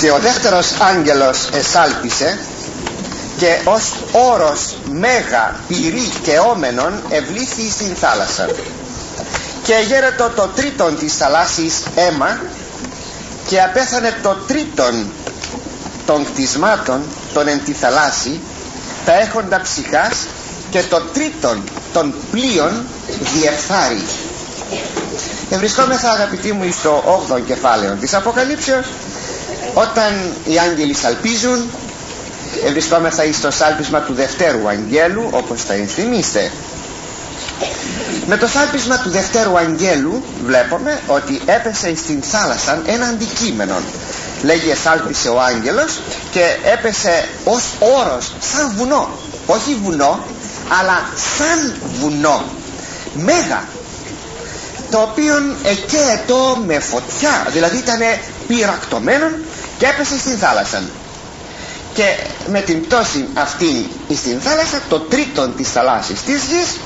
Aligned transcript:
και 0.00 0.10
ο 0.10 0.18
δεύτερος 0.18 0.72
άγγελος 0.80 1.48
εσάλπισε 1.52 2.38
και 3.38 3.58
ως 3.64 3.92
όρος 4.12 4.76
μέγα 4.90 5.54
πυρή 5.68 6.12
και 6.22 6.38
όμενον 6.38 7.02
ευλήθη 7.08 7.70
στην 7.70 7.94
θάλασσα. 7.94 8.46
Και 9.62 9.74
γέρετο 9.86 10.30
το 10.36 10.48
τρίτον 10.54 10.96
της 10.98 11.16
θαλάσσης 11.16 11.82
αίμα 11.94 12.40
και 13.46 13.62
απέθανε 13.62 14.14
το 14.22 14.36
τρίτον 14.46 15.12
των 16.06 16.24
κτισμάτων 16.24 17.02
των 17.34 17.48
εν 17.48 17.60
τη 17.64 17.72
θαλάσση 17.72 18.40
τα 19.04 19.20
έχοντα 19.20 19.60
ψυχάς 19.60 20.26
και 20.70 20.82
το 20.82 21.00
τρίτον 21.12 21.62
των 21.92 22.14
πλοίων 22.30 22.86
διεφθάρει. 23.34 24.02
Ευρισκόμεθα 25.50 26.10
αγαπητοί 26.10 26.52
μου 26.52 26.72
στο 26.72 27.24
8ο 27.30 27.40
κεφάλαιο 27.46 27.94
της 28.00 28.14
Αποκαλύψεως 28.14 28.86
όταν 29.82 30.32
οι 30.44 30.58
άγγελοι 30.58 30.94
σαλπίζουν 30.94 31.70
ευρισκόμεθα 32.66 33.32
στο 33.32 33.50
σάλπισμα 33.50 34.00
του 34.00 34.14
δευτέρου 34.14 34.68
αγγέλου 34.68 35.28
όπως 35.30 35.62
θα 35.62 35.72
ενθυμίστε. 35.72 36.50
Με 38.26 38.36
το 38.36 38.46
σάλπισμα 38.46 38.98
του 38.98 39.10
δευτέρου 39.10 39.58
αγγέλου 39.58 40.22
βλέπουμε 40.44 41.00
ότι 41.06 41.40
έπεσε 41.46 41.96
στην 41.96 42.22
θάλασσα 42.22 42.82
ένα 42.86 43.06
αντικείμενο. 43.06 43.74
Λέγει 44.42 44.70
εσάλπισε 44.70 45.28
ο 45.28 45.40
άγγελος 45.40 46.00
και 46.30 46.44
έπεσε 46.72 47.28
ως 47.44 47.62
όρος 47.78 48.32
σαν 48.40 48.72
βουνό. 48.76 49.08
Όχι 49.46 49.76
βουνό 49.82 50.20
αλλά 50.80 51.10
σαν 51.38 51.74
βουνό. 52.00 52.44
Μέγα. 53.14 53.62
Το 54.90 54.98
οποίο 54.98 55.34
εκέτο 55.62 56.58
με 56.66 56.78
φωτιά. 56.78 57.46
Δηλαδή 57.52 57.76
ήταν 57.76 58.00
πυρακτωμένο 58.46 59.26
και 59.78 59.86
έπεσε 59.86 60.18
στην 60.18 60.38
θάλασσα. 60.38 60.82
Και 61.94 62.04
με 62.46 62.60
την 62.60 62.86
πτώση 62.86 63.28
αυτή 63.34 63.90
στην 64.16 64.40
θάλασσα 64.40 64.80
το 64.88 64.98
τρίτον 65.00 65.56
της 65.56 65.70
θαλάσσης 65.72 66.22
της 66.22 66.42
γης 66.44 66.76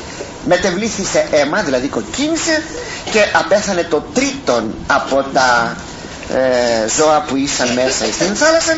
μετεβλήθη 0.47 1.05
σε 1.05 1.27
αίμα 1.31 1.63
δηλαδή 1.63 1.89
κοκκίνησε 1.89 2.63
και 3.11 3.21
απέθανε 3.33 3.83
το 3.83 4.05
τρίτον 4.15 4.75
από 4.87 5.25
τα 5.33 5.77
ε, 6.35 6.89
ζώα 6.99 7.25
που 7.29 7.37
ήσαν 7.37 7.73
μέσα 7.73 8.05
στην 8.13 8.35
θάλασσα. 8.35 8.77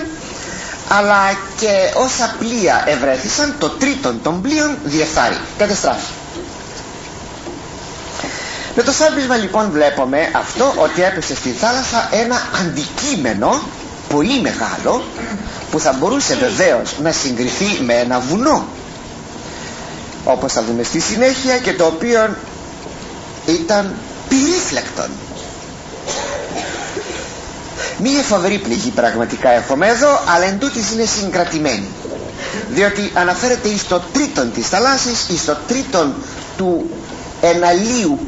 Αλλά 0.88 1.36
και 1.60 1.92
όσα 1.94 2.34
πλοία 2.38 2.82
ευρέθησαν 2.86 3.54
το 3.58 3.68
τρίτον 3.68 4.20
των 4.22 4.40
πλοίων 4.42 4.78
διεφθάρει. 4.84 5.36
Κατεστράφει 5.58 6.10
με 8.76 8.82
το 8.82 8.92
σάμπισμα 8.92 9.36
λοιπόν 9.36 9.70
βλέπουμε 9.70 10.18
αυτό 10.32 10.72
ότι 10.76 11.02
έπεσε 11.02 11.34
στη 11.34 11.50
θάλασσα 11.50 12.08
ένα 12.12 12.42
αντικείμενο 12.60 13.62
πολύ 14.08 14.40
μεγάλο 14.40 15.02
που 15.70 15.80
θα 15.80 15.92
μπορούσε 15.92 16.34
βεβαίως 16.34 16.94
να 17.02 17.12
συγκριθεί 17.12 17.82
με 17.84 17.94
ένα 17.94 18.20
βουνό. 18.20 18.64
Όπως 20.24 20.52
θα 20.52 20.62
δούμε 20.62 20.82
στη 20.82 21.00
συνέχεια 21.00 21.58
και 21.58 21.72
το 21.72 21.84
οποίο 21.84 22.36
ήταν 23.46 23.94
πυρήφλεκτον. 24.28 25.08
Μία 27.98 28.22
φοβερή 28.22 28.58
πληγή 28.58 28.90
πραγματικά 28.90 29.50
έχουμε 29.50 29.88
εδώ 29.88 30.20
αλλά 30.34 30.44
εν 30.44 30.58
είναι 30.94 31.04
συγκρατημένη. 31.04 31.88
Διότι 32.70 33.10
αναφέρεται 33.14 33.68
εις 33.68 33.86
το 33.88 34.02
τρίτον 34.12 34.52
της 34.52 34.68
θαλάσσης 34.68 35.28
εις 35.28 35.44
το 35.44 35.56
τρίτον 35.68 36.14
του 36.56 36.90
εναλίου 37.40 38.18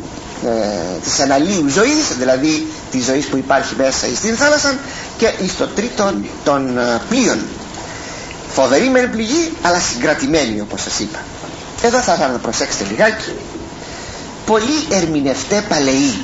ε, 0.45 0.99
της 1.03 1.21
αναλύου 1.21 1.69
ζωής 1.69 2.17
δηλαδή 2.19 2.67
της 2.97 3.05
ζωής 3.05 3.27
που 3.27 3.37
υπάρχει 3.37 3.75
μέσα 3.77 4.07
στην 4.17 4.37
θάλασσα 4.37 4.75
και 5.19 5.31
στο 5.49 5.67
τρίτον 5.67 6.27
των 6.45 6.79
ε, 6.79 7.01
πλοίων. 7.09 7.39
Φοβερή 8.49 8.89
μεν 8.89 9.11
πληγή 9.11 9.53
αλλά 9.63 9.79
συγκρατημένη 9.79 10.61
όπως 10.61 10.83
σας 10.83 10.99
είπα. 10.99 11.19
Εδώ 11.83 11.99
θα 11.99 12.13
ήθελα 12.15 12.33
να 12.33 12.39
προσέξετε 12.39 12.85
λιγάκι 12.91 13.33
πολλοί 14.47 14.87
ερμηνευτέ 14.91 15.65
παλαιοί. 15.69 16.15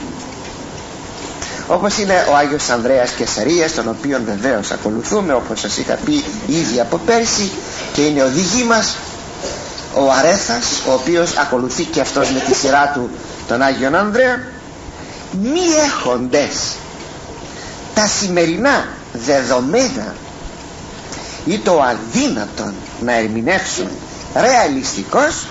Όπως 1.67 1.99
είναι 1.99 2.27
ο 2.31 2.37
Άγιος 2.37 2.69
Ανδρέας 2.71 3.11
Κεσαρίας 3.11 3.75
τον 3.75 3.89
οποίον 3.89 4.23
βεβαίως 4.25 4.71
ακολουθούμε 4.71 5.33
όπως 5.35 5.61
σας 5.61 5.77
είχα 5.77 5.95
πει 6.05 6.25
ήδη 6.47 6.81
από 6.81 6.97
πέρσι 7.07 7.51
και 7.93 8.01
είναι 8.03 8.23
ο 8.23 8.29
δική 8.29 8.65
μας 8.65 8.97
ο 9.95 10.11
Αρέθας 10.19 10.83
ο 10.89 10.93
οποίος 10.93 11.37
ακολουθεί 11.37 11.85
και 11.85 12.01
αυτός 12.01 12.31
με 12.31 12.41
τη 12.41 12.55
σειρά 12.55 12.91
του 12.95 13.11
τον 13.49 13.63
Άγιον 13.63 13.95
Ανδρέα 13.95 14.39
μη 15.43 15.61
έχοντες. 15.87 16.77
Τα 17.95 18.07
σημερινά 18.07 18.89
δεδομένα 19.13 20.15
ή 21.45 21.59
το 21.59 21.81
αδύνατον 21.83 22.75
να 23.01 23.13
ερμηνεύσουν 23.17 23.89
ρεαλιστικώς 24.35 25.47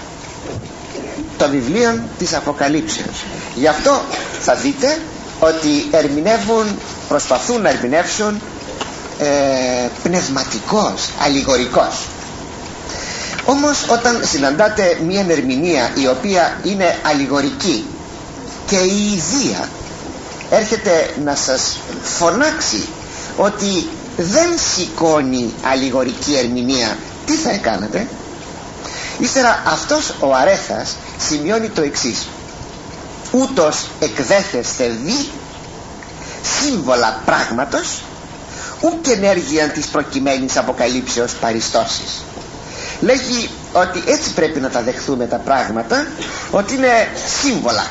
το 1.37 1.49
βιβλίο 1.49 1.99
της 2.17 2.33
Αποκαλύψεως. 2.33 3.23
Γι' 3.55 3.67
αυτό 3.67 4.01
θα 4.41 4.55
δείτε 4.55 5.01
ότι 5.39 5.87
ερμηνεύουν 5.91 6.65
προσπαθούν 7.07 7.61
να 7.61 7.69
ερμηνεύσουν 7.69 8.41
ε, 9.19 9.25
πνευματικός, 10.03 11.09
αλληγορικός. 11.25 12.07
Όμως 13.45 13.85
όταν 13.89 14.19
συναντάτε 14.23 14.97
μια 15.07 15.25
ερμηνεία 15.29 15.91
η 15.95 16.07
οποία 16.07 16.59
είναι 16.63 16.95
αλληγορική 17.03 17.85
και 18.71 18.77
η 18.77 19.11
ιδία 19.11 19.69
έρχεται 20.49 21.13
να 21.23 21.35
σας 21.35 21.77
φωνάξει 22.03 22.87
ότι 23.37 23.89
δεν 24.17 24.49
σηκώνει 24.75 25.53
αλληγορική 25.63 26.35
ερμηνεία. 26.35 26.97
Τι 27.25 27.33
θα 27.35 27.49
έκανατε 27.51 28.07
ύστερα 29.19 29.63
αυτός 29.65 30.15
ο 30.19 30.33
αρέθας 30.33 30.95
σημειώνει 31.17 31.69
το 31.69 31.81
εξής. 31.81 32.27
Ούτως 33.31 33.87
εκδέθεστε 33.99 34.87
δι 35.03 35.29
σύμβολα 36.61 37.21
πράγματος 37.25 38.01
ουκ 38.81 39.07
ενέργειαν 39.07 39.71
της 39.71 39.85
προκειμένης 39.85 40.57
αποκαλύψεως 40.57 41.33
παριστώσεις 41.35 42.23
λέγει 42.99 43.49
ότι 43.73 44.03
έτσι 44.05 44.33
πρέπει 44.33 44.59
να 44.59 44.69
τα 44.69 44.81
δεχθούμε 44.81 45.25
τα 45.25 45.37
πράγματα 45.37 46.07
ότι 46.51 46.73
είναι 46.75 47.07
σύμβολα 47.41 47.87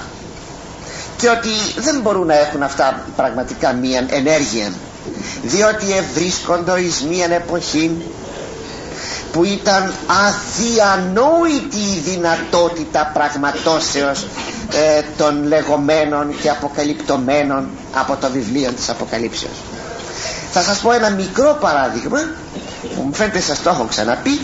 και 1.20 1.28
ότι 1.28 1.80
δεν 1.80 2.00
μπορούν 2.00 2.26
να 2.26 2.38
έχουν 2.38 2.62
αυτά 2.62 3.02
πραγματικά 3.16 3.72
μία 3.72 4.04
ενέργεια 4.10 4.72
διότι 5.42 5.86
ευρίσκονται 5.96 6.80
εις 6.80 7.02
μία 7.10 7.26
εποχή 7.34 8.02
που 9.32 9.44
ήταν 9.44 9.92
αδιανόητη 10.26 11.76
η 11.76 11.98
δυνατότητα 12.10 13.10
πραγματώσεως 13.14 14.26
ε, 14.72 15.02
των 15.16 15.44
λεγόμενων 15.46 16.40
και 16.40 16.50
αποκαλυπτωμένων 16.50 17.68
από 17.94 18.16
το 18.20 18.30
βιβλίο 18.30 18.72
της 18.72 18.88
Αποκαλύψεως. 18.88 19.52
Θα 20.52 20.60
σας 20.62 20.78
πω 20.78 20.92
ένα 20.92 21.10
μικρό 21.10 21.56
παράδειγμα 21.60 22.18
που 22.96 23.02
μου 23.02 23.14
φαίνεται 23.14 23.40
σας 23.40 23.62
το 23.62 23.70
έχω 23.70 23.84
ξαναπεί. 23.88 24.40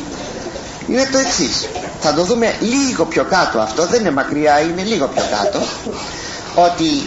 Είναι 0.88 1.08
το 1.12 1.18
εξής. 1.18 1.68
θα 2.00 2.12
το 2.14 2.22
δούμε 2.24 2.54
λίγο 2.60 3.04
πιο 3.04 3.24
κάτω 3.24 3.58
αυτό. 3.58 3.86
Δεν 3.86 4.00
είναι 4.00 4.10
μακριά 4.10 4.60
είναι 4.60 4.82
λίγο 4.82 5.06
πιο 5.06 5.22
κάτω 5.30 5.58
ότι 6.56 7.06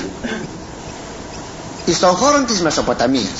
στον 1.93 2.09
χώρο 2.15 2.43
της 2.43 2.61
Μεσοποταμίας 2.61 3.39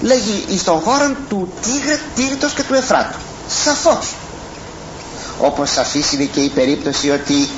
λέγει 0.00 0.58
στον 0.58 0.80
χώρο 0.80 1.14
του 1.28 1.52
Τίγρε, 1.62 1.98
Τίγρητος 2.14 2.52
και 2.52 2.62
του 2.62 2.74
Εφράτου 2.74 3.18
σαφώς. 3.64 4.14
Όπως 5.40 5.70
σαφής 5.70 6.12
είναι 6.12 6.24
και 6.24 6.40
η 6.40 6.48
περίπτωση 6.48 7.10
ότι 7.10 7.48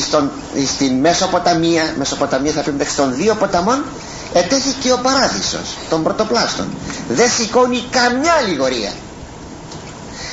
στον, 0.00 0.30
στην 0.74 0.98
Μεσοποταμία 1.00 1.94
Μεσοποταμία 1.98 2.52
θα 2.52 2.60
πει 2.60 2.72
των 2.96 3.14
δύο 3.14 3.34
ποταμών 3.34 3.84
ετέχει 4.32 4.72
και 4.82 4.92
ο 4.92 4.98
παράδεισος 5.02 5.76
των 5.90 6.02
πρωτοπλάστων 6.02 6.68
δεν 7.08 7.30
σηκώνει 7.30 7.84
καμιά 7.90 8.34
λιγορία 8.48 8.92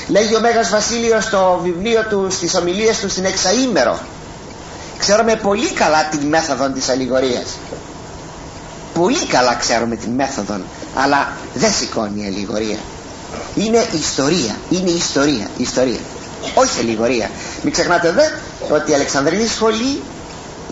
λέγει 0.08 0.36
ο 0.36 0.40
Μέγας 0.40 0.70
Βασίλειος 0.70 1.24
στο 1.24 1.60
βιβλίο 1.64 2.06
του 2.10 2.28
στις 2.32 2.56
ομιλίες 2.56 3.00
του 3.00 3.10
στην 3.10 3.26
εξαήμερο 3.26 4.00
ξέρουμε 5.04 5.36
πολύ 5.36 5.72
καλά 5.72 6.06
την 6.10 6.28
μέθοδο 6.28 6.70
της 6.70 6.90
αλληγορίας. 6.90 7.46
Πολύ 8.94 9.26
καλά 9.26 9.56
ξέρουμε 9.56 9.96
την 9.96 10.12
μέθοδο 10.12 10.56
αλλά 10.96 11.32
δεν 11.54 11.72
σηκώνει 11.72 12.22
η 12.24 12.26
αλληγορία. 12.26 12.78
Είναι 13.56 13.86
ιστορία 13.94 14.56
είναι 14.70 14.90
ιστορία 14.90 15.48
ιστορία. 15.58 16.00
Όχι 16.54 16.80
αλληγορία. 16.80 17.30
Μην 17.64 17.74
ξεχνάτε 17.74 18.12
δε 18.12 18.24
ότι 18.76 18.92
η 18.92 18.94
Αλεξανδρινή 18.94 19.48
σχολή 19.48 20.02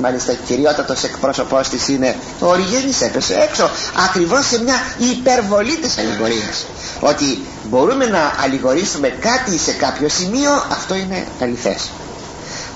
μάλιστα 0.01 0.33
κυριότατος 0.33 1.03
εκπρόσωπός 1.03 1.69
της 1.69 1.87
είναι 1.87 2.15
ο 2.39 2.47
Οριγένης 2.47 3.01
έπεσε 3.01 3.33
έξω 3.49 3.69
ακριβώς 4.09 4.45
σε 4.47 4.61
μια 4.63 4.75
υπερβολή 4.97 5.75
της 5.77 5.97
αλληγορίας. 5.97 6.65
Ότι 6.99 7.39
μπορούμε 7.69 8.05
να 8.05 8.33
αλληγορήσουμε 8.43 9.07
κάτι 9.09 9.57
σε 9.57 9.71
κάποιο 9.71 10.09
σημείο 10.09 10.51
αυτό 10.71 10.95
είναι 10.95 11.25
αληθές 11.41 11.89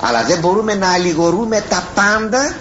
αλλά 0.07 0.23
δεν 0.23 0.39
μπορούμε 0.39 0.73
να 0.75 0.91
αλληγορούμε 0.93 1.63
τα 1.69 1.83
πάντα 1.95 2.55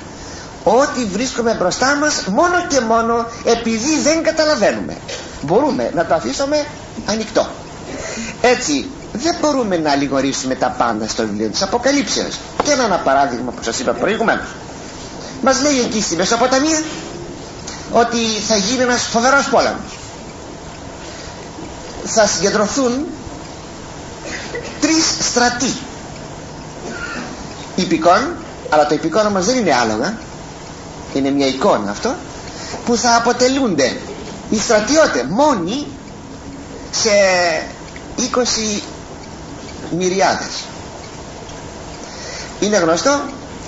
ό,τι 0.64 1.04
βρίσκουμε 1.04 1.54
μπροστά 1.54 1.96
μας 1.96 2.22
μόνο 2.26 2.66
και 2.68 2.80
μόνο 2.80 3.26
επειδή 3.44 4.00
δεν 4.02 4.22
καταλαβαίνουμε. 4.22 4.96
Μπορούμε 5.42 5.90
να 5.94 6.04
το 6.06 6.14
αφήσουμε 6.14 6.66
ανοιχτό. 7.06 7.46
Έτσι 8.42 8.90
δεν 9.12 9.36
μπορούμε 9.40 9.76
να 9.76 9.90
αλληγορήσουμε 9.90 10.54
τα 10.54 10.74
πάντα 10.78 11.08
στο 11.08 11.22
βιβλίο 11.22 11.48
της 11.48 11.62
Αποκαλύψεως. 11.62 12.38
Και 12.64 12.70
ένα 12.70 12.96
παράδειγμα 13.04 13.50
που 13.50 13.62
σας 13.62 13.78
είπα 13.78 13.92
προηγουμένως. 13.92 14.46
Μας 15.42 15.60
λέει 15.62 15.80
εκεί 15.80 16.02
στη 16.02 16.16
Μεσοποταμία 16.16 16.82
ότι 17.92 18.18
θα 18.48 18.56
γίνει 18.56 18.82
ένας 18.82 19.02
φοβερός 19.02 19.48
πόλεμος. 19.48 19.98
Θα 22.04 22.26
συγκεντρωθούν 22.26 23.06
τρεις 24.80 25.04
στρατοί 25.20 25.72
υπηκόν 27.74 28.36
αλλά 28.70 28.86
το 28.86 28.94
υπηκόν 28.94 29.26
όμως 29.26 29.44
δεν 29.44 29.56
είναι 29.56 29.74
άλογα. 29.74 30.16
Είναι 31.14 31.30
μια 31.30 31.46
εικόνα 31.46 31.90
αυτό 31.90 32.14
που 32.84 32.96
θα 32.96 33.16
αποτελούνται 33.16 33.96
οι 34.50 34.58
στρατιώτες 34.58 35.24
μόνοι 35.28 35.86
σε 36.90 37.10
20 38.78 38.82
μυριάδες. 39.98 40.64
Είναι 42.60 42.76
γνωστό 42.76 43.20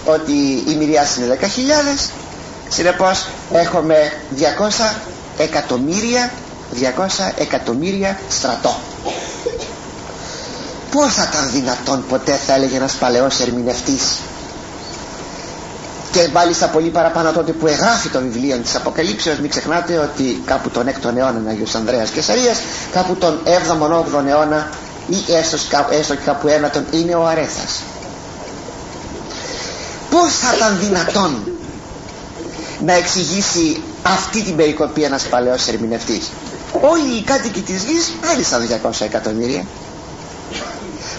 ότι 0.04 0.32
η 0.68 0.74
μυριάς 0.78 1.16
είναι 1.16 1.38
10.000 1.40 1.46
συνεπώς 2.68 3.26
έχουμε 3.52 4.12
200 4.36 4.94
εκατομμύρια 5.38 6.32
200 6.74 7.32
εκατομμύρια 7.38 8.18
στρατό 8.28 8.76
πως 10.90 11.14
θα 11.14 11.28
ήταν 11.32 11.50
δυνατόν 11.50 12.04
ποτέ 12.08 12.32
θα 12.46 12.54
έλεγε 12.54 12.76
ένας 12.76 12.92
παλαιός 12.92 13.40
ερμηνευτής. 13.40 14.02
Και 16.12 16.28
μάλιστα 16.32 16.66
πολύ 16.66 16.88
παραπάνω 16.88 17.32
τότε 17.32 17.52
που 17.52 17.66
εγγράφει 17.66 18.08
το 18.08 18.20
βιβλίο 18.20 18.56
της 18.56 18.74
Αποκαλύψεως 18.74 19.38
μην 19.38 19.50
ξεχνάτε 19.50 19.98
ότι 19.98 20.42
κάπου 20.44 20.70
τον 20.70 20.86
6ο 20.88 21.16
αιώνα 21.16 21.38
είναι 21.40 21.50
Άγιος 21.50 21.74
Ανδρέας 21.74 22.10
και 22.10 22.20
Σαρίας 22.22 22.58
κάπου 22.92 23.14
τον 23.14 23.38
7ο 23.44 24.18
8ο 24.18 24.26
αιώνα 24.26 24.70
ή 25.08 25.16
έστω, 25.32 25.56
έστω 25.90 26.14
και 26.14 26.20
κάπου 26.24 26.48
ένατον 26.48 26.84
είναι 26.90 27.14
ο 27.14 27.26
Αρέθας. 27.26 27.82
Πως 30.10 30.32
θα 30.32 30.54
ήταν 30.56 30.78
δυνατόν 30.80 31.48
να 32.84 32.92
εξηγήσει 32.92 33.82
αυτή 34.02 34.42
την 34.42 34.56
περικοπή 34.56 35.02
ένας 35.02 35.22
παλαιός 35.22 35.68
ερμηνευτής. 35.68 36.30
Όλοι 36.80 37.16
οι 37.18 37.22
κάτοικοι 37.22 37.60
της 37.60 37.82
γης 37.82 38.12
έλυσαν 38.32 38.68
200 38.84 38.90
εκατομμύρια 39.00 39.64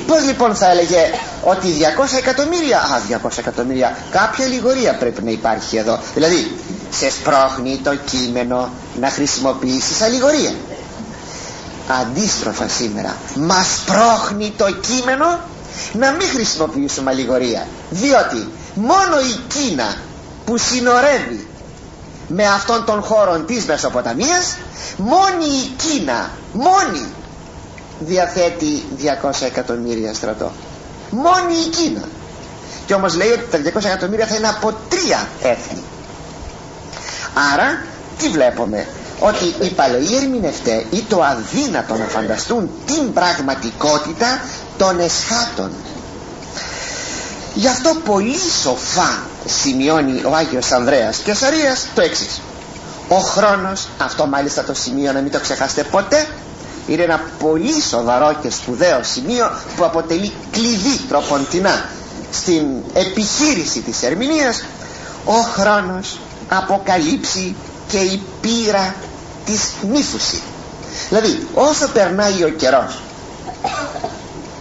πως 0.07 0.23
λοιπόν 0.25 0.55
θα 0.55 0.69
έλεγε 0.71 0.97
ότι 1.43 1.67
200 1.99 2.17
εκατομμύρια 2.17 2.77
α 2.77 3.19
200 3.25 3.29
εκατομμύρια 3.37 3.97
κάποια 4.11 4.45
λιγορία 4.45 4.93
πρέπει 4.97 5.23
να 5.23 5.31
υπάρχει 5.31 5.77
εδώ. 5.77 5.99
Δηλαδή 6.13 6.51
σε 6.91 7.09
σπρώχνει 7.09 7.79
το 7.83 7.95
κείμενο 7.95 8.69
να 8.99 9.09
χρησιμοποιήσεις 9.09 10.01
αλληγορία. 10.01 10.51
Αντίστροφα 12.01 12.67
σήμερα 12.67 13.15
μας 13.35 13.67
σπρώχνει 13.77 14.53
το 14.57 14.71
κείμενο 14.71 15.39
να 15.93 16.11
μην 16.11 16.27
χρησιμοποιήσουμε 16.27 17.11
αλληγορία. 17.11 17.67
Διότι 17.89 18.49
μόνο 18.75 19.19
η 19.19 19.39
Κίνα 19.47 19.95
που 20.45 20.57
συνορεύει 20.57 21.47
με 22.27 22.45
αυτόν 22.47 22.85
τον 22.85 23.01
χώρο 23.01 23.39
της 23.39 23.65
Μεσοποταμίας 23.65 24.57
μόνη 24.97 25.45
η 25.45 25.71
Κίνα 25.77 26.29
μόνη 26.53 27.05
διαθέτει 27.99 28.83
200 29.23 29.31
εκατομμύρια 29.45 30.13
στρατό. 30.13 30.51
Μόνη 31.09 31.53
η 31.65 31.69
Κίνα. 31.69 32.03
Και 32.85 32.93
όμως 32.93 33.15
λέει 33.15 33.29
ότι 33.29 33.45
τα 33.51 33.79
200 33.79 33.85
εκατομμύρια 33.85 34.25
θα 34.25 34.35
είναι 34.35 34.47
από 34.47 34.73
τρία 34.89 35.27
έθνη. 35.41 35.83
Άρα 37.53 37.81
τι 38.17 38.29
βλέπουμε; 38.29 38.87
Ότι 39.19 39.55
οι 39.65 39.69
παλαιοί 39.69 40.15
ερμηνευτέ 40.15 40.85
ή 40.89 41.01
το 41.09 41.23
αδύνατο 41.23 41.95
να 41.95 42.05
φανταστούν 42.05 42.69
την 42.85 43.13
πραγματικότητα 43.13 44.41
των 44.77 44.99
εσχάτων. 44.99 45.71
Γι' 47.53 47.67
αυτό 47.67 47.95
πολύ 48.05 48.37
σοφά 48.61 49.19
σημειώνει 49.45 50.21
ο 50.25 50.35
Άγιος 50.35 50.71
Ανδρέας 50.71 51.17
και 51.17 51.33
Σαρίας 51.33 51.87
το 51.95 52.01
εξής. 52.01 52.41
Ο 53.09 53.15
χρόνος 53.15 53.87
αυτό 53.97 54.25
μάλιστα 54.25 54.63
το 54.63 54.73
σημείο 54.73 55.11
να 55.11 55.19
μην 55.19 55.31
το 55.31 55.39
ξεχάσετε 55.39 55.83
ποτέ 55.83 56.27
είναι 56.87 57.03
ένα 57.03 57.21
πολύ 57.39 57.81
σοβαρό 57.81 58.35
και 58.41 58.49
σπουδαίο 58.49 59.03
σημείο 59.03 59.51
που 59.75 59.83
αποτελεί 59.85 60.31
κλειδί 60.51 60.97
τροποντινά 61.09 61.89
στην 62.31 62.63
επιχείρηση 62.93 63.79
της 63.81 64.03
ερμηνείας 64.03 64.63
ο 65.25 65.33
χρόνος 65.33 66.19
αποκαλύψει 66.49 67.55
και 67.87 67.97
η 67.97 68.21
πείρα 68.41 68.95
της 69.45 69.71
νύφουση 69.91 70.41
δηλαδή 71.09 71.47
όσο 71.53 71.87
περνάει 71.87 72.43
ο 72.43 72.49
καιρός 72.49 73.01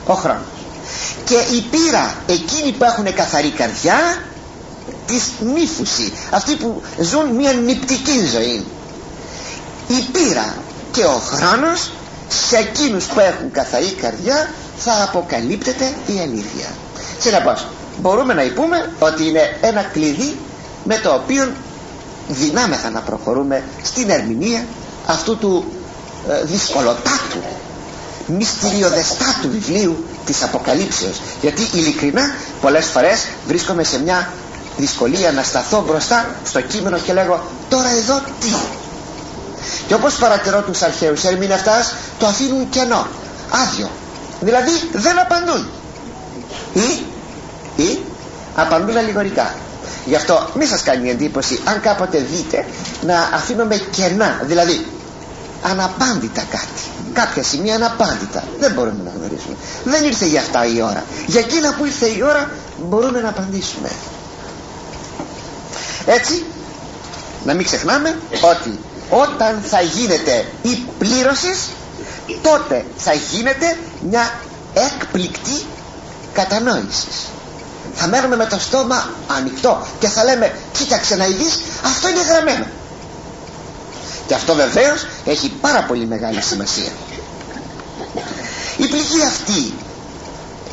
ο 0.06 0.12
χρόνος 0.14 0.42
και 1.24 1.34
η 1.34 1.60
πείρα 1.70 2.14
εκείνοι 2.26 2.72
που 2.72 2.84
έχουν 2.84 3.14
καθαρή 3.14 3.50
καρδιά 3.50 3.98
της 5.06 5.30
νύφουση 5.54 6.12
αυτοί 6.30 6.54
που 6.56 6.82
ζουν 7.00 7.28
μια 7.34 7.52
νηπτική 7.52 8.26
ζωή. 8.32 8.64
Η 9.88 10.00
πείρα 10.12 10.54
και 10.92 11.04
ο 11.04 11.20
χρόνος 11.32 11.90
σε 12.28 12.56
εκείνους 12.56 13.04
που 13.04 13.20
έχουν 13.20 13.50
καθαρή 13.50 13.92
καρδιά 13.92 14.50
θα 14.78 15.02
αποκαλύπτεται 15.02 15.84
η 16.06 16.18
αλήθεια. 16.20 16.68
Συνεπώς 17.20 17.66
μπορούμε 18.00 18.34
να 18.34 18.42
πούμε 18.54 18.92
ότι 18.98 19.26
είναι 19.28 19.58
ένα 19.60 19.82
κλειδί 19.82 20.38
με 20.84 20.98
το 20.98 21.14
οποίο 21.14 21.52
δυνάμεθα 22.28 22.90
να 22.90 23.00
προχωρούμε 23.00 23.62
στην 23.82 24.10
ερμηνεία 24.10 24.64
αυτού 25.06 25.36
του 25.36 25.64
ε, 26.28 26.44
δυσκολοτάτου 26.44 27.42
μυστηριοδεστάτου 28.26 29.50
βιβλίου 29.50 30.04
της 30.26 30.42
Αποκαλύψεως. 30.42 31.20
Γιατί 31.40 31.62
ειλικρινά 31.72 32.22
πολλές 32.60 32.86
φορές 32.86 33.26
βρίσκομαι 33.46 33.84
σε 33.84 34.00
μια 34.02 34.32
δυσκολία 34.76 35.32
να 35.32 35.42
σταθώ 35.42 35.84
μπροστά 35.86 36.26
στο 36.44 36.60
κείμενο 36.60 36.98
και 36.98 37.12
λέγω 37.12 37.44
τώρα 37.68 37.88
εδώ 37.88 38.20
τι 38.40 38.46
και 39.86 39.94
όπως 39.94 40.14
παρατηρώ 40.14 40.62
τους 40.62 40.82
αρχαίους 40.82 41.24
ερμηνευτάς 41.24 41.94
το 42.18 42.26
αφήνουν 42.26 42.68
κενό 42.68 43.06
άδειο. 43.50 43.90
Δηλαδή 44.40 44.70
δεν 44.92 45.18
απαντούν. 45.18 45.68
Ή, 46.72 47.04
ή 47.82 47.98
απαντούν 48.54 48.96
αλληγορικά. 48.96 49.54
Γι' 50.04 50.14
αυτό 50.14 50.48
μη 50.54 50.66
σας 50.66 50.82
κάνει 50.82 51.10
εντύπωση 51.10 51.60
αν 51.64 51.80
κάποτε 51.80 52.18
δείτε 52.18 52.66
να 53.06 53.18
αφήνουμε 53.34 53.76
κενά. 53.90 54.40
Δηλαδή 54.44 54.86
αναπάντητα 55.62 56.42
κάτι. 56.50 56.82
Κάποια 57.12 57.42
σημεία 57.42 57.74
αναπάντητα. 57.74 58.44
Δεν 58.58 58.72
μπορούμε 58.72 59.02
να 59.04 59.10
γνωρίσουμε 59.18 59.56
δεν 59.84 60.04
ήρθε 60.04 60.26
για 60.26 60.40
αυτά 60.40 60.66
η 60.66 60.82
ώρα. 60.82 61.04
Για 61.26 61.40
εκείνα 61.40 61.74
που 61.74 61.84
ήρθε 61.84 62.06
η 62.06 62.22
ώρα 62.22 62.50
μπορούμε 62.88 63.20
να 63.20 63.28
απαντήσουμε. 63.28 63.90
Έτσι 66.06 66.44
να 67.44 67.54
μην 67.54 67.64
ξεχνάμε 67.64 68.18
ότι 68.40 68.78
όταν 69.10 69.60
θα 69.64 69.80
γίνεται 69.80 70.44
η 70.62 70.84
πλήρωση 70.98 71.54
τότε 72.42 72.84
θα 72.96 73.12
γίνεται 73.12 73.76
μια 74.08 74.30
έκπληκτη 74.74 75.64
κατανόηση. 76.32 77.06
Θα 77.94 78.06
μένουμε 78.06 78.36
με 78.36 78.46
το 78.46 78.58
στόμα 78.58 79.08
ανοιχτό 79.26 79.86
και 79.98 80.08
θα 80.08 80.24
λέμε 80.24 80.54
κοίταξε 80.72 81.16
να 81.16 81.26
ειδείς 81.26 81.58
αυτό 81.84 82.08
είναι 82.08 82.22
γραμμένο 82.22 82.66
και 84.26 84.34
αυτό 84.34 84.54
βεβαίως 84.54 85.06
έχει 85.24 85.48
πάρα 85.60 85.82
πολύ 85.82 86.06
μεγάλη 86.06 86.42
σημασία. 86.42 86.90
Η 88.76 88.86
πληγή 88.86 89.22
αυτή 89.26 89.72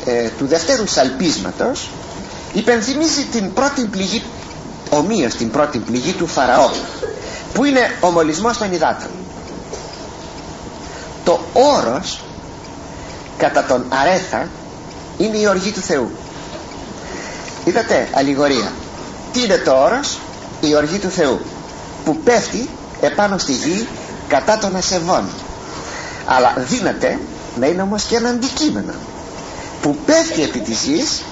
ε, 0.04 0.28
του 0.28 0.46
δευτέρου 0.46 0.86
σαλπίσματος 0.86 1.90
υπενθυμίζει 2.52 3.24
την 3.24 3.52
πρώτη 3.52 3.84
πληγή 3.84 4.22
ομοίως 4.90 5.34
την 5.34 5.50
πρώτη 5.50 5.78
πληγή 5.78 6.12
του 6.12 6.26
Φαραώ 6.26 6.70
που 7.54 7.64
είναι 7.64 7.96
ο 8.00 8.10
μολυσμός 8.10 8.58
των 8.58 8.72
υδάτων. 8.72 9.10
Το 11.24 11.40
όρος 11.52 12.20
κατά 13.36 13.64
τον 13.64 13.84
αρέθα 13.88 14.48
είναι 15.18 15.36
η 15.36 15.46
οργή 15.46 15.70
του 15.70 15.80
Θεού. 15.80 16.10
Είδατε 17.64 18.08
αλληγορία. 18.12 18.72
Τι 19.32 19.42
είναι 19.42 19.56
το 19.56 19.82
όρος; 19.82 20.18
Η 20.60 20.74
οργή 20.74 20.98
του 20.98 21.10
Θεού 21.10 21.40
που 22.04 22.16
πέφτει 22.16 22.68
επάνω 23.00 23.38
στη 23.38 23.52
γη 23.52 23.88
κατά 24.28 24.58
των 24.58 24.76
ασεβών. 24.76 25.24
Αλλά 26.26 26.54
δύναται 26.56 27.18
να 27.58 27.66
είναι 27.66 27.82
όμως 27.82 28.04
και 28.04 28.16
ένα 28.16 28.28
αντικείμενο 28.28 28.92
που 29.82 29.96
πέφτει 30.06 30.42
επί 30.42 30.58
της 30.58 30.82
γης 30.82 31.22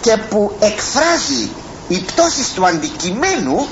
και 0.00 0.16
που 0.28 0.52
εκφράζει 0.60 1.50
η 1.88 1.98
πτώση 1.98 2.54
του 2.54 2.66
αντικειμένου 2.66 3.66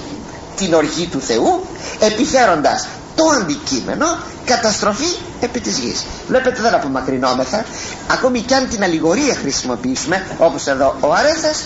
την 0.61 0.75
οργή 0.75 1.07
του 1.07 1.21
Θεού 1.21 1.65
επιφέροντας 2.01 2.87
το 3.15 3.25
αντικείμενο 3.41 4.07
καταστροφή 4.45 5.17
επί 5.41 5.61
της 5.61 5.79
γης. 5.79 6.05
Βλέπετε 6.29 6.63
δεν 6.63 6.75
απομακρυνόμεθα. 6.75 7.65
Ακόμη 8.11 8.41
κι 8.41 8.55
αν 8.55 8.69
την 8.69 8.83
αλληγορία 8.83 9.35
χρησιμοποιήσουμε 9.35 10.27
όπως 10.39 10.67
εδώ 10.67 10.97
ο 11.01 11.13
Αρέθας 11.13 11.65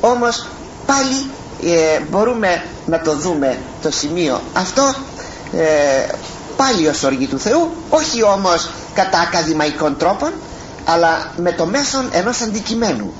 όμως 0.00 0.46
πάλι 0.86 1.30
ε, 1.76 2.00
μπορούμε 2.10 2.62
να 2.86 3.00
το 3.00 3.16
δούμε 3.16 3.58
το 3.82 3.90
σημείο 3.90 4.40
αυτό 4.52 4.94
ε, 5.52 6.12
πάλι 6.56 6.88
ως 6.88 7.02
οργή 7.02 7.26
του 7.26 7.38
Θεού 7.38 7.70
όχι 7.90 8.22
όμως 8.22 8.70
κατά 8.94 9.18
ακαδημαϊκών 9.20 9.96
τρόπων 9.96 10.32
αλλά 10.84 11.30
με 11.36 11.52
το 11.52 11.66
μέσον 11.66 12.08
ενός 12.12 12.40
αντικειμένου 12.40 13.12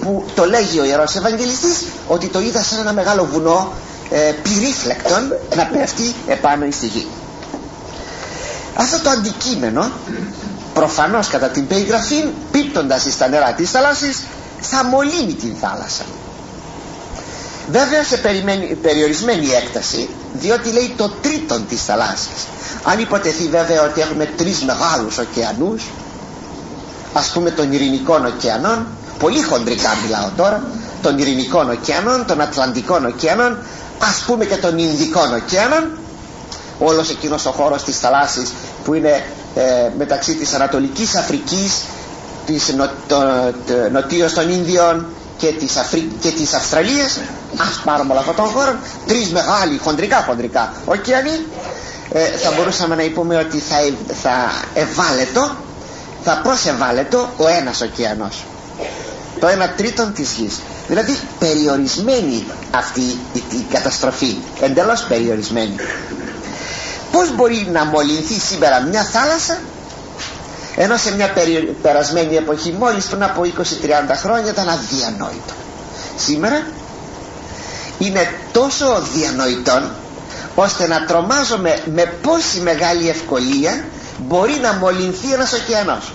που 0.00 0.24
το 0.34 0.44
λέγει 0.44 0.78
ο 0.80 0.84
Ιερός 0.84 1.14
Ευαγγελιστής 1.14 1.84
ότι 2.08 2.26
το 2.26 2.40
είδα 2.40 2.62
σαν 2.62 2.78
ένα 2.78 2.92
μεγάλο 2.92 3.28
βουνό 3.32 3.72
ε, 4.12 4.32
πυρήφλεκτον 4.42 5.32
να 5.56 5.64
πέφτει 5.66 6.14
επάνω 6.26 6.66
στη 6.70 6.86
γη 6.86 7.06
αυτό 8.76 9.00
το 9.00 9.10
αντικείμενο 9.10 9.90
προφανώς 10.74 11.28
κατά 11.28 11.48
την 11.48 11.66
περιγραφή 11.66 12.24
πίπτοντας 12.50 13.02
στα 13.10 13.28
νερά 13.28 13.52
της 13.52 13.70
θάλασσης 13.70 14.20
θα 14.60 14.84
μολύνει 14.84 15.32
την 15.34 15.54
θάλασσα. 15.60 16.02
Βέβαια 17.70 18.04
σε 18.04 18.16
περιορισμένη 18.82 19.46
έκταση 19.50 20.08
διότι 20.32 20.70
λέει 20.72 20.94
το 20.96 21.08
τρίτον 21.08 21.66
της 21.68 21.84
θαλάσσης. 21.84 22.46
Αν 22.84 22.98
υποτεθεί 22.98 23.48
βέβαια 23.48 23.82
ότι 23.82 24.00
έχουμε 24.00 24.24
τρεις 24.36 24.62
μεγάλους 24.62 25.18
ωκεανούς 25.18 25.82
ας 27.12 27.28
πούμε 27.28 27.50
των 27.50 27.72
ειρηνικών 27.72 28.26
ωκεανών 28.26 28.86
πολύ 29.18 29.42
χοντρικά 29.42 29.88
μιλάω 30.04 30.30
τώρα 30.36 30.62
των 31.02 31.18
ειρηνικών 31.18 31.70
ωκεανών, 31.70 32.26
των 32.26 32.40
ατλαντικών 32.40 33.04
ωκεανών 33.06 33.58
ας 33.98 34.22
πούμε 34.26 34.44
και 34.44 34.56
των 34.56 34.78
Ινδικών 34.78 35.34
ωκεανών 35.34 35.98
όλος 36.78 37.10
εκείνος 37.10 37.46
ο 37.46 37.50
χώρος 37.50 37.82
της 37.84 37.98
θαλάσσης 37.98 38.52
που 38.84 38.94
είναι 38.94 39.24
ε, 39.54 39.90
μεταξύ 39.98 40.34
της 40.34 40.54
Ανατολικής 40.54 41.14
Αφρικής 41.14 41.82
της 42.46 42.74
νο, 42.76 42.88
νοτίως 43.92 44.32
των 44.34 44.50
Ίνδιων 44.50 45.06
και 45.38 45.46
της, 45.46 45.76
Αφρι... 45.76 46.10
και 46.20 46.30
της 46.30 46.54
Αυστραλίας. 46.54 47.18
Ας 47.56 47.80
πάρουμε 47.84 48.10
όλο 48.10 48.20
αυτόν 48.20 48.34
τον 48.34 48.44
χώρο. 48.44 48.74
Τρεις 49.06 49.30
μεγάλοι 49.32 49.78
χοντρικά 49.84 50.24
χοντρικά 50.28 50.72
ωκεανοί 50.84 51.46
ε, 52.12 52.20
θα 52.24 52.52
μπορούσαμε 52.56 52.94
να 52.94 53.02
πούμε 53.14 53.36
ότι 53.36 53.58
θα, 53.58 53.76
θα 54.22 54.50
ευάλετο 54.74 55.50
θα 56.24 56.40
προσεβάλετο 56.42 57.28
ο 57.36 57.48
ένας 57.48 57.80
ωκεανός 57.80 58.44
το 59.42 59.48
ένα 59.48 59.68
τρίτον 59.76 60.12
της 60.12 60.30
γης. 60.32 60.60
Δηλαδή 60.88 61.18
περιορισμένη 61.38 62.44
αυτή 62.70 63.00
η, 63.00 63.42
η 63.50 63.66
καταστροφή. 63.72 64.36
Εντελώς 64.60 65.02
περιορισμένη. 65.04 65.74
Πως 67.12 67.34
μπορεί 67.34 67.68
να 67.72 67.84
μολυνθεί 67.84 68.34
σήμερα 68.34 68.80
μια 68.80 69.02
θάλασσα 69.02 69.58
ενώ 70.76 70.96
σε 70.96 71.14
μια 71.14 71.32
περασμένη 71.82 72.36
εποχή 72.36 72.72
μόλις 72.78 73.04
πριν 73.04 73.22
από 73.22 73.42
20-30 73.42 73.48
χρόνια 74.14 74.50
ήταν 74.50 74.68
αδιανόητο. 74.68 75.52
Σήμερα 76.16 76.66
είναι 77.98 78.28
τόσο 78.52 79.02
διανοητόν 79.14 79.90
ώστε 80.54 80.86
να 80.86 81.04
τρομάζουμε 81.04 81.78
με 81.94 82.04
πόση 82.22 82.60
μεγάλη 82.60 83.08
ευκολία 83.08 83.84
μπορεί 84.18 84.58
να 84.62 84.72
μολυνθεί 84.72 85.32
ένας 85.32 85.52
ωκεανός. 85.52 86.12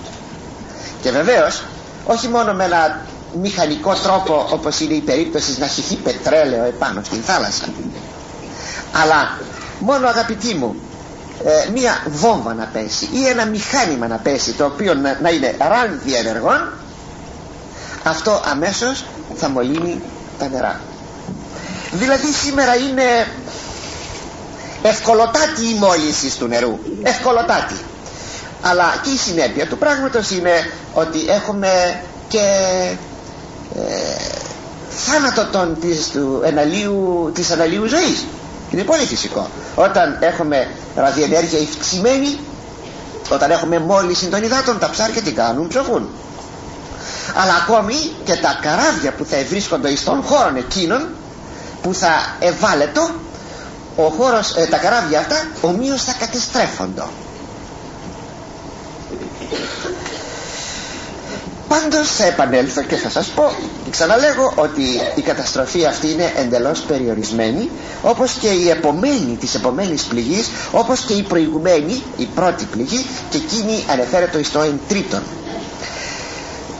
Και 1.01 1.11
βεβαίως 1.11 1.63
όχι 2.05 2.27
μόνο 2.27 2.53
με 2.53 2.63
ένα 2.63 3.01
μηχανικό 3.41 3.93
τρόπο 3.93 4.47
όπως 4.51 4.79
είναι 4.79 4.93
η 4.93 4.99
περίπτωση 5.01 5.59
να 5.59 5.67
χυθεί 5.67 5.95
πετρέλαιο 5.95 6.63
επάνω 6.63 7.01
στην 7.03 7.21
θάλασσα. 7.21 7.65
Αλλά 9.03 9.37
μόνο 9.79 10.07
αγαπητοί 10.07 10.53
μου 10.55 10.75
ε, 11.45 11.69
μία 11.71 12.03
βόμβα 12.09 12.53
να 12.53 12.65
πέσει 12.73 13.09
ή 13.13 13.27
ένα 13.27 13.45
μηχάνημα 13.45 14.07
να 14.07 14.15
πέσει 14.17 14.51
το 14.51 14.65
οποίο 14.65 14.93
να, 14.93 15.17
να 15.21 15.29
είναι 15.29 15.55
ράνδι 15.59 16.13
ενεργών 16.13 16.71
αυτό 18.03 18.41
αμέσως 18.51 19.05
θα 19.35 19.49
μολύνει 19.49 20.01
τα 20.39 20.47
νερά. 20.47 20.79
Δηλαδή 21.91 22.31
σήμερα 22.31 22.75
είναι 22.75 23.27
ευκολοτάτη 24.81 25.69
η 25.69 25.73
μόλυνση 25.79 26.37
του 26.37 26.47
νερού. 26.47 26.79
Ευκολοτάτη. 27.03 27.75
Αλλά 28.61 28.99
και 29.03 29.09
η 29.09 29.17
συνέπεια 29.17 29.67
του 29.67 29.77
πράγματος 29.77 30.31
είναι 30.31 30.51
ότι 30.93 31.29
έχουμε 31.29 32.01
και 32.27 32.39
ε, 32.39 32.95
θάνατο 34.89 35.45
των, 35.51 35.77
της, 35.81 36.09
του 36.09 36.41
εναλίου, 36.43 37.31
της 37.33 37.51
αναλύου 37.51 37.85
ζωής. 37.87 38.25
Είναι 38.71 38.83
πολύ 38.83 39.03
φυσικό. 39.05 39.47
Όταν 39.75 40.17
έχουμε 40.19 40.67
ραδιενέργεια 40.95 41.59
ευξημένη 41.59 42.37
όταν 43.29 43.51
έχουμε 43.51 43.79
μόλις 43.79 44.29
των 44.29 44.43
υδάτων 44.43 44.79
τα 44.79 44.89
ψάρια 44.89 45.21
τι 45.21 45.31
κάνουν 45.31 45.67
ψωχούν 45.67 46.09
αλλά 47.35 47.53
ακόμη 47.55 47.93
και 48.23 48.35
τα 48.35 48.59
καράβια 48.61 49.11
που 49.11 49.25
θα 49.25 49.37
βρίσκονται 49.49 49.95
στον 49.95 50.21
χώρο 50.21 50.51
εκείνων 50.57 51.07
που 51.81 51.93
θα 51.93 52.09
ευάλετο 52.39 53.09
ο 53.95 54.03
χώρος, 54.03 54.55
ε, 54.55 54.65
τα 54.65 54.77
καράβια 54.77 55.19
αυτά 55.19 55.35
ομοίως 55.61 56.03
θα 56.03 56.13
κατεστρέφονται 56.19 57.03
πάντως 61.67 62.11
θα 62.11 62.25
επανέλθω 62.25 62.81
και 62.81 62.95
θα 62.95 63.09
σας 63.09 63.27
πω 63.27 63.51
ξαναλέγω 63.89 64.53
ότι 64.55 64.81
η 65.15 65.21
καταστροφή 65.21 65.85
αυτή 65.85 66.11
είναι 66.11 66.31
εντελώς 66.35 66.79
περιορισμένη 66.79 67.69
όπως 68.01 68.31
και 68.31 68.47
η 68.47 68.69
επομένη 68.69 69.37
της 69.39 69.55
επομένης 69.55 70.01
πληγής 70.03 70.49
όπως 70.71 70.99
και 70.99 71.13
η 71.13 71.21
προηγουμένη 71.23 72.03
η 72.17 72.25
πρώτη 72.35 72.65
πληγή 72.65 73.05
και 73.29 73.37
εκείνη 73.37 73.83
ανεφέρεται 73.91 74.43
στο 74.43 74.61
εν 74.61 74.79
τρίτον. 74.87 75.21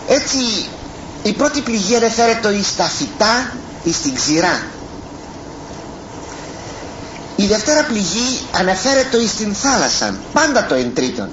Έτσι 0.08 0.38
η 1.24 1.34
πρώτη 1.34 1.62
πληγή 1.62 1.96
ανεφέρεται 1.96 2.50
εις 2.54 2.76
τα 2.76 2.84
φυτά 2.84 3.52
εις 3.84 3.96
στην 3.96 4.16
ξηρά. 4.16 4.62
Η 7.36 7.46
δευτέρα 7.46 7.84
πληγή 7.84 8.40
αναφέρεται 8.52 9.18
εις 9.18 9.36
την 9.36 9.54
θάλασσα 9.54 10.16
πάντα 10.34 10.66
το 10.66 10.76
εν 10.76 10.94
τρίτον 10.94 11.30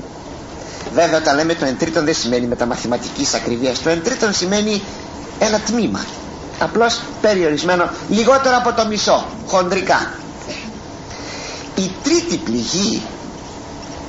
βέβαια 0.94 1.18
όταν 1.18 1.36
λέμε 1.36 1.54
το 1.54 1.64
εν 1.64 1.78
τρίτον 1.78 2.04
δεν 2.04 2.14
σημαίνει 2.14 2.46
με 2.46 2.56
τα 2.56 2.66
μαθηματικής 2.66 3.34
ακριβίας. 3.34 3.82
Το 3.82 3.88
εν 3.90 4.02
τρίτον 4.02 4.32
σημαίνει 4.32 4.82
ένα 5.38 5.58
τμήμα. 5.58 6.04
Απλώς 6.58 7.00
περιορισμένο 7.20 7.90
λιγότερο 8.08 8.56
από 8.56 8.72
το 8.72 8.86
μισό 8.86 9.26
χοντρικά. 9.46 10.10
Η 11.74 11.90
τρίτη 12.02 12.36
πληγή 12.36 13.02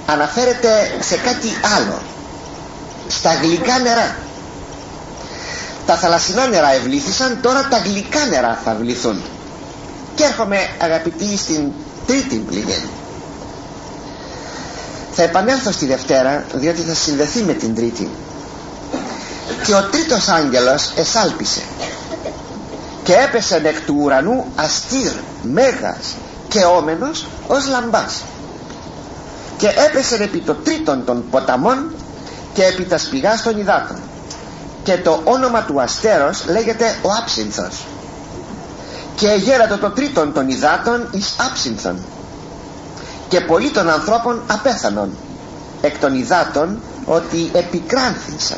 αναφέρεται 0.05 0.69
σε 0.99 1.17
κάτι 1.17 1.47
άλλο. 1.77 1.99
Στα 3.07 3.33
γλυκά 3.33 3.79
νερά. 3.79 4.15
Τα 5.85 5.95
θαλασσινά 5.95 6.47
νερά 6.47 6.71
ευλήθησαν 6.73 7.37
τώρα 7.41 7.67
τα 7.67 7.77
γλυκά 7.77 8.25
νερά 8.25 8.59
θα 8.63 8.75
βληθούν 8.79 9.21
και 10.15 10.23
έρχομαι 10.23 10.57
αγαπητοί 10.81 11.37
στην 11.37 11.71
τρίτη 12.07 12.35
πληγή 12.35 12.83
θα 15.15 15.23
επανέλθω 15.23 15.71
στη 15.71 15.85
Δευτέρα 15.85 16.45
διότι 16.53 16.81
θα 16.81 16.93
συνδεθεί 16.93 17.41
με 17.43 17.53
την 17.53 17.75
Τρίτη. 17.75 18.09
Και 19.65 19.75
ο 19.75 19.83
τρίτος 19.83 20.27
άγγελος 20.27 20.91
εσάλπισε 20.95 21.61
και 23.03 23.13
έπεσε 23.13 23.61
εκ 23.63 23.81
του 23.81 23.95
ουρανού 23.99 24.45
αστήρ, 24.55 25.11
μέγας 25.41 26.15
και 26.47 26.65
όμενος 26.65 27.25
ως 27.47 27.67
λαμπάς. 27.67 28.21
Και 29.57 29.67
έπεσε 29.67 30.15
επί 30.23 30.39
το 30.39 30.53
τρίτον 30.53 31.05
των 31.05 31.23
ποταμών 31.29 31.91
και 32.53 32.63
επί 32.63 32.83
τα 32.83 32.97
σπηγάς 32.97 33.41
των 33.43 33.59
υδάτων. 33.59 33.97
Και 34.83 34.97
το 34.97 35.21
όνομα 35.23 35.61
του 35.61 35.81
αστέρος 35.81 36.45
λέγεται 36.47 36.95
ο 37.01 37.09
Άψινθος. 37.21 37.85
Και 39.15 39.27
γέρατο 39.27 39.77
το 39.77 39.89
τρίτον 39.89 40.33
των 40.33 40.49
υδάτων 40.49 41.07
εις 41.11 41.35
Άψινθον 41.49 41.99
και 43.27 43.41
πολλοί 43.41 43.69
των 43.71 43.89
ανθρώπων 43.89 44.41
απέθανον 44.47 45.09
εκ 45.81 45.97
των 45.99 46.15
υδάτων 46.15 46.79
ότι 47.05 47.49
επικράνθησαν. 47.53 48.57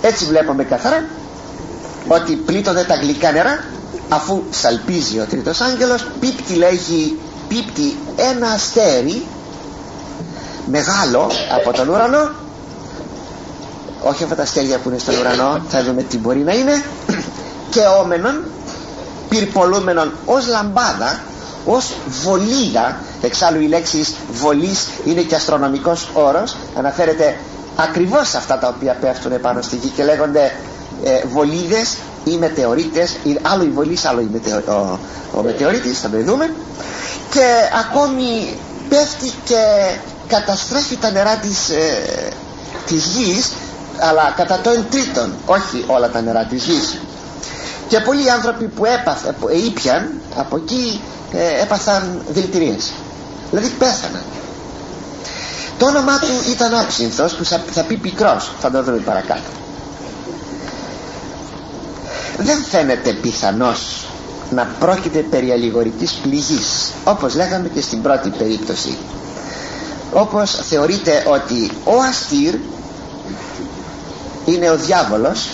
Έτσι 0.00 0.24
βλέπουμε 0.24 0.64
καθαρά 0.64 1.04
ότι 2.08 2.34
πλήττονται 2.34 2.84
τα 2.84 2.94
γλυκά 2.94 3.32
νερά 3.32 3.64
αφού 4.08 4.42
σαλπίζει 4.50 5.18
ο 5.20 5.26
τρίτος 5.30 5.60
άγγελος 5.60 6.06
πίπτει 6.20 6.54
λέγει 6.54 7.18
πίπτει 7.48 7.96
ένα 8.16 8.48
αστέρι 8.50 9.26
μεγάλο 10.66 11.30
από 11.60 11.72
τον 11.72 11.88
ουρανό. 11.88 12.30
Όχι 14.02 14.22
αυτά 14.22 14.34
τα 14.34 14.42
αστέρια 14.42 14.78
που 14.78 14.88
είναι 14.88 14.98
στον 14.98 15.14
ουρανό 15.18 15.60
θα 15.68 15.82
δούμε 15.84 16.02
τι 16.02 16.18
μπορεί 16.18 16.38
να 16.38 16.52
είναι. 16.52 16.82
Και 17.70 17.80
όμενον 18.02 18.44
πυρπολούμενον 19.28 20.12
ως 20.24 20.46
λαμπάδα 20.46 21.20
ως 21.64 21.94
βολίδα. 22.22 22.96
Εξάλλου 23.22 23.60
η 23.60 23.66
λέξη 23.66 24.06
βολής 24.32 24.86
είναι 25.04 25.22
και 25.22 25.34
αστρονομικός 25.34 26.08
όρος. 26.12 26.56
Αναφέρεται 26.76 27.36
ακριβώς 27.76 28.28
σε 28.28 28.36
αυτά 28.36 28.58
τα 28.58 28.68
οποία 28.76 28.96
πέφτουν 29.00 29.40
πάνω 29.40 29.62
στη 29.62 29.76
γη 29.76 29.88
και 29.88 30.04
λέγονται 30.04 30.52
ε, 31.04 31.26
βολίδες 31.32 31.96
ή 32.24 32.36
μετεωρίτες. 32.36 33.16
Ή 33.24 33.38
άλλο 33.42 33.64
η 33.64 33.68
βολής 33.68 34.04
άλλο 34.04 34.20
η 34.20 34.28
μετεω, 34.32 34.58
ο, 34.68 34.98
ο 35.38 35.42
μετεωρίτης 35.42 36.00
θα 36.00 36.08
το 36.08 36.22
δούμε. 36.22 36.50
Και 37.30 37.46
ακόμη 37.88 38.54
πέφτει 38.88 39.32
και 39.44 39.62
καταστρέφει 40.28 40.96
τα 40.96 41.10
νερά 41.10 41.36
της, 41.36 41.68
ε, 41.68 42.28
της 42.86 43.04
γης 43.04 43.52
αλλά 43.98 44.32
κατά 44.36 44.58
το 44.62 44.70
εν 44.70 44.84
τρίτον 44.90 45.32
όχι 45.46 45.84
όλα 45.86 46.10
τα 46.10 46.20
νερά 46.20 46.44
της 46.44 46.64
γης 46.64 46.98
και 47.88 48.00
πολλοί 48.00 48.30
άνθρωποι 48.30 48.64
που 48.64 48.84
έπαθαν, 48.84 49.34
ήπιαν 49.66 50.10
από 50.36 50.56
εκεί 50.56 51.00
ε, 51.32 51.62
έπαθαν 51.62 52.20
δηλητηρίες 52.28 52.92
δηλαδή 53.50 53.68
πέθαναν. 53.68 54.22
Το 55.78 55.86
όνομά 55.86 56.18
του 56.18 56.26
ήταν 56.50 56.74
άψυνθος 56.74 57.34
που 57.34 57.44
θα 57.44 57.82
πει 57.88 57.96
πικρός 57.96 58.52
θα 58.60 58.70
το 58.70 58.82
δούμε 58.82 58.96
παρακάτω. 58.98 59.50
Δεν 62.38 62.64
φαίνεται 62.64 63.12
πιθανός 63.12 64.06
να 64.50 64.66
πρόκειται 64.78 65.18
περί 65.18 65.50
αλληγορικής 65.50 66.12
πληγής 66.12 66.92
όπως 67.04 67.34
λέγαμε 67.34 67.68
και 67.68 67.80
στην 67.80 68.02
πρώτη 68.02 68.28
περίπτωση. 68.30 68.96
Όπως 70.12 70.50
θεωρείται 70.50 71.24
ότι 71.28 71.70
ο 71.84 71.92
Αστήρ 72.08 72.54
είναι 74.44 74.70
ο 74.70 74.76
διάβολος 74.76 75.48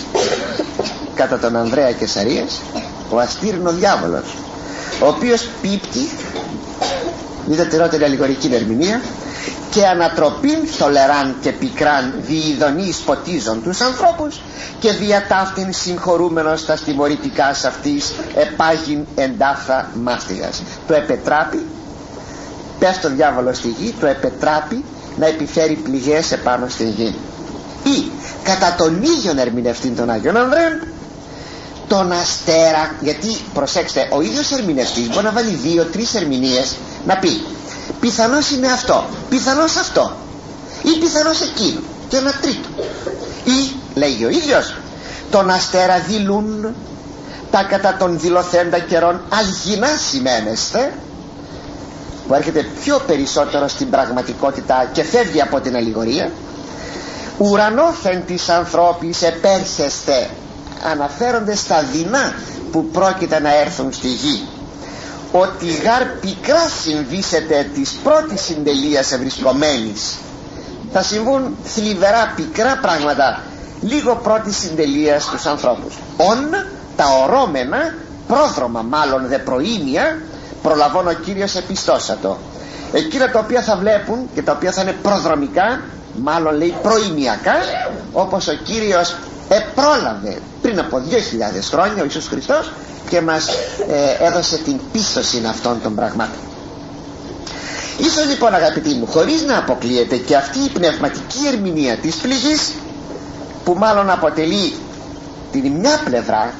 κατά 1.15 1.39
τον 1.39 1.55
Ανδρέα 1.55 1.91
Κεσαρίας 1.91 2.61
ο 3.09 3.19
Αστήρ 3.19 3.53
είναι 3.53 3.69
ο 3.69 3.73
διάβολος 3.73 4.35
ο 5.03 5.07
οποίος 5.07 5.49
πίπτει 5.61 6.09
τερότερη 7.69 8.03
αλληγορική 8.03 8.49
ερμηνεία 8.53 9.01
και 9.69 9.85
ανατροπήν 9.87 10.57
θολεράν 10.77 11.35
και 11.41 11.51
πικράν 11.51 12.13
διειδονείς 12.27 12.97
ποτίζων 12.97 13.63
τους 13.63 13.81
ανθρώπους 13.81 14.41
και 14.79 14.91
διατάφτην 14.91 15.73
συγχωρούμενος 15.73 16.65
τα 16.65 16.75
στιμωρητικά 16.75 17.45
αυτής 17.45 18.13
επάγειν 18.35 19.05
εντάφθα 19.15 19.89
μάστιγας. 20.03 20.61
Το 20.87 20.93
επετράπει 20.93 21.65
πες 22.79 22.99
το 23.01 23.09
διάβολο 23.09 23.53
στη 23.53 23.67
γη 23.67 23.95
το 23.99 24.05
επετράπει 24.05 24.83
να 25.17 25.25
επιφέρει 25.25 25.73
πληγές 25.75 26.31
επάνω 26.31 26.67
στη 26.69 26.83
γη. 26.89 27.15
Ή 27.83 28.11
κατά 28.43 28.75
τον 28.77 29.01
ίδιο 29.03 29.33
ερμηνευτή 29.41 29.89
των 29.89 30.09
Άγιων 30.09 30.37
Ανδρέων 30.37 30.79
τον 31.87 32.11
αστέρα 32.11 32.95
γιατί 33.01 33.37
προσέξτε 33.53 34.07
ο 34.11 34.21
ίδιος 34.21 34.51
ερμηνευτής 34.51 35.07
μπορεί 35.09 35.23
να 35.25 35.31
βάλει 35.31 35.49
δύο-τρεις 35.55 36.15
ερμηνείες 36.15 36.75
να 37.05 37.17
πει 37.17 37.41
πιθανώς 37.99 38.51
είναι 38.51 38.67
αυτό 38.71 39.05
πιθανώς 39.29 39.75
αυτό 39.75 40.15
ή 40.83 40.99
πιθανώς 40.99 41.41
εκείνο 41.41 41.79
και 42.07 42.17
ένα 42.17 42.31
τρίτο. 42.41 42.67
Ή 43.43 43.75
λέγει 43.95 44.25
ο 44.25 44.29
ίδιος 44.29 44.75
τον 45.31 45.49
αστέρα 45.49 45.99
δηλούν 45.99 46.75
τα 47.51 47.63
κατά 47.63 47.95
των 47.99 48.19
δηλωθέντα 48.19 48.79
καιρών 48.79 49.21
αλγινά 49.29 49.87
σημαίνεστε 50.11 50.93
που 52.27 52.33
έρχεται 52.33 52.65
πιο 52.83 53.01
περισσότερο 53.07 53.67
στην 53.67 53.89
πραγματικότητα 53.89 54.89
και 54.93 55.03
φεύγει 55.03 55.41
από 55.41 55.59
την 55.59 55.75
αλληγορία 55.75 56.31
ουρανόφεν 57.37 58.23
της 58.25 58.49
ανθρώπης 58.49 59.21
επέρχεστε 59.21 60.29
αναφέρονται 60.91 61.55
στα 61.55 61.83
δεινά 61.91 62.33
που 62.71 62.85
πρόκειται 62.85 63.39
να 63.39 63.55
έρθουν 63.59 63.93
στη 63.93 64.07
γη. 64.07 64.47
Ότι 65.31 65.65
γάρ 65.65 66.03
πικρά 66.05 66.67
συμβήσετε 66.83 67.69
της 67.73 67.91
πρώτης 68.03 68.41
συντελείας 68.41 69.11
ευρισκομένης. 69.11 70.13
Θα 70.93 71.01
συμβούν 71.03 71.55
θλιβερά 71.63 72.33
πικρά 72.35 72.77
πράγματα 72.81 73.41
λίγο 73.81 74.15
πρώτης 74.23 74.57
συντελείας 74.57 75.23
στους 75.23 75.45
ανθρώπους. 75.45 75.95
Ον 76.17 76.49
τα 76.95 77.05
ορώμενα 77.23 77.93
πρόδρομα 78.27 78.81
μάλλον 78.81 79.27
δε 79.27 79.37
προήμια 79.37 80.21
προλαβών 80.61 81.07
ο 81.07 81.13
Κύριος 81.13 81.55
επιστώσατο 81.55 82.37
εκείνα 82.93 83.29
τα 83.31 83.39
οποία 83.39 83.61
θα 83.61 83.75
βλέπουν 83.77 84.29
και 84.33 84.41
τα 84.41 84.51
οποία 84.51 84.71
θα 84.71 84.81
είναι 84.81 84.95
προδρομικά 85.01 85.81
μάλλον 86.15 86.55
λέει 86.57 86.75
προημιακά 86.81 87.55
όπως 88.13 88.47
ο 88.47 88.53
Κύριος 88.53 89.15
επρόλαβε 89.49 90.37
πριν 90.61 90.79
από 90.79 91.01
2.000 91.09 91.13
χρόνια 91.71 92.01
ο 92.01 92.03
Ιησούς 92.03 92.27
Χριστός 92.27 92.71
και 93.09 93.21
μας 93.21 93.47
ε, 94.19 94.25
έδωσε 94.25 94.57
την 94.57 94.79
πίστοση 94.91 95.43
αυτών 95.47 95.81
των 95.83 95.95
πραγμάτων. 95.95 96.39
Ίσως 97.97 98.25
λοιπόν 98.27 98.53
αγαπητοί 98.53 98.93
μου 98.93 99.05
χωρίς 99.07 99.41
να 99.43 99.57
αποκλείεται 99.57 100.15
και 100.17 100.35
αυτή 100.35 100.59
η 100.59 100.69
πνευματική 100.69 101.47
ερμηνεία 101.53 101.95
της 101.97 102.15
πληγής 102.15 102.71
που 103.63 103.73
μάλλον 103.77 104.09
αποτελεί 104.09 104.73
την 105.51 105.71
μια 105.71 105.99
πλευρά 106.05 106.53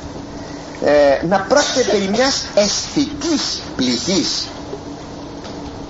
ε, 0.86 1.26
να 1.28 1.40
πρόκειται 1.40 1.82
περί 1.92 2.08
μιας 2.12 2.44
αισθητής 2.56 3.62
πληγής 3.76 4.48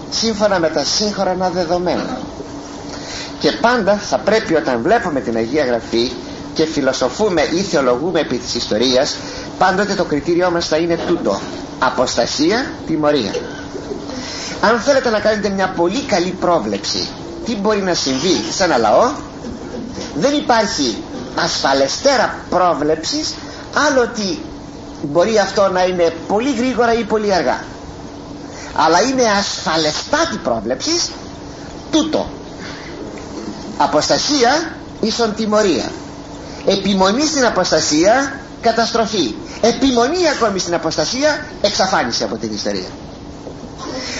σύμφωνα 0.09 0.59
με 0.59 0.69
τα 0.69 0.83
σύγχρονα 0.83 1.49
δεδομένα. 1.49 2.17
Και 3.39 3.51
πάντα 3.51 3.95
θα 3.97 4.17
πρέπει 4.17 4.55
όταν 4.55 4.81
βλέπουμε 4.81 5.19
την 5.21 5.35
Αγία 5.35 5.65
Γραφή 5.65 6.11
και 6.55 6.65
φιλοσοφούμε 6.65 7.41
ή 7.41 7.61
θεολογούμε 7.61 8.19
επί 8.19 8.37
της 8.37 8.55
ιστορίας 8.55 9.15
πάντοτε 9.57 9.93
το 9.93 10.03
κριτήριό 10.03 10.51
μας 10.51 10.67
θα 10.67 10.77
είναι 10.77 10.97
τούτο. 11.07 11.39
Αποστασία, 11.79 12.65
τιμωρία. 12.87 13.31
Αν 14.61 14.79
θέλετε 14.79 15.09
να 15.09 15.19
κάνετε 15.19 15.49
μια 15.49 15.73
πολύ 15.75 16.01
καλή 16.01 16.29
πρόβλεψη 16.39 17.07
τι 17.45 17.55
μπορεί 17.55 17.81
να 17.81 17.93
συμβεί 17.93 18.43
σε 18.51 18.63
ένα 18.63 18.77
λαό; 18.77 19.09
Δεν 20.15 20.33
υπάρχει 20.33 20.97
ασφαλεστέρα 21.35 22.35
πρόβλεψης 22.49 23.33
άλλο 23.87 24.01
ότι 24.01 24.39
μπορεί 25.01 25.39
αυτό 25.39 25.69
να 25.73 25.83
είναι 25.83 26.13
πολύ 26.27 26.53
γρήγορα 26.53 26.93
ή 26.93 27.03
πολύ 27.03 27.33
αργά. 27.33 27.63
Αλλά 28.75 29.01
είναι 29.01 29.23
ασφαλεστάτη 29.39 30.37
πρόβλεψης 30.43 31.09
τούτο. 31.91 32.29
Αποστασία 33.77 34.71
ίσον 35.01 35.35
τιμωρία 35.35 35.91
επιμονή 36.65 37.25
στην 37.25 37.45
αποστασία 37.45 38.39
καταστροφή. 38.61 39.35
Επιμονή 39.61 40.29
ακόμη 40.35 40.59
στην 40.59 40.73
αποστασία 40.73 41.45
εξαφάνιση 41.61 42.23
από 42.23 42.35
την 42.35 42.53
ιστορία 42.53 42.89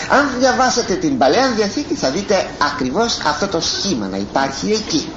αν 0.10 0.30
διαβάσετε 0.40 0.94
την 0.94 1.18
Παλαιά 1.18 1.52
Διαθήκη 1.56 1.94
θα 1.94 2.10
δείτε 2.10 2.46
ακριβώς 2.72 3.20
αυτό 3.28 3.48
το 3.48 3.60
σχήμα 3.62 4.08
να 4.08 4.18
υπάρχει 4.18 4.72
εκεί. 4.72 5.10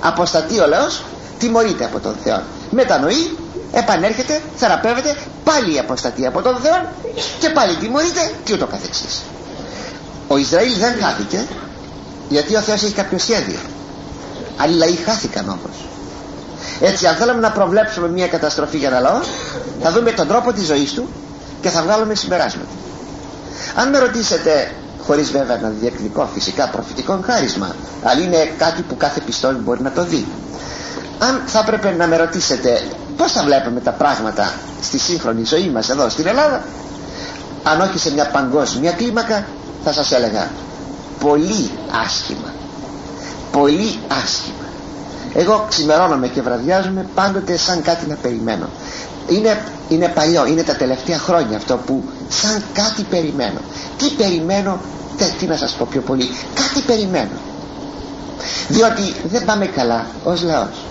Αποστατεί 0.00 0.60
ο 0.60 0.66
λαός 0.66 1.02
τιμωρείται 1.38 1.84
από 1.84 1.98
τον 2.00 2.14
Θεό. 2.24 2.42
Μετανοεί 2.70 3.36
επανέρχεται, 3.72 4.40
θεραπεύεται 4.56 5.16
πάλι 5.44 5.74
η 5.74 5.78
αποστατεί 5.78 6.26
από 6.26 6.42
τον 6.42 6.56
Θεό 6.62 6.92
και 7.40 7.48
πάλι 7.50 7.74
τιμωρείται 7.76 8.30
και 8.44 8.52
ούτω 8.52 8.66
καθεξής. 8.66 9.22
Ο 10.28 10.36
Ισραήλ 10.36 10.78
δεν 10.78 10.94
χάθηκε 11.02 11.46
γιατί 12.28 12.56
ο 12.56 12.60
Θεός 12.60 12.82
έχει 12.82 12.92
κάποιο 12.92 13.18
σχέδιο. 13.18 13.58
Άλλοι 14.56 14.76
λαοί 14.76 14.94
χάθηκαν 14.94 15.48
όμως 15.48 15.76
έτσι 16.80 17.06
αν 17.06 17.14
θέλαμε 17.14 17.40
να 17.40 17.50
προβλέψουμε 17.50 18.08
μια 18.08 18.28
καταστροφή 18.28 18.76
για 18.76 18.88
ένα 18.88 19.00
λαό 19.00 19.18
θα 19.82 19.92
δούμε 19.92 20.10
τον 20.10 20.28
τρόπο 20.28 20.52
της 20.52 20.64
ζωής 20.66 20.92
του 20.92 21.08
και 21.60 21.68
θα 21.68 21.82
βγάλουμε 21.82 22.14
συμπεράσματα. 22.14 22.68
Αν 23.74 23.88
με 23.88 23.98
ρωτήσετε 23.98 24.70
χωρίς 25.06 25.30
βέβαια 25.30 25.56
να 25.56 25.68
διεκδικώ 25.68 26.28
φυσικά 26.34 26.68
προφητικό 26.68 27.20
χάρισμα 27.24 27.74
αλλά 28.02 28.20
είναι 28.22 28.52
κάτι 28.58 28.82
που 28.82 28.96
κάθε 28.96 29.20
πιστόλι 29.20 29.58
μπορεί 29.58 29.82
να 29.82 29.90
το 29.92 30.04
δει 30.04 30.26
αν 31.18 31.42
θα 31.46 31.58
έπρεπε 31.58 31.90
να 31.98 32.06
με 32.06 32.16
ρωτήσετε 32.16 32.82
πως 33.16 33.32
θα 33.32 33.42
βλέπουμε 33.42 33.80
τα 33.80 33.90
πράγματα 33.90 34.52
στη 34.82 34.98
σύγχρονη 34.98 35.44
ζωή 35.44 35.70
μας 35.70 35.88
εδώ 35.88 36.08
στην 36.08 36.26
Ελλάδα 36.26 36.64
αν 37.62 37.80
όχι 37.80 37.98
σε 37.98 38.12
μια 38.12 38.26
παγκόσμια 38.30 38.92
κλίμακα 38.92 39.44
θα 39.84 39.92
σας 39.92 40.12
έλεγα 40.12 40.50
πολύ 41.20 41.70
άσχημα 42.04 42.52
πολύ 43.52 43.98
άσχημα 44.24 44.65
εγώ 45.36 45.66
ξημερώνομαι 45.68 46.28
και 46.28 46.42
βραδιάζομαι 46.42 47.06
πάντοτε 47.14 47.56
σαν 47.56 47.82
κάτι 47.82 48.06
να 48.06 48.14
περιμένω. 48.14 48.68
Είναι, 49.28 49.62
είναι 49.88 50.08
παλιό, 50.08 50.46
είναι 50.46 50.62
τα 50.62 50.76
τελευταία 50.76 51.18
χρόνια 51.18 51.56
αυτό 51.56 51.76
που 51.86 52.04
σαν 52.28 52.62
κάτι 52.72 53.02
περιμένω. 53.02 53.58
Τι 53.98 54.08
περιμένω, 54.10 54.78
τι 55.38 55.46
να 55.46 55.56
σας 55.56 55.72
πω 55.72 55.86
πιο 55.90 56.00
πολύ 56.00 56.28
κάτι 56.54 56.80
περιμένω. 56.86 57.36
Διότι 58.68 59.14
δεν 59.24 59.44
πάμε 59.44 59.66
καλά 59.66 60.06
ως 60.24 60.42
λαός. 60.42 60.84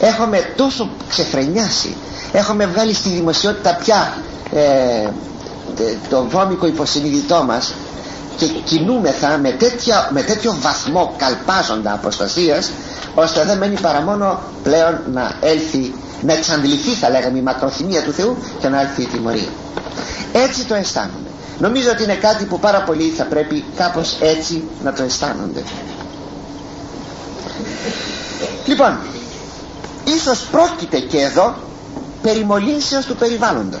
Έχουμε 0.00 0.52
τόσο 0.56 0.90
ξεφρενιάσει 1.08 1.96
έχουμε 2.32 2.66
βγάλει 2.66 2.94
στη 2.94 3.08
δημοσιότητα 3.08 3.74
πια 3.74 4.14
ε, 4.52 5.08
το 6.08 6.24
βόμικο 6.30 6.66
υποσυνείδητό 6.66 7.44
μας 7.46 7.74
και 8.40 8.46
κινούμεθα 8.46 9.38
με, 9.38 9.50
τέτοια, 9.50 10.08
με 10.12 10.22
τέτοιο 10.22 10.56
βαθμό 10.60 11.14
καλπάζοντα 11.16 11.92
αποστασίας 11.92 12.70
ώστε 13.14 13.44
δεν 13.44 13.58
μένει 13.58 13.80
παρά 13.80 14.00
μόνο 14.00 14.40
πλέον 14.62 15.00
να 15.12 15.32
έλθει 15.40 15.94
να 16.22 16.32
εξαντληθεί 16.32 16.90
θα 16.90 17.10
λέγαμε 17.10 17.38
η 17.38 17.42
μακροθυμία 17.42 18.02
του 18.02 18.12
Θεού 18.12 18.36
και 18.60 18.68
να 18.68 18.80
έλθει 18.80 19.02
η 19.02 19.06
τιμωρία. 19.06 19.48
Έτσι 20.32 20.64
το 20.64 20.74
αισθάνομαι. 20.74 21.28
Νομίζω 21.58 21.90
ότι 21.90 22.02
είναι 22.02 22.14
κάτι 22.14 22.44
που 22.44 22.58
πάρα 22.60 22.82
πολλοί 22.82 23.08
θα 23.16 23.24
πρέπει 23.24 23.64
κάπως 23.76 24.16
έτσι 24.20 24.64
να 24.84 24.92
το 24.92 25.02
αισθάνονται. 25.02 25.62
Λοιπόν 28.66 28.98
ίσως 30.04 30.40
πρόκειται 30.50 30.98
και 30.98 31.18
εδώ 31.20 31.54
περί 32.22 32.46
του 33.08 33.16
περιβάλλοντος 33.16 33.80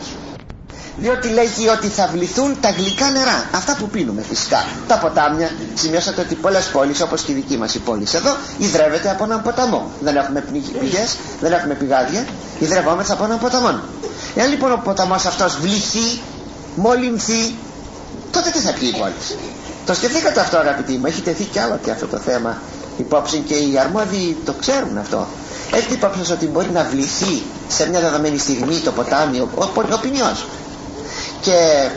διότι 1.00 1.28
λέγει 1.28 1.68
ότι 1.68 1.86
θα 1.88 2.06
βληθούν 2.12 2.56
τα 2.60 2.70
γλυκά 2.70 3.10
νερά 3.10 3.44
αυτά 3.54 3.76
που 3.76 3.88
πίνουμε 3.88 4.22
φυσικά 4.28 4.64
τα 4.88 4.98
ποτάμια 4.98 5.50
σημειώσατε 5.74 6.20
ότι 6.20 6.34
πολλές 6.34 6.66
πόλεις 6.66 7.00
όπως 7.00 7.22
και 7.22 7.32
η 7.32 7.34
δική 7.34 7.56
μας 7.56 7.74
η 7.74 7.78
πόλη 7.78 8.06
εδώ 8.12 8.36
ιδρεύεται 8.58 9.10
από 9.10 9.24
έναν 9.24 9.42
ποταμό 9.42 9.90
δεν 10.00 10.16
έχουμε 10.16 10.44
πηγές 10.80 11.16
δεν 11.40 11.52
έχουμε 11.52 11.74
πηγάδια 11.74 12.26
ιδρευόμεθα 12.58 13.12
από 13.12 13.24
έναν 13.24 13.38
ποταμό 13.38 13.80
εάν 14.34 14.50
λοιπόν 14.50 14.72
ο 14.72 14.80
ποταμός 14.84 15.24
αυτός 15.24 15.58
βληθεί 15.60 16.20
μολυνθεί 16.74 17.54
τότε 18.30 18.50
τι 18.50 18.58
θα 18.58 18.72
πει 18.72 18.86
η 18.86 18.94
πόλη 18.98 19.12
το 19.86 19.94
σκεφτήκατε 19.94 20.40
αυτό 20.40 20.56
αγαπητοί 20.56 20.92
μου 20.92 21.06
έχει 21.06 21.20
τεθεί 21.20 21.44
κι 21.44 21.58
άλλο 21.58 21.78
και 21.84 21.90
αυτό 21.90 22.06
το 22.06 22.16
θέμα 22.18 22.58
υπόψη 22.96 23.38
και 23.38 23.54
οι 23.54 23.78
αρμόδιοι 23.78 24.36
το 24.44 24.52
ξέρουν 24.60 24.98
αυτό 24.98 25.26
έχετε 25.72 25.94
υπόψη 25.94 26.32
ότι 26.32 26.46
μπορεί 26.46 26.70
να 26.70 26.84
βληθεί 26.84 27.42
σε 27.68 27.88
μια 27.88 28.00
δεδομένη 28.00 28.38
στιγμή 28.38 28.76
το 28.78 28.90
ποτάμι 28.92 29.38
ο, 29.38 29.48
ο, 29.54 29.62
ο 29.92 29.98
ποινιός 30.00 30.46
και 31.40 31.88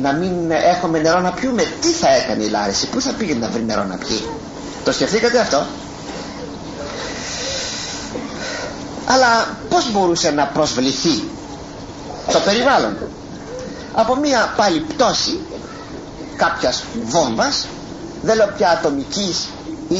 να 0.00 0.12
μην 0.12 0.50
έχουμε 0.50 0.98
νερό 0.98 1.20
να 1.20 1.32
πιούμε 1.32 1.62
τι 1.80 1.88
θα 1.88 2.08
έκανε 2.14 2.44
η 2.44 2.48
Λάριση 2.48 2.86
πού 2.86 3.00
θα 3.00 3.12
πήγαινε 3.12 3.46
να 3.46 3.52
βρει 3.52 3.64
νερό 3.64 3.84
να 3.84 3.96
πιει; 3.96 4.22
Το 4.84 4.92
σκεφτήκατε 4.92 5.38
αυτό; 5.38 5.66
Αλλά 9.06 9.56
πως 9.68 9.92
μπορούσε 9.92 10.30
να 10.30 10.46
προσβληθεί 10.46 11.22
το 12.32 12.38
περιβάλλον; 12.44 12.96
Από 13.94 14.16
μια 14.16 14.52
πάλι 14.56 14.80
πτώση 14.80 15.40
κάποιας 16.36 16.84
βόμβας 17.04 17.66
δεν 18.22 18.36
λέω 18.36 18.52
πια 18.56 18.70
ατομικής 18.70 19.48
ή 19.88 19.98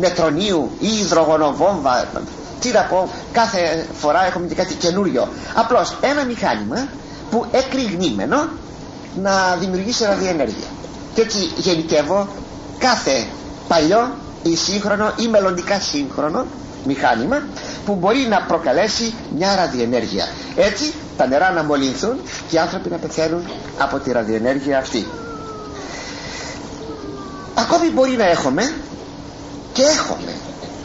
νετρονίου 0.00 0.70
ή 0.80 0.98
υδρογονοβόμβα 0.98 2.06
τι 2.60 2.70
να 2.70 2.80
πω 2.82 3.10
κάθε 3.32 3.86
φορά 4.00 4.26
έχουμε 4.26 4.46
και 4.46 4.54
κάτι 4.54 4.74
καινούριο. 4.74 5.28
Απλώς 5.54 5.96
ένα 6.00 6.24
μηχάνημα 6.24 6.88
που 7.32 7.46
εκρηγνήμενο 7.50 8.48
να 9.22 9.56
δημιουργήσει 9.60 10.04
ραδιενέργεια. 10.04 10.66
Και 11.14 11.20
έτσι 11.20 11.38
γενικεύω 11.56 12.28
κάθε 12.78 13.26
παλιό 13.68 14.10
ή 14.42 14.56
σύγχρονο 14.56 15.12
ή 15.16 15.28
μελλοντικά 15.28 15.80
σύγχρονο 15.80 16.46
μηχάνημα 16.86 17.42
που 17.84 17.94
μπορεί 17.94 18.18
να 18.28 18.42
προκαλέσει 18.42 19.14
μια 19.36 19.56
ραδιενέργεια. 19.56 20.24
Έτσι 20.56 20.92
τα 21.16 21.26
νερά 21.26 21.50
να 21.50 21.62
μολυνθούν 21.64 22.16
και 22.48 22.56
οι 22.56 22.58
άνθρωποι 22.58 22.88
να 22.88 22.96
πεθαίνουν 22.96 23.42
από 23.78 23.98
τη 23.98 24.12
ραδιενέργεια 24.12 24.78
αυτή. 24.78 25.06
Ακόμη 27.54 27.90
μπορεί 27.90 28.16
να 28.16 28.24
έχουμε 28.30 28.72
και 29.72 29.82
έχουμε. 29.82 30.32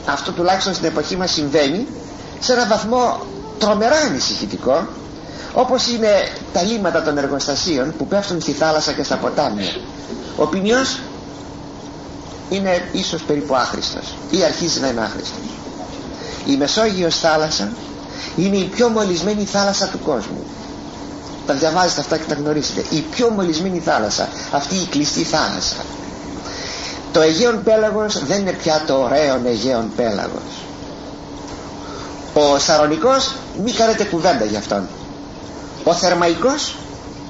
Αυτό 0.06 0.32
τουλάχιστον 0.32 0.74
στην 0.74 0.86
εποχή 0.86 1.16
μας 1.18 1.32
συμβαίνει 1.32 1.88
σε 2.40 2.54
ένα 2.54 2.66
βαθμό 2.68 3.20
τρομερά 3.60 3.96
ανησυχητικό 3.96 4.88
όπως 5.54 5.88
είναι 5.88 6.10
τα 6.54 6.62
λίμματα 6.62 7.04
των 7.04 7.17
εργοστασίων 7.17 7.93
που 7.97 8.08
πέφτουν 8.08 8.41
στη 8.41 8.52
θάλασσα 8.52 8.91
και 8.91 9.04
στα 9.04 9.15
ποτάμια 9.15 9.76
ο 10.38 10.45
ποινιός 10.45 11.00
είναι 12.50 12.89
ίσως 12.91 13.21
περίπου 13.21 13.56
άχρηστος 13.56 14.13
ή 14.30 14.43
αρχίζει 14.43 14.80
να 14.80 14.88
είναι 14.88 15.02
άχρηστος. 15.02 15.39
Η 16.45 16.56
Μεσόγειος 16.58 17.19
θάλασσα 17.19 17.69
είναι 18.36 18.58
η 18.58 18.63
πιο 18.63 18.89
μολυσμένη 18.89 19.45
θάλασσα 19.45 19.88
του 19.88 20.00
κόσμου. 20.00 20.43
Τα 21.47 21.54
διαβάζετε 21.54 22.02
αυτά 22.02 22.17
και 22.17 22.23
τα 22.28 22.36
γνωρίζετε. 22.36 22.84
Η 22.89 23.00
πιο 23.00 23.30
μολυσμένη 23.30 23.80
θάλασσα 23.80 24.28
αυτή 24.52 24.76
η 24.76 24.86
κλειστή 24.89 25.23
θάλασσα. 25.23 25.76
Το 27.12 27.21
Αιγαίον 27.21 27.63
πέλαγος 27.63 28.26
δεν 28.26 28.39
είναι 28.39 28.52
πια 28.52 28.84
το 28.88 28.93
ωραίο 28.93 29.41
Αιγαίον 29.45 29.91
πέλαγος. 29.95 30.54
Ο 32.34 32.60
Σαρονικός 32.60 33.32
μη 33.63 33.71
κάνετε 33.71 34.04
κουβέντα 34.04 34.45
για 34.45 34.60
αυτόν 34.60 34.88
ο 35.88 35.93
Θερμαϊκός 35.93 36.76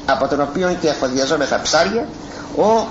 από 0.06 0.28
τον 0.28 0.42
οποίο 0.42 0.78
και 0.82 0.88
εφοδιαζόμεθα 0.88 1.62
ψάρια 1.62 2.08
ο 2.58 2.88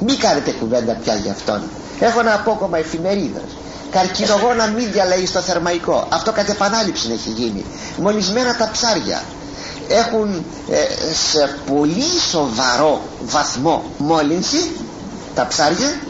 μη 0.00 0.14
κάνετε 0.14 0.50
κουβέντα 0.50 0.92
πια 0.92 1.14
για 1.14 1.32
αυτόν 1.32 1.60
έχω 2.00 2.20
ένα 2.20 2.34
απόκομμα 2.34 2.78
εφημερίδας. 2.78 3.42
Καρκινογόνα 3.90 4.66
μύδια 4.66 5.04
λέει 5.06 5.26
στο 5.26 5.40
θερμαϊκό. 5.40 6.06
Αυτό 6.08 6.32
κατ' 6.32 6.48
επανάληψη 6.48 7.10
έχει 7.12 7.30
γίνει. 7.30 7.64
Μολυσμένα 8.00 8.56
τα 8.56 8.68
ψάρια 8.72 9.22
έχουν 9.88 10.44
ε, 10.70 10.76
σε 11.14 11.56
πολύ 11.72 12.04
σοβαρό 12.30 13.00
βαθμό 13.24 13.84
μόλυνση 13.98 14.70
τα 15.34 15.46
ψάρια 15.46 16.00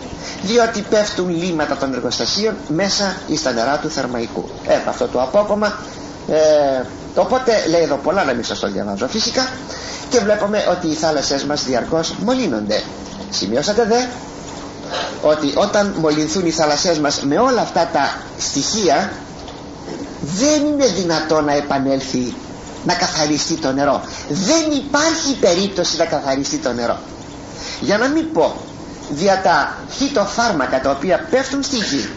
διότι 0.43 0.81
πέφτουν 0.91 1.29
λίμματα 1.29 1.77
των 1.77 1.93
εργοστασίων 1.95 2.55
μέσα 2.69 3.17
στα 3.37 3.53
νερά 3.53 3.79
του 3.79 3.91
θερμαϊκού. 3.91 4.49
Έχω 4.67 4.91
αυτό 4.91 5.07
το 5.07 5.23
απόκομμα 5.23 5.79
ε, 6.29 6.37
οπότε 7.21 7.53
λέει 7.71 7.83
εδώ 7.83 7.97
πολλά 7.97 8.25
να 8.25 8.33
μην 8.35 8.45
σας 8.45 8.59
το 8.59 8.71
διαβάζω 8.71 9.09
φυσικά. 9.09 9.51
Και 10.09 10.19
βλέπουμε 10.19 10.67
ότι 10.71 10.87
οι 10.87 10.95
θάλασσές 10.95 11.45
μας 11.45 11.65
διαρκώς 11.65 12.15
μολύνονται. 12.25 12.83
Σημειώσατε 13.31 13.85
δε; 13.85 14.01
Ότι 15.23 15.53
όταν 15.55 15.95
μολυνθούν 15.99 16.47
οι 16.47 16.51
θάλασσές 16.51 16.99
μας 16.99 17.21
με 17.23 17.39
όλα 17.39 17.61
αυτά 17.61 17.89
τα 17.93 18.15
στοιχεία 18.39 19.13
δεν 20.21 20.67
είναι 20.67 20.87
δυνατό 20.87 21.41
να 21.41 21.53
επανέλθει 21.53 22.35
να 22.85 22.95
καθαριστεί 22.95 23.55
το 23.55 23.73
νερό. 23.73 24.03
Δεν 24.29 24.71
υπάρχει 24.77 25.35
περίπτωση 25.41 25.97
να 25.97 26.05
καθαριστεί 26.05 26.57
το 26.57 26.73
νερό. 26.73 26.99
Για 27.81 27.99
να 27.99 28.09
μην 28.09 28.33
πω 28.33 28.57
δια 29.11 29.41
τα 29.43 29.77
φυτοφάρμακα 29.89 30.81
τα 30.81 30.91
οποία 30.91 31.27
πέφτουν 31.31 31.63
στη 31.63 31.77
γη 31.77 32.09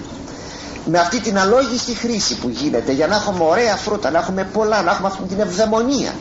με 0.85 0.99
αυτή 0.99 1.19
την 1.19 1.37
αλόγιστη 1.39 1.93
χρήση 1.93 2.35
που 2.35 2.49
γίνεται 2.49 2.91
για 2.91 3.07
να 3.07 3.15
έχουμε 3.15 3.43
ωραία 3.43 3.75
φρούτα, 3.75 4.11
να 4.11 4.19
έχουμε 4.19 4.43
πολλά, 4.43 4.81
να 4.81 4.91
έχουμε 4.91 5.07
αυτή 5.07 5.23
την 5.23 5.39
ευδαιμονία. 5.39 6.11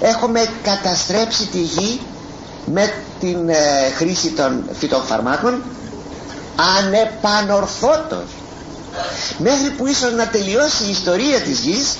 Έχουμε 0.00 0.40
καταστρέψει 0.62 1.46
τη 1.46 1.58
γη 1.60 2.00
με 2.66 2.92
την 3.20 3.48
ε, 3.48 3.54
χρήση 3.96 4.30
των 4.30 4.64
φυτοφαρμάκων 4.72 5.62
ανεπανορθώτος 6.78 8.24
μέχρι 9.38 9.70
που 9.76 9.86
ίσως 9.86 10.12
να 10.12 10.26
τελειώσει 10.26 10.84
η 10.84 10.90
ιστορία 10.90 11.40
της 11.40 11.58
γης 11.58 11.96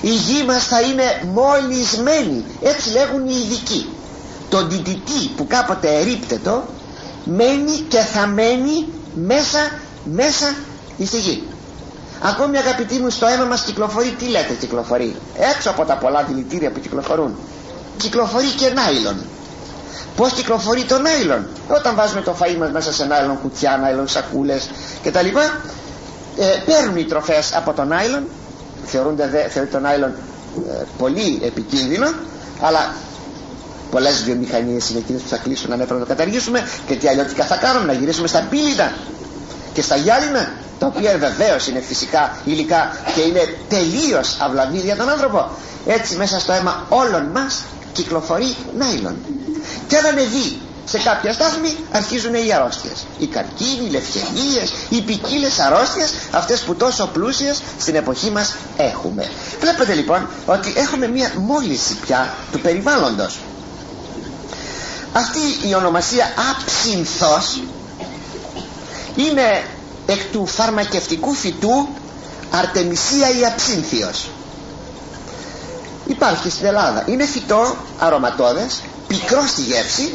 η 0.00 0.10
γη 0.10 0.44
μας 0.46 0.64
θα 0.66 0.80
είναι 0.80 1.22
μολυσμένη. 1.34 2.44
Έτσι 2.62 2.90
λέγουν 2.90 3.28
οι 3.28 3.34
ειδικοί. 3.44 3.88
Το 4.48 4.58
DDT 4.70 5.10
που 5.36 5.46
κάποτε 5.46 5.88
ερείπτετο 6.00 6.64
μένει 7.24 7.76
και 7.88 7.98
θα 7.98 8.26
μένει 8.26 8.86
μέσα 9.14 9.58
μέσα 10.04 10.54
στη 11.06 11.18
γη 11.18 11.42
ακόμη 12.22 12.56
αγαπητοί 12.58 12.98
μου 12.98 13.10
στο 13.10 13.26
αίμα 13.26 13.44
μας 13.44 13.62
κυκλοφορεί 13.62 14.10
τι 14.18 14.24
λέτε 14.24 14.52
κυκλοφορεί; 14.60 15.16
Έξω 15.54 15.70
από 15.70 15.84
τα 15.84 15.96
πολλά 15.96 16.22
δηλητήρια 16.22 16.70
που 16.70 16.80
κυκλοφορούν. 16.80 17.36
Κυκλοφορεί 17.96 18.46
και 18.46 18.68
νάιλον. 18.68 19.16
Πως 20.16 20.32
κυκλοφορεί 20.32 20.84
το 20.84 20.98
νάιλον; 20.98 21.46
Όταν 21.68 21.94
βάζουμε 21.94 22.20
το 22.20 22.36
φαΐ 22.40 22.56
μας 22.58 22.70
μέσα 22.70 22.92
σε 22.92 23.04
νάιλον 23.04 23.40
κουτιά, 23.42 23.76
νάιλον 23.76 24.08
σακούλες 24.08 24.70
κτλ 25.02 25.26
ε, 26.38 26.44
παίρνουν 26.66 26.96
οι 26.96 27.04
τροφές 27.04 27.54
από 27.54 27.72
το 27.72 27.84
νάιλον 27.84 28.24
θεωρούνται 28.84 29.28
δε, 29.28 29.48
θεωρείται 29.48 29.76
το 29.76 29.78
νάιλον 29.78 30.10
ε, 30.68 30.82
πολύ 30.98 31.40
επικίνδυνο 31.44 32.12
αλλά 32.60 32.94
πολλές 33.90 34.22
βιομηχανίες 34.24 34.90
είναι 34.90 34.98
εκείνες 34.98 35.22
που 35.22 35.28
θα 35.28 35.36
κλείσουν 35.36 35.70
να 35.70 35.76
πρέπει 35.76 35.92
να 35.92 35.98
το 35.98 36.06
καταργήσουμε 36.06 36.68
και 36.86 36.94
τι 36.96 37.08
αλλιώτικα 37.08 37.44
θα 37.44 37.56
κάνουμε 37.56 37.86
να 37.86 37.92
γυρίσουμε 37.92 38.26
στα 38.28 38.46
πύληνα 38.50 38.92
και 39.72 39.82
στα 39.82 39.96
γυάλινα 39.96 40.52
τα 40.82 40.88
οποία 40.88 41.18
βεβαίως 41.18 41.66
είναι 41.66 41.80
φυσικά 41.80 42.36
υλικά 42.44 42.96
και 43.14 43.20
είναι 43.20 43.56
τελείως 43.68 44.36
αυλαβή 44.40 44.78
για 44.78 44.96
τον 44.96 45.08
άνθρωπο. 45.08 45.50
Έτσι 45.86 46.16
μέσα 46.16 46.38
στο 46.40 46.52
αίμα 46.52 46.86
όλων 46.88 47.24
μας 47.34 47.62
κυκλοφορεί 47.92 48.54
νάιλον. 48.78 49.16
Και 49.88 49.96
αν 49.96 50.06
ανεβεί 50.06 50.60
σε 50.84 50.98
κάποια 50.98 51.32
στάθμη 51.32 51.76
αρχίζουν 51.92 52.34
οι 52.34 52.52
αρρώστιες. 52.52 53.06
Οι 53.18 53.26
καρκίνοι, 53.26 53.86
οι 53.86 53.90
λευκαιμίες 53.90 54.72
οι 54.88 55.00
ποικίλες 55.00 55.58
αρρώστιες 55.58 56.12
αυτές 56.30 56.60
που 56.60 56.74
τόσο 56.74 57.06
πλούσιες 57.12 57.60
στην 57.78 57.94
εποχή 57.94 58.30
μας 58.30 58.54
έχουμε. 58.76 59.30
Βλέπετε 59.60 59.94
λοιπόν 59.94 60.28
ότι 60.46 60.72
έχουμε 60.76 61.08
μια 61.08 61.32
μόλιση 61.36 61.94
πια 61.94 62.34
του 62.52 62.60
περιβάλλοντος. 62.60 63.38
Αυτή 65.12 65.68
η 65.68 65.74
ονομασία 65.74 66.26
άψινθος 66.50 67.60
είναι 69.16 69.62
εκ 70.06 70.20
του 70.32 70.46
φαρμακευτικού 70.46 71.32
φυτού 71.32 71.88
αρτεμισία 72.50 73.28
ή 73.40 73.44
αψίνθιος 73.46 74.28
υπάρχει 76.06 76.50
στην 76.50 76.66
Ελλάδα. 76.66 77.04
Είναι 77.06 77.24
φυτό 77.26 77.76
αρωματώδες 77.98 78.80
πικρό 79.06 79.46
στη 79.46 79.60
γεύση. 79.60 80.10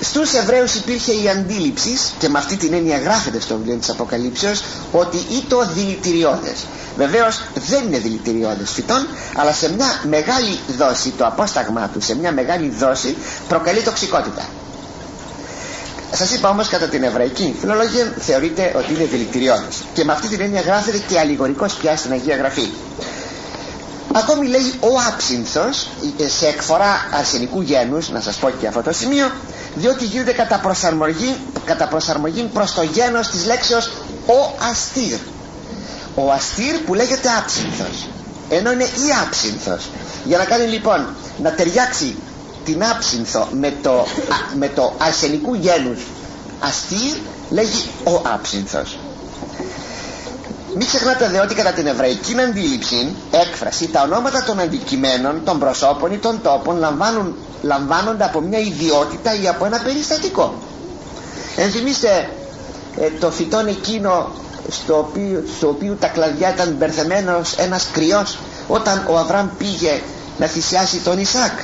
Στους 0.00 0.32
Εβραίους 0.34 0.74
υπήρχε 0.74 1.12
η 1.12 1.28
αντίληψη 1.28 1.98
και 2.18 2.28
με 2.28 2.38
αυτή 2.38 2.56
την 2.56 2.72
έννοια 2.72 2.98
γράφεται 2.98 3.40
στο 3.40 3.56
βιβλίο 3.56 3.76
της 3.76 3.90
Αποκαλύψεως 3.90 4.62
ότι 4.92 5.18
το 5.48 5.66
δηλητηριώδες. 5.74 6.64
Βεβαίως 6.96 7.40
δεν 7.68 7.82
είναι 7.86 7.98
δηλητηριώδες 7.98 8.70
φυτών 8.70 9.06
αλλά 9.36 9.52
σε 9.52 9.72
μια 9.72 9.86
μεγάλη 10.08 10.58
δόση 10.78 11.10
το 11.10 11.26
απόσταγμά 11.26 11.88
του 11.92 12.00
σε 12.00 12.16
μια 12.16 12.32
μεγάλη 12.32 12.68
δόση 12.68 13.16
προκαλεί 13.48 13.80
τοξικότητα 13.82 14.42
σας 16.12 16.30
είπα 16.30 16.48
όμως 16.48 16.68
κατά 16.68 16.86
την 16.88 17.02
εβραϊκή 17.02 17.56
φιλολογία 17.60 18.14
θεωρείται 18.18 18.72
ότι 18.76 18.94
είναι 18.94 19.04
δηλητηριώδες 19.04 19.82
και 19.94 20.04
με 20.04 20.12
αυτή 20.12 20.28
την 20.28 20.40
έννοια 20.40 20.60
γράφεται 20.60 20.98
και 21.08 21.18
αλληγορικός 21.18 21.74
πια 21.74 21.96
στην 21.96 22.12
Αγία 22.12 22.36
Γραφή. 22.36 22.68
Ακόμη 24.14 24.46
λέει 24.46 24.72
ο 24.80 24.88
άψυνθος 25.12 25.88
σε 26.38 26.46
εκφορά 26.46 27.08
αρσενικού 27.18 27.60
γένους 27.60 28.10
να 28.10 28.20
σας 28.20 28.36
πω 28.36 28.50
και 28.50 28.66
αυτό 28.66 28.82
το 28.82 28.92
σημείο 28.92 29.30
διότι 29.74 30.04
γίνεται 30.04 30.32
κατά 30.32 30.58
προσαρμογή, 30.58 31.36
κατά 31.64 31.86
προσαρμογή 31.88 32.42
προς 32.52 32.74
το 32.74 32.82
γένος 32.82 33.28
της 33.28 33.46
λέξεως 33.46 33.86
ο 34.26 34.64
αστήρ 34.70 35.18
ο 36.14 36.30
αστήρ 36.32 36.78
που 36.78 36.94
λέγεται 36.94 37.28
άψυνθος 37.38 38.08
ενώ 38.48 38.72
είναι 38.72 38.84
η 38.84 39.06
άψυνθος 39.26 39.88
για 40.24 40.38
να 40.38 40.44
κάνει 40.44 40.64
λοιπόν 40.66 41.06
να 41.42 41.52
ταιριάξει 41.52 42.16
την 42.64 42.84
άψυνθο 42.84 43.48
με 43.52 43.72
το, 43.82 44.06
με 44.58 44.68
το 44.68 44.92
αρσενικού 44.98 45.54
γένους 45.54 46.00
αστήρ 46.60 47.16
λέγει 47.50 47.84
ο 48.04 48.20
άψυνθος 48.34 48.98
μην 50.76 50.86
ξεχνάτε 50.86 51.28
δε 51.28 51.40
ότι 51.40 51.54
κατά 51.54 51.70
την 51.72 51.86
εβραϊκή 51.86 52.34
αντίληψη, 52.40 53.14
έκφραση, 53.30 53.88
τα 53.88 54.02
ονόματα 54.02 54.42
των 54.44 54.60
αντικειμένων, 54.60 55.44
των 55.44 55.58
προσώπων 55.58 56.12
ή 56.12 56.16
των 56.18 56.42
τόπων 56.42 56.76
λαμβάνουν, 56.78 57.34
λαμβάνονται 57.62 58.24
από 58.24 58.40
μια 58.40 58.58
ιδιότητα 58.58 59.40
ή 59.42 59.48
από 59.48 59.64
ένα 59.64 59.78
περιστατικό. 59.84 60.54
Ενθυμίστε 61.56 62.28
ε, 63.00 63.08
το 63.20 63.30
φυτόν 63.30 63.66
εκείνο 63.66 64.30
στο 64.68 64.98
οποίο, 64.98 65.44
στο 65.56 65.68
οποίο 65.68 65.96
τα 66.00 66.06
κλαδιά 66.08 66.50
ήταν 66.52 66.74
μπερθεμένος 66.78 67.54
ένας 67.56 67.86
κρυός 67.92 68.38
όταν 68.68 69.06
ο 69.10 69.18
Αβραάμ 69.18 69.48
πήγε 69.58 70.00
να 70.38 70.46
θυσιάσει 70.46 70.96
τον 70.96 71.18
Ισάκ. 71.18 71.58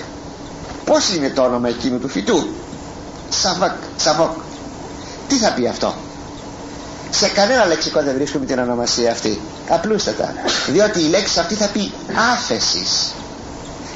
Πώς 0.88 1.14
είναι 1.14 1.30
το 1.30 1.42
όνομα 1.42 1.68
εκείνου 1.68 1.98
του 1.98 2.08
φυτού; 2.08 2.48
Σαβακ, 3.28 3.74
Σαβόκ. 3.96 4.32
Τι 5.28 5.34
θα 5.34 5.52
πει 5.52 5.66
αυτό; 5.68 5.94
Σε 7.10 7.28
κανένα 7.28 7.66
λεξικό 7.66 8.02
δεν 8.02 8.14
βρίσκουμε 8.14 8.46
την 8.46 8.58
ονομασία 8.58 9.10
αυτή 9.10 9.40
απλούστατα 9.68 10.34
διότι 10.68 10.98
η 11.00 11.08
λέξη 11.08 11.38
αυτή 11.40 11.54
θα 11.54 11.66
πει 11.66 11.92
άφεσης 12.32 13.12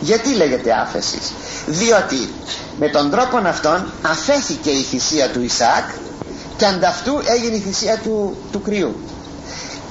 γιατί 0.01 0.35
λέγεται 0.35 0.73
άφεσης; 0.73 1.33
Διότι 1.67 2.33
με 2.79 2.89
τον 2.89 3.11
τρόπο 3.11 3.37
αυτόν 3.37 3.93
αφέθηκε 4.03 4.71
η 4.71 4.83
θυσία 4.83 5.29
του 5.29 5.43
Ισάκ 5.43 5.91
και 6.57 6.67
ανταυτού 6.67 7.21
έγινε 7.25 7.57
η 7.57 7.61
θυσία 7.61 7.99
του, 7.99 8.37
του 8.53 8.63
κρυού 8.63 8.97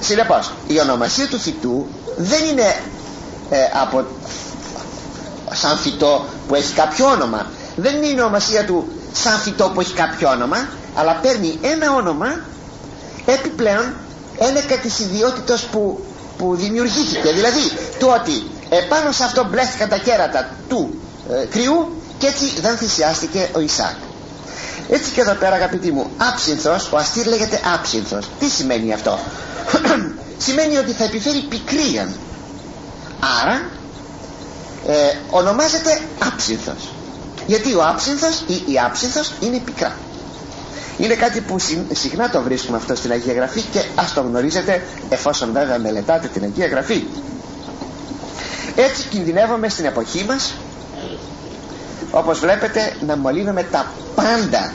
συνεπώς 0.00 0.52
η 0.66 0.80
ονομασία 0.80 1.28
του 1.28 1.38
φυτού 1.38 1.86
δεν 2.16 2.44
είναι 2.44 2.76
ε, 3.50 3.58
από 3.82 4.04
σαν 5.54 5.76
φυτό 5.78 6.24
που 6.48 6.54
έχει 6.54 6.72
κάποιο 6.72 7.06
όνομα. 7.06 7.46
Δεν 7.76 7.96
είναι 7.96 8.06
η 8.06 8.12
ονομασία 8.20 8.64
του 8.64 8.88
σαν 9.12 9.38
φυτό 9.38 9.70
που 9.74 9.80
έχει 9.80 9.92
κάποιο 9.94 10.28
όνομα 10.30 10.68
αλλά 10.94 11.18
παίρνει 11.22 11.58
ένα 11.62 11.94
όνομα 11.94 12.40
επιπλέον 13.24 13.92
ένεκα 14.38 14.76
της 14.76 14.98
ιδιότητας 14.98 15.62
που, 15.62 16.04
που 16.38 16.56
δημιουργήθηκε. 16.56 17.32
Δηλαδή 17.32 17.60
το 17.98 18.06
ότι 18.06 18.46
επάνω 18.68 19.12
σε 19.12 19.24
αυτό 19.24 19.44
μπλέστηκαν 19.50 19.88
τα 19.88 19.96
κέρατα 19.96 20.48
του 20.68 20.94
ε, 21.30 21.44
κρυού 21.44 22.02
και 22.18 22.26
έτσι 22.26 22.60
δεν 22.60 22.76
θυσιάστηκε 22.76 23.48
ο 23.52 23.60
Ισάκ. 23.60 23.96
Έτσι 24.90 25.10
και 25.10 25.20
εδώ 25.20 25.32
πέρα 25.34 25.54
αγαπητοί 25.54 25.92
μου 25.92 26.10
άψυνθος, 26.16 26.92
ο 26.92 26.96
αστήρ 26.96 27.26
λέγεται 27.26 27.60
άψυνθος 27.74 28.28
τι 28.38 28.48
σημαίνει 28.48 28.92
αυτό; 28.92 29.18
Σημαίνει 30.44 30.76
ότι 30.76 30.92
θα 30.92 31.04
επιφέρει 31.04 31.40
πικρία. 31.48 32.08
Άρα 33.42 33.62
ε, 34.86 34.94
ονομάζεται 35.30 36.00
άψυνθος 36.26 36.92
γιατί 37.46 37.74
ο 37.74 37.84
άψυνθος 37.84 38.40
ή 38.46 38.54
η 38.72 38.78
άψυνθος 38.86 39.32
είναι 39.40 39.58
πικρά. 39.58 39.96
Είναι 40.98 41.14
κάτι 41.14 41.40
που 41.40 41.56
συχνά 41.92 42.30
το 42.30 42.42
βρίσκουμε 42.42 42.76
αυτό 42.76 42.94
στην 42.94 43.10
Αγία 43.12 43.32
Γραφή 43.32 43.60
και 43.60 43.82
ας 43.94 44.12
το 44.12 44.20
γνωρίζετε 44.20 44.82
εφόσον 45.08 45.52
βέβαια 45.52 45.78
μελετάτε 45.78 46.26
την 46.26 46.42
Αγία 46.42 46.66
Γραφή. 46.66 47.04
Έτσι 48.76 49.08
κινδυνεύουμε 49.08 49.68
στην 49.68 49.84
εποχή 49.84 50.24
μας 50.28 50.52
όπως 52.10 52.38
βλέπετε 52.38 52.96
να 53.06 53.16
μολύνουμε 53.16 53.62
τα 53.62 53.86
πάντα 54.14 54.72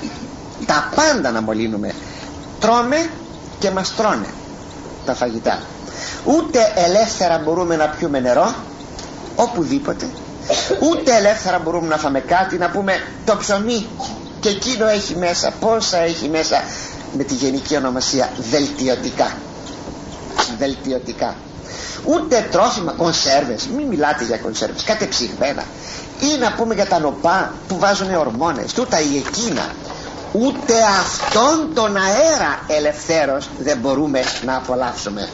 τα 0.65 0.89
πάντα 0.95 1.31
να 1.31 1.41
μολύνουμε. 1.41 1.93
Τρώμε 2.59 3.09
και 3.59 3.71
μας 3.71 3.95
τρώνε 3.95 4.27
τα 5.05 5.13
φαγητά. 5.13 5.59
Ούτε 6.23 6.59
ελεύθερα 6.75 7.41
μπορούμε 7.45 7.75
να 7.75 7.85
πιούμε 7.87 8.19
νερό 8.19 8.53
οπουδήποτε. 9.37 10.07
Ούτε 10.81 11.15
ελεύθερα 11.15 11.59
μπορούμε 11.59 11.87
να 11.87 11.97
φάμε 11.97 12.19
κάτι 12.19 12.57
να 12.57 12.69
πούμε 12.69 12.93
το 13.25 13.35
ψωμί 13.37 13.87
και 14.39 14.49
εκείνο 14.49 14.87
έχει 14.87 15.15
μέσα 15.15 15.53
πόσα 15.59 15.97
έχει 15.97 16.27
μέσα. 16.29 16.63
Με 17.17 17.23
τη 17.23 17.33
γενική 17.33 17.75
ονομασία 17.75 18.29
δελτιωτικά. 18.51 19.31
Δελτιωτικά. 20.57 21.35
Ούτε 22.05 22.47
τρόφιμα 22.51 22.91
κονσέρβες. 22.91 23.67
Μην 23.75 23.87
μιλάτε 23.87 24.23
για 24.23 24.37
κονσέρβες 24.37 24.83
κάτι 24.83 25.07
ψυγμένα 25.07 25.63
ή 26.19 26.39
να 26.39 26.51
πούμε 26.51 26.73
για 26.73 26.85
τα 26.85 26.99
νοπά 26.99 27.53
που 27.67 27.79
βάζουν 27.79 28.15
ορμόνες. 28.15 28.73
Τούτα 28.73 28.99
ή 29.01 29.17
εκείνα. 29.27 29.69
Ούτε 30.33 30.73
αυτόν 30.99 31.73
τον 31.73 31.95
αέρα 31.97 32.59
ελευθέρως 32.67 33.49
δεν 33.59 33.77
μπορούμε 33.77 34.19
να 34.45 34.55
απολαύσουμε 34.55 35.29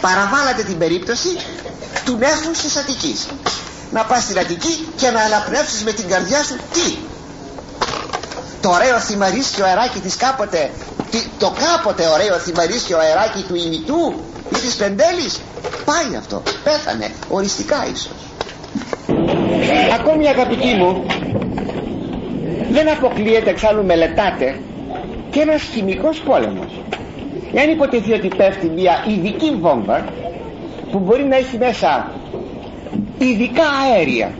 παραβάλατε 0.00 0.62
την 0.62 0.78
περίπτωση 0.78 1.28
του 2.04 2.16
νέφους 2.16 2.58
της 2.58 2.76
Αττικής. 2.76 3.26
Να 3.92 4.04
πας 4.04 4.22
στην 4.22 4.38
Αττική 4.38 4.88
και 4.96 5.10
να 5.10 5.20
αναπνεύσεις 5.20 5.82
με 5.84 5.92
την 5.92 6.08
καρδιά 6.08 6.42
σου. 6.42 6.56
Τι; 6.72 6.96
Το 8.60 8.68
ωραίο 8.70 8.98
θυμαρίσιο 8.98 9.64
αεράκι 9.64 9.98
της 10.00 10.16
κάποτε 10.16 10.70
το 11.38 11.52
κάποτε 11.64 12.06
ωραίο 12.06 12.36
θυμαρίσιο 12.38 12.98
αεράκι 12.98 13.42
του 13.48 13.54
ημιτού 13.54 14.14
ή 14.52 14.56
της 14.56 14.74
πεντέλης. 14.74 15.40
Πάει 15.84 16.16
αυτό. 16.18 16.42
Πέθανε. 16.64 17.10
Οριστικά 17.28 17.86
ίσως. 17.92 18.10
Ακόμη 20.00 20.28
αγαπητοί 20.28 20.74
μου 20.74 21.06
δεν 22.70 22.88
αποκλείεται 22.90 23.50
εξάλλου 23.50 23.84
μελετάτε 23.84 24.60
και 25.30 25.40
ένας 25.40 25.62
χημικός 25.62 26.18
πόλεμος 26.20 26.82
εάν 27.52 27.70
υποτεθεί 27.70 28.12
ότι 28.12 28.28
πέφτει 28.36 28.68
μια 28.68 29.04
ειδική 29.08 29.54
βόμβα 29.60 30.04
που 30.90 30.98
μπορεί 30.98 31.24
να 31.24 31.36
έχει 31.36 31.58
μέσα 31.58 32.10
ειδικά 33.18 33.62
αέρια 33.84 34.30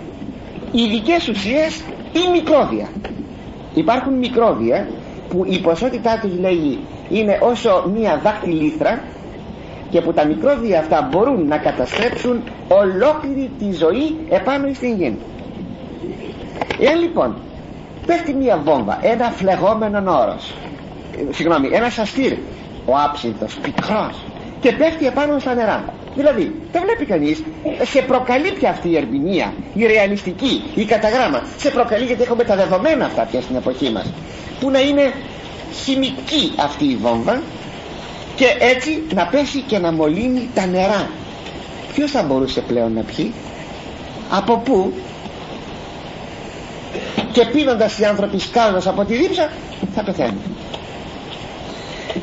ειδικές 0.72 1.28
ουσίες 1.28 1.82
ή 2.12 2.30
μικρόβια. 2.32 2.88
Υπάρχουν 3.74 4.14
μικρόβια 4.14 4.88
που 5.28 5.44
η 5.48 5.58
ποσότητά 5.58 6.18
τους 6.22 6.38
λέει 6.38 6.78
είναι 7.10 7.38
όσο 7.42 7.90
μία 7.94 8.20
δάχτυλίθρα 8.22 9.00
και 9.90 10.00
που 10.00 10.12
τα 10.12 10.24
μικρόβια 10.26 10.78
αυτά 10.78 11.08
μπορούν 11.10 11.46
να 11.46 11.58
καταστρέψουν 11.58 12.42
ολόκληρη 12.68 13.50
τη 13.58 13.72
ζωή 13.72 14.16
επάνω 14.28 14.74
στην 14.74 14.94
γη. 14.94 15.16
Εάν 16.80 17.00
λοιπόν 17.00 17.34
πέφτει 18.06 18.34
μία 18.34 18.60
βόμβα 18.64 18.98
ένα 19.02 19.30
φλεγόμενο 19.30 19.98
όρος 20.22 20.54
συγγνώμη 21.30 21.68
ένας 21.72 21.92
σαστήρ 21.94 22.32
ο 22.90 22.96
άψινθος 23.04 23.54
πικρός. 23.62 24.16
Και 24.60 24.72
πέφτει 24.72 25.06
επάνω 25.06 25.38
στα 25.38 25.54
νερά. 25.54 25.84
Δηλαδή 26.14 26.54
το 26.72 26.78
βλέπει 26.80 27.04
κανείς 27.04 27.42
σε 27.82 28.02
προκαλεί 28.02 28.52
πια 28.52 28.70
αυτή 28.70 28.88
η 28.88 28.96
ερμηνεία 28.96 29.52
η 29.74 29.86
ρεαλιστική, 29.86 30.62
η 30.74 30.84
καταγράμμα. 30.84 31.42
Σε 31.56 31.70
προκαλεί 31.70 32.04
γιατί 32.04 32.22
έχουμε 32.22 32.44
τα 32.44 32.56
δεδομένα 32.56 33.04
αυτά 33.04 33.22
πια 33.22 33.40
στην 33.40 33.56
εποχή 33.56 33.90
μας. 33.90 34.12
Που 34.60 34.70
να 34.70 34.80
είναι 34.80 35.12
χημική 35.84 36.52
αυτή 36.56 36.84
η 36.84 36.96
βόμβα 36.96 37.42
και 38.36 38.56
έτσι 38.58 39.02
να 39.14 39.26
πέσει 39.26 39.60
και 39.60 39.78
να 39.78 39.92
μολύνει 39.92 40.48
τα 40.54 40.66
νερά. 40.66 41.10
Ποιος 41.94 42.10
θα 42.10 42.22
μπορούσε 42.22 42.60
πλέον 42.60 42.92
να 42.92 43.02
πιει; 43.02 43.32
Από 44.30 44.58
πού; 44.58 44.92
Και 47.32 47.44
πίνοντας 47.44 47.98
οι 47.98 48.04
άνθρωποι 48.04 48.38
σκάλνος 48.38 48.86
από 48.86 49.04
τη 49.04 49.14
δίψα 49.14 49.50
θα 49.94 50.02
πεθαίνουν 50.02 50.42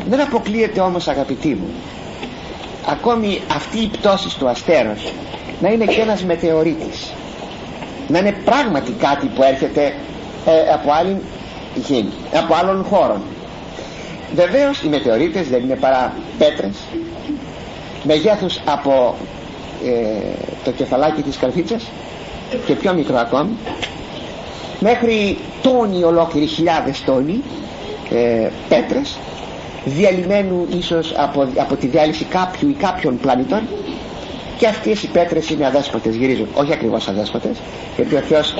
δεν 0.10 0.22
αποκλείεται 0.22 0.80
όμως 0.80 1.08
αγαπητοί 1.08 1.48
μου 1.50 1.68
ακόμη 2.86 3.42
αυτή 3.56 3.78
η 3.80 3.88
πτώση 3.88 4.38
του 4.38 4.50
αστέρος 4.50 5.12
να 5.62 5.70
είναι 5.70 5.86
και 5.86 6.02
ένας 6.02 6.24
μετεωρίτης. 6.24 7.12
Να 8.08 8.20
είναι 8.20 8.36
πράγματι 8.46 8.92
κάτι 8.92 9.28
που 9.28 9.44
έρχεται 9.44 9.82
ε, 10.46 10.74
από, 10.74 10.92
άλλη 10.92 11.22
γη, 11.76 12.10
από 12.34 12.54
άλλων 12.54 12.84
χώρων. 12.84 13.22
Βεβαίως 14.36 14.82
οι 14.84 14.88
μετεωρίτες 14.88 15.48
δεν 15.48 15.64
είναι 15.64 15.76
παρά 15.76 16.14
πέτρες 16.38 16.76
μεγέθους 18.04 18.60
από 18.66 19.16
ε, 19.86 19.90
το 20.64 20.72
κεφαλάκι 20.72 21.22
της 21.22 21.38
καρφίτσας 21.38 21.84
και 22.66 22.74
πιο 22.74 22.94
μικρό 22.94 23.18
ακόμη 23.18 23.52
μέχρι 24.80 25.38
τόνοι 25.62 26.04
ολόκληροι 26.04 26.46
χιλιάδες 26.46 27.04
τόνοι 27.06 27.42
ε, 28.12 28.50
πέτρες 28.70 29.18
διαλυμένου 29.86 30.68
ίσως 30.78 31.14
από, 31.18 31.48
από 31.58 31.76
τη 31.76 31.88
διάλυση 31.88 32.24
κάποιου 32.24 32.70
ή 32.70 32.74
κάποιων 32.74 33.18
πλανητών. 33.18 33.62
Και 34.58 34.68
αυτές 34.68 35.04
οι 35.04 35.08
πέτρες 35.08 35.50
είναι 35.50 35.66
αδέσποτες 35.66 36.16
γυρίζουν. 36.16 36.48
Όχι 36.54 36.74
ακριβώς 36.74 37.08
αδέσποτες 37.08 37.58
γιατί 37.96 38.16
ο 38.16 38.20
Θεός 38.20 38.54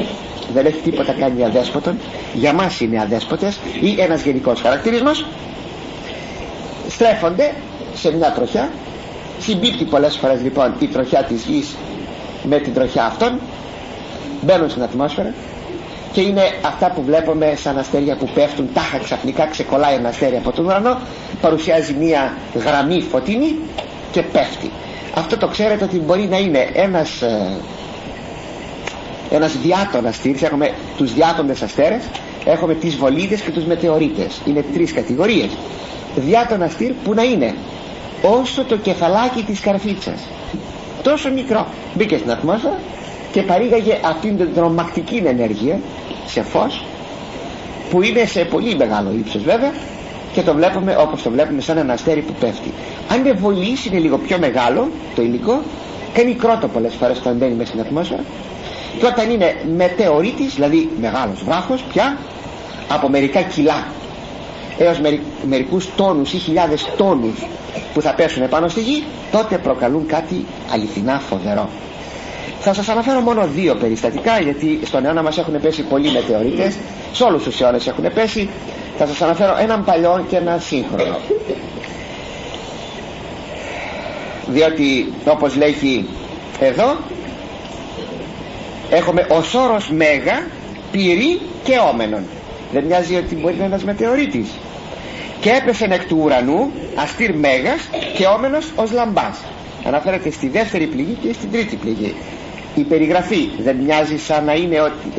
δεν 0.54 0.66
έχει 0.66 0.80
τίποτα 0.80 1.14
κάνει 1.14 1.44
αδέσποτον. 1.44 1.98
Για 2.34 2.54
μας 2.54 2.80
είναι 2.80 3.02
αδέσποτες 3.02 3.60
ή 3.82 4.02
ένας 4.02 4.24
γενικός 4.24 4.62
χαρακτηρισμός. 4.62 5.26
Στρέφονται 6.90 7.54
σε 7.96 8.16
μια 8.16 8.32
τροχιά. 8.32 8.70
Συμπίπτει 9.40 9.84
πολλές 9.84 10.16
φορές 10.18 10.42
λοιπόν 10.42 10.74
η 10.80 10.88
τροχιά 10.88 11.24
της 11.24 11.44
γης 11.44 11.76
με 12.44 12.58
την 12.60 12.74
τροχιά 12.74 13.06
αυτών. 13.06 13.40
Μπαίνουν 14.42 14.70
στην 14.70 14.84
ατμόσφαιρα 14.84 15.34
και 16.16 16.22
είναι 16.22 16.42
αυτά 16.62 16.92
που 16.92 17.02
βλέπουμε 17.04 17.54
σαν 17.56 17.78
αστέρια 17.78 18.16
που 18.16 18.30
πέφτουν 18.34 18.70
τάχα 18.74 18.98
ξαφνικά 18.98 19.46
ξεκολλάει 19.48 19.96
ένα 19.96 20.10
αστέρι 20.10 20.36
από 20.36 20.52
τον 20.52 20.66
ουρανό 20.66 21.00
παρουσιάζει 21.42 21.94
μια 21.94 22.34
γραμμή 22.66 23.02
φωτεινή 23.02 23.56
και 24.12 24.22
πέφτει. 24.22 24.72
Αυτό 25.16 25.38
το 25.38 25.48
ξέρετε 25.48 25.84
ότι 25.84 25.98
μπορεί 26.00 26.28
να 26.28 26.38
είναι 26.38 26.70
ένας 26.74 27.22
ε, 27.22 27.58
ένας 29.30 29.58
διάτονας 29.58 30.16
στήρις. 30.16 30.42
Έχουμε 30.42 30.70
τους 30.98 31.14
διάτονες 31.14 31.62
αστέρες 31.62 32.02
έχουμε 32.46 32.74
τις 32.74 32.96
βολίδες 32.96 33.42
και 33.42 33.52
τους 33.52 33.64
μετεωρίτες. 33.66 34.42
Είναι 34.46 34.64
τρεις 34.74 34.94
κατηγορίες. 34.94 35.50
Διάτονα 36.16 36.68
στήρ 36.68 36.92
που 37.04 37.14
να 37.14 37.24
είναι 37.24 37.56
όσο 38.22 38.64
το 38.64 38.78
κεφαλάκι 38.78 39.44
της 39.44 39.60
καρφίτσας. 39.60 40.20
Τόσο 41.04 41.32
μικρό. 41.32 41.68
Μπήκε 41.94 42.18
στην 42.18 42.32
ατμόσφαιρα 42.32 42.80
και 43.36 43.42
παρήγαγε 43.42 44.00
αυτήν 44.06 44.38
την 44.38 44.54
τρομακτική 44.54 45.16
ενέργεια 45.26 45.80
σε 46.26 46.42
φως 46.42 46.86
που 47.90 48.02
είναι 48.02 48.26
σε 48.26 48.46
πολύ 48.46 48.76
μεγάλο 48.76 49.12
ύψος 49.18 49.44
βέβαια 49.44 49.72
και 50.34 50.42
το 50.42 50.54
βλέπουμε 50.54 50.96
όπως 51.00 51.22
το 51.22 51.30
βλέπουμε 51.30 51.62
σαν 51.62 51.78
ένα 51.78 51.94
αστέρι 51.94 52.22
που 52.22 52.34
πέφτει. 52.40 52.72
Αν 53.12 53.20
είναι 53.20 53.32
βολής 53.34 53.86
είναι 53.86 54.00
λίγο 54.00 54.18
πιο 54.18 54.38
μεγάλο 54.40 54.90
το 55.16 55.22
υλικό 55.22 55.62
κάνει 56.14 56.34
κρότο 56.34 56.68
πολλές 56.68 56.94
φορές 56.94 57.18
όταν 57.20 57.36
μπαίνει 57.36 57.54
μέσα 57.54 57.70
στην 57.70 57.80
ατμόσφαιρα. 57.82 58.24
Και 59.00 59.06
όταν 59.06 59.30
είναι 59.30 59.56
μετεωρίτης 59.76 60.54
δηλαδή 60.54 60.90
μεγάλος 61.02 61.44
βράχος 61.44 61.82
πια 61.82 62.18
από 62.90 63.10
μερικά 63.10 63.42
κιλά 63.42 63.88
έως 64.78 65.00
μερι, 65.00 65.22
μερικούς 65.48 65.90
τόνους 65.96 66.34
ή 66.34 66.38
χιλιάδες 66.38 66.88
τόνους 66.98 67.46
που 67.94 68.02
θα 68.02 68.14
πέσουν 68.14 68.50
πάνω 68.50 68.68
στη 68.68 68.82
γη 68.82 69.04
τότε 69.32 69.58
προκαλούν 69.58 70.06
κάτι 70.08 70.46
αληθινά 70.74 71.20
φοβερό 71.20 71.70
θα 72.68 72.74
σας 72.74 72.90
αναφέρω 72.90 73.20
μόνο 73.20 73.48
δύο 73.48 73.76
περιστατικά 73.76 74.40
γιατί 74.40 74.80
στον 74.86 75.06
αιώνα 75.06 75.22
μας 75.24 75.38
έχουν 75.38 75.62
πέσει 75.62 75.82
πολλοί 75.82 76.12
μετεωρίτες 76.12 76.76
σε 77.14 77.24
όλους 77.24 77.44
τους 77.44 77.62
αιώνες 77.62 77.88
έχουν 77.88 78.14
πέσει. 78.14 78.50
Θα 78.98 79.06
σας 79.06 79.22
αναφέρω 79.22 79.58
έναν 79.60 79.84
παλιό 79.84 80.26
και 80.30 80.36
ένα 80.36 80.58
σύγχρονο. 80.60 81.18
Διότι 84.48 85.14
όπως 85.26 85.56
λέει 85.56 86.06
εδώ 86.60 86.98
έχουμε 88.90 89.28
ως 89.30 89.54
όρος 89.54 89.90
μέγα 89.90 90.48
πυρή 90.92 91.40
και 91.64 91.74
όμενον 91.92 92.24
δεν 92.72 92.84
μοιάζει 92.84 93.16
ότι 93.16 93.36
μπορεί 93.36 93.54
να 93.54 93.66
είναι 93.66 93.74
ένας 93.74 93.84
μετεωρίτης. 93.84 94.50
Και 95.40 95.50
έπεσε 95.50 95.88
εκ 95.92 96.06
του 96.06 96.20
ουρανού 96.24 96.72
αστήρ 96.96 97.36
μέγας 97.36 97.90
και 98.18 98.26
όμενος 98.26 98.72
ως 98.76 98.92
λαμπάς 98.92 99.38
αναφέρεται 99.86 100.32
στη 100.32 100.48
δεύτερη 100.48 100.86
πληγή 100.88 101.18
και 101.22 101.34
στην 101.34 101.52
τρίτη 101.52 101.76
πληγή 101.76 102.16
η 102.80 102.84
περιγραφή 102.84 103.50
δεν 103.64 103.76
μοιάζει 103.76 104.18
σαν 104.18 104.46
να 104.46 104.54
είναι, 104.54 104.76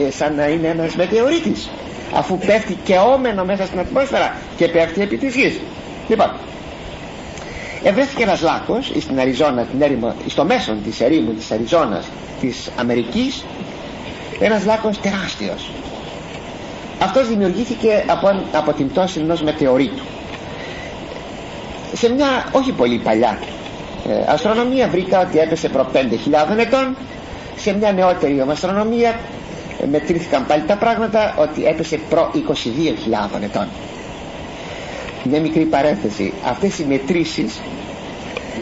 ε, 0.07 0.11
σαν 0.11 0.35
να 0.35 0.47
είναι 0.49 0.67
ένας 0.69 0.97
μετεωρίτης 0.97 1.71
αφού 2.15 2.39
πέφτει 2.39 2.79
και 2.85 2.97
όμενο 3.15 3.45
μέσα 3.45 3.67
στην 3.67 3.79
ατμόσφαιρα 3.79 4.37
και 4.57 4.69
πέφτει 4.69 5.01
επί 5.03 5.17
της 5.17 5.35
γης. 5.35 5.61
Λοιπόν 6.09 6.31
ευρέθηκε 7.83 8.23
ένας 8.23 8.41
λάκκος 8.41 8.93
στην 9.01 9.21
Αριζόνα 9.21 9.63
την 9.65 9.83
έρημο, 9.83 10.15
στο 10.29 10.45
μέσον 10.45 10.83
της 10.85 11.01
ερήμου 11.01 11.33
της 11.33 11.51
Αριζόνας 11.51 12.07
της 12.41 12.71
Αμερικής 12.77 13.45
ένας 14.41 14.65
λάκκος 14.65 15.01
τεράστιος. 15.01 15.71
Αυτός 17.03 17.29
δημιουργήθηκε 17.29 18.05
από, 18.07 18.43
από 18.53 18.73
την 18.73 18.89
πτώση 18.89 19.21
ενός 19.21 19.43
μετεωρίτου. 19.43 20.03
Σε 21.93 22.13
μια 22.13 22.27
όχι 22.53 22.73
πολύ 22.73 22.99
παλιά 22.99 23.39
ε, 24.09 24.33
αστρονομία 24.33 24.89
βρήκα 24.89 25.21
ότι 25.21 25.39
έπεσε 25.39 25.69
προ 25.69 25.87
5.000 25.93 25.99
ετών 26.59 26.97
σε 27.57 27.73
μια 27.77 27.93
νεότερη 27.93 28.45
αστρονομία 28.51 29.19
ε, 29.83 29.87
μετρήθηκαν 29.87 30.47
πάλι 30.47 30.63
τα 30.63 30.77
πράγματα 30.77 31.35
ότι 31.39 31.65
έπεσε 31.67 32.01
προ 32.09 32.31
22.000 32.35 33.43
ετών. 33.43 33.69
Μια 35.25 35.41
μικρή 35.41 35.65
παρένθεση. 35.65 36.33
Αυτές 36.45 36.79
οι 36.79 36.85
μετρήσεις 36.85 37.61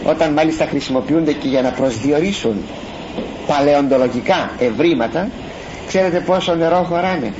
όταν 0.05 0.33
μάλιστα 0.33 0.67
χρησιμοποιούνται 0.67 1.33
και 1.33 1.49
για 1.49 1.63
να 1.63 1.71
προσδιορίσουν 1.71 2.57
παλαιοντολογικά 3.47 4.51
ευρήματα 4.59 5.29
ξέρετε 5.87 6.21
πόσο 6.21 6.55
νερό 6.55 6.83
χωράνε. 6.89 7.33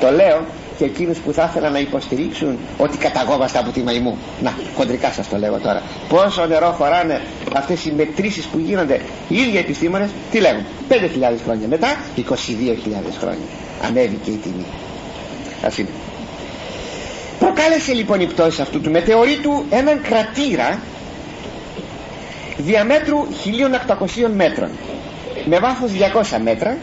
Το 0.00 0.10
λέω 0.10 0.44
και 0.80 0.86
εκείνους 0.86 1.18
που 1.18 1.32
θα 1.32 1.46
ήθελαν 1.50 1.72
να 1.72 1.78
υποστηρίξουν 1.78 2.58
ότι 2.78 2.96
καταγόμαστε 2.96 3.58
από 3.58 3.70
τη 3.70 3.80
μαϊμού. 3.80 4.18
Να 4.42 4.54
χοντρικά 4.76 5.10
σας 5.12 5.28
το 5.28 5.36
λέω 5.36 5.58
τώρα. 5.58 5.82
Πόσο 6.08 6.46
νερό 6.46 6.70
χωράνε 6.78 7.20
αυτές 7.56 7.84
οι 7.84 7.92
μετρήσεις 7.96 8.44
που 8.44 8.58
γίνονται 8.58 9.00
οι 9.28 9.36
ίδιοι 9.36 9.58
επιστήμονες 9.58 10.10
τι 10.30 10.40
λέγουν 10.40 10.64
5.000 10.88 10.94
χρόνια 11.44 11.68
μετά 11.68 11.96
22.000 12.16 12.22
χρόνια. 13.20 13.44
Ανέβηκε 13.86 14.30
η 14.30 14.36
τιμή. 14.36 14.64
Ας 15.66 15.78
είναι. 15.78 15.88
Προκάλεσε 17.38 17.92
λοιπόν 17.92 18.20
η 18.20 18.26
πτώση 18.26 18.60
αυτού 18.60 18.80
του 18.80 18.90
μετεωρίτου 18.90 19.64
έναν 19.70 20.02
κρατήρα 20.02 20.78
διαμέτρου 22.56 23.18
1800 24.26 24.30
μέτρων 24.36 24.70
με 25.44 25.58
βάθος 25.58 25.90
200 26.32 26.38
μέτρα 26.42 26.76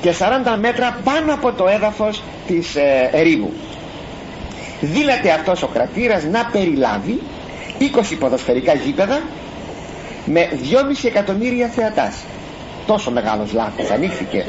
και 0.00 0.14
40 0.18 0.58
μέτρα 0.60 0.98
πάνω 1.04 1.34
από 1.34 1.52
το 1.52 1.66
έδαφος 1.66 2.22
της 2.46 2.74
ε, 2.74 3.10
ερήμου. 3.12 3.52
Δήλατε 4.80 5.30
αυτός 5.30 5.62
ο 5.62 5.66
κρατήρας 5.66 6.24
να 6.24 6.44
περιλάβει 6.52 7.20
20 7.80 8.16
ποδοσφαιρικά 8.18 8.74
γήπεδα 8.74 9.22
με 10.24 10.48
2,5 10.52 11.04
εκατομμύρια 11.04 11.66
θεατάς. 11.68 12.14
Τόσο 12.86 13.10
μεγάλος 13.10 13.52
λάθος 13.52 13.90
ανοίχθηκε. 13.90 14.46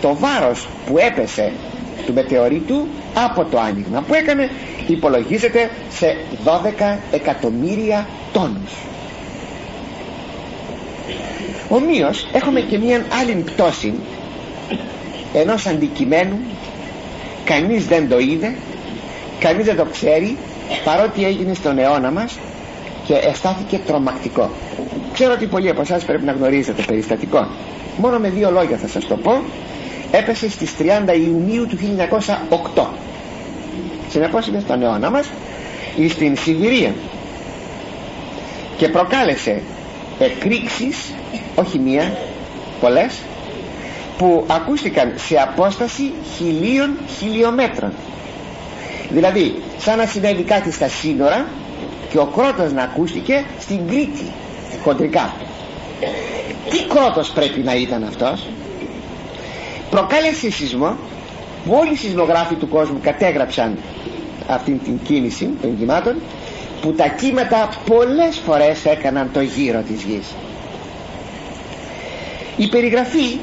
Το 0.00 0.16
βάρος 0.16 0.68
που 0.86 0.98
έπεσε 0.98 1.52
του 2.06 2.12
μετεωρίτου 2.12 2.86
από 3.14 3.44
το 3.44 3.58
άνοιγμα 3.58 4.00
που 4.00 4.14
έκανε 4.14 4.50
υπολογίζεται 4.86 5.70
σε 5.90 6.16
12 6.44 6.96
εκατομμύρια 7.10 8.06
τόνους. 8.32 8.72
Ομοίως 11.68 12.26
έχουμε 12.32 12.60
και 12.60 12.78
μια 12.78 13.04
άλλη 13.20 13.32
πτώση 13.32 13.94
ενός 15.34 15.66
αντικειμένου 15.66 16.38
κανείς 17.44 17.86
δεν 17.86 18.08
το 18.08 18.18
είδε 18.18 18.54
κανείς 19.40 19.64
δεν 19.64 19.76
το 19.76 19.84
ξέρει 19.84 20.36
παρότι 20.84 21.24
έγινε 21.24 21.54
στον 21.54 21.78
αιώνα 21.78 22.10
μας 22.10 22.38
και 23.06 23.14
αισθάθηκε 23.14 23.80
τρομακτικό. 23.86 24.50
Ξέρω 25.12 25.32
ότι 25.32 25.46
πολλοί 25.46 25.68
από 25.70 25.80
εσάς 25.80 26.04
πρέπει 26.04 26.24
να 26.24 26.32
γνωρίζετε 26.32 26.72
το 26.72 26.82
περιστατικό. 26.86 27.46
Μόνο 27.96 28.18
με 28.18 28.28
δύο 28.28 28.50
λόγια 28.50 28.76
θα 28.76 28.88
σας 28.88 29.06
το 29.06 29.16
πω. 29.16 29.42
Έπεσε 30.10 30.50
στις 30.50 30.74
30 30.78 30.82
Ιουνίου 31.26 31.66
του 31.66 31.76
1908 32.74 32.86
συνεπώς 34.10 34.46
είναι 34.46 34.60
στον 34.60 34.82
αιώνα 34.82 35.10
μας 35.10 35.30
στην 36.08 36.36
Σιβηρία. 36.36 36.94
Και 38.76 38.88
προκάλεσε 38.88 39.62
εκρήξεις 40.18 41.12
όχι 41.54 41.78
μία 41.78 42.12
πολλές 42.80 43.18
που 44.20 44.44
ακούστηκαν 44.46 45.12
σε 45.16 45.36
απόσταση 45.36 46.12
χιλίων 46.36 46.90
χιλιόμετρων. 47.18 47.92
Δηλαδή 49.10 49.62
σαν 49.78 49.98
να 49.98 50.06
συνέβη 50.06 50.42
κάτι 50.42 50.72
στα 50.72 50.88
σύνορα 50.88 51.46
και 52.10 52.18
ο 52.18 52.24
κρότος 52.26 52.72
να 52.72 52.82
ακούστηκε 52.82 53.44
στην 53.60 53.86
Κρήτη 53.88 54.24
χοντρικά. 54.82 55.32
Τι 56.70 56.78
κρότος 56.86 57.30
πρέπει 57.30 57.60
να 57.60 57.74
ήταν 57.74 58.04
αυτός; 58.04 58.46
Προκάλεσε 59.90 60.50
σεισμό. 60.50 60.96
Που 61.64 61.76
όλοι 61.80 61.92
οι 61.92 61.96
σεισμογράφοι 61.96 62.54
του 62.54 62.68
κόσμου 62.68 62.98
κατέγραψαν 63.02 63.78
αυτήν 64.48 64.80
την 64.84 64.98
κίνηση 65.02 65.50
των 65.62 65.78
κυμάτων 65.78 66.14
που 66.80 66.92
τα 66.92 67.08
κύματα 67.08 67.68
πολλές 67.86 68.36
φορές 68.46 68.84
έκαναν 68.84 69.30
το 69.32 69.40
γύρο 69.40 69.80
της 69.80 70.02
γης. 70.02 70.26
Η 72.56 72.68
περιγραφή 72.68 73.38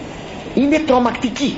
είναι 0.62 0.80
τρομακτική. 0.80 1.58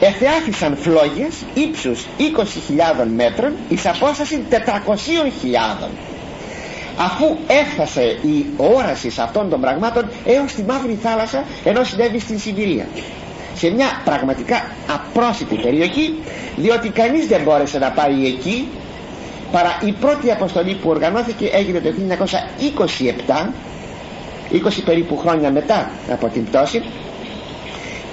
Εθεάθησαν 0.00 0.76
φλόγες 0.76 1.34
ύψους 1.54 2.06
20.000 2.18 3.06
μέτρων 3.16 3.52
εις 3.68 3.86
απόσταση 3.86 4.42
400.000 4.50 5.88
αφού 6.96 7.36
έφτασε 7.46 8.02
η 8.22 8.46
όραση 8.56 9.12
αυτών 9.20 9.48
των 9.50 9.60
πραγμάτων 9.60 10.08
έως 10.26 10.52
τη 10.52 10.62
Μαύρη 10.62 10.98
Θάλασσα 11.02 11.44
ενώ 11.64 11.84
συνέβη 11.84 12.18
στην 12.18 12.38
Σιβηρία. 12.38 12.86
Σε 13.54 13.70
μια 13.70 13.86
πραγματικά 14.04 14.66
απρόσιτη 14.94 15.54
περιοχή 15.54 16.14
διότι 16.56 16.88
κανείς 16.88 17.26
δεν 17.26 17.42
μπόρεσε 17.42 17.78
να 17.78 17.90
πάει 17.90 18.26
εκεί 18.26 18.68
παρά 19.52 19.78
η 19.84 19.92
πρώτη 19.92 20.30
αποστολή 20.30 20.74
που 20.74 20.88
οργανώθηκε 20.90 21.46
έγινε 21.52 21.80
το 21.80 21.88
1927 23.40 23.48
20 24.52 24.56
περίπου 24.84 25.16
χρόνια 25.18 25.50
μετά 25.50 25.90
από 26.12 26.26
την 26.28 26.44
πτώση 26.44 26.82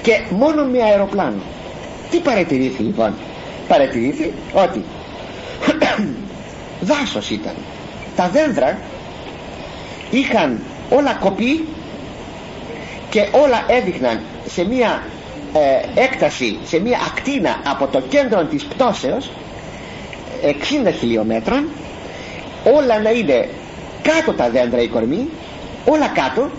και 0.09 0.21
μόνο 0.29 0.63
με 0.63 0.83
αεροπλάνο. 0.83 1.41
Τι 2.09 2.17
παρατηρήθη 2.17 2.83
λοιπόν; 2.83 3.13
Παρατηρήθη 3.67 4.33
ότι 4.53 4.83
δάσος 6.89 7.29
ήταν. 7.29 7.53
Τα 8.15 8.29
δέντρα 8.29 8.79
είχαν 10.11 10.59
όλα 10.89 11.13
κοπεί 11.13 11.65
και 13.09 13.27
όλα 13.31 13.63
έδειχναν 13.67 14.19
σε 14.47 14.65
μια 14.65 15.03
ε, 15.53 16.01
έκταση 16.01 16.57
σε 16.65 16.79
μια 16.79 16.99
ακτίνα 17.07 17.61
από 17.65 17.87
το 17.87 18.01
κέντρο 18.09 18.43
της 18.43 18.63
πτώσεως 18.63 19.29
60 20.87 20.93
χιλιόμετρων. 20.99 21.67
Όλα 22.75 22.99
να 22.99 23.09
είναι 23.09 23.49
κάτω 24.01 24.33
τα 24.33 24.49
δέντρα 24.49 24.81
η 24.81 24.87
κορμή 24.87 25.29
όλα 25.85 26.07
κάτω 26.07 26.49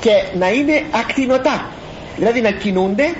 και 0.00 0.10
να 0.38 0.50
είναι 0.50 0.82
ακτινοτά 0.90 1.68
δηλαδή 2.16 2.40
να 2.40 2.50
κινούνται 2.50 3.14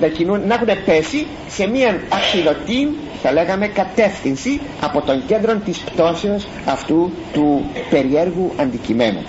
να, 0.00 0.08
κινούν, 0.08 0.46
να 0.46 0.54
έχουν 0.54 0.84
πέσει 0.84 1.26
σε 1.48 1.66
μια 1.66 2.00
ακτινοτή 2.08 2.96
θα 3.22 3.32
λέγαμε 3.32 3.66
κατεύθυνση 3.66 4.60
από 4.80 5.00
τον 5.00 5.26
κέντρο 5.26 5.54
της 5.54 5.78
πτώσεως 5.78 6.46
αυτού 6.66 7.12
του 7.32 7.70
περιέργου 7.90 8.52
αντικειμένου. 8.56 9.22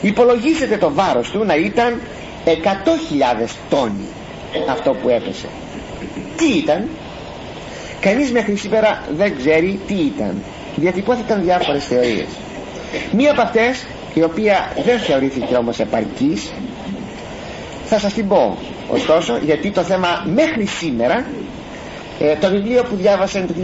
Υπολογίζεται 0.00 0.76
το 0.76 0.92
βάρος 0.92 1.30
του 1.30 1.44
να 1.44 1.54
ήταν 1.54 2.00
100.000 2.44 3.48
τόνοι 3.70 4.06
αυτό 4.70 4.90
που 4.90 5.08
έπεσε. 5.08 5.46
Τι 6.36 6.46
ήταν; 6.58 6.88
Κανείς 8.00 8.30
μέχρι 8.32 8.56
σήμερα 8.56 9.02
δεν 9.16 9.36
ξέρει 9.36 9.80
τι 9.86 9.94
ήταν 9.94 10.42
διατυπώθηκαν 10.76 11.42
διάφορες 11.42 11.84
θεωρίες. 11.84 12.26
Μία 13.12 13.30
από 13.30 13.40
αυτές 13.42 13.86
η 14.14 14.22
οποία 14.22 14.72
δεν 14.84 14.98
θεωρήθηκε 14.98 15.54
όμως 15.56 15.78
επαρκής 15.78 16.50
θα 17.92 17.98
σας 17.98 18.12
την 18.12 18.28
πω. 18.28 18.56
Ωστόσο 18.88 19.38
γιατί 19.44 19.70
το 19.70 19.82
θέμα 19.82 20.08
μέχρι 20.34 20.66
σήμερα 20.66 21.24
ε, 22.20 22.36
το 22.40 22.48
βιβλίο 22.48 22.82
που 22.82 22.96
διάβασα 22.96 23.44
το 23.46 23.54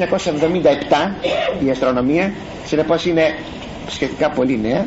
1977 1.60 1.64
η 1.66 1.70
αστρονομία 1.70 2.32
συνεπώς 2.66 3.04
είναι 3.06 3.34
σχετικά 3.88 4.30
πολύ 4.30 4.58
νέα 4.62 4.86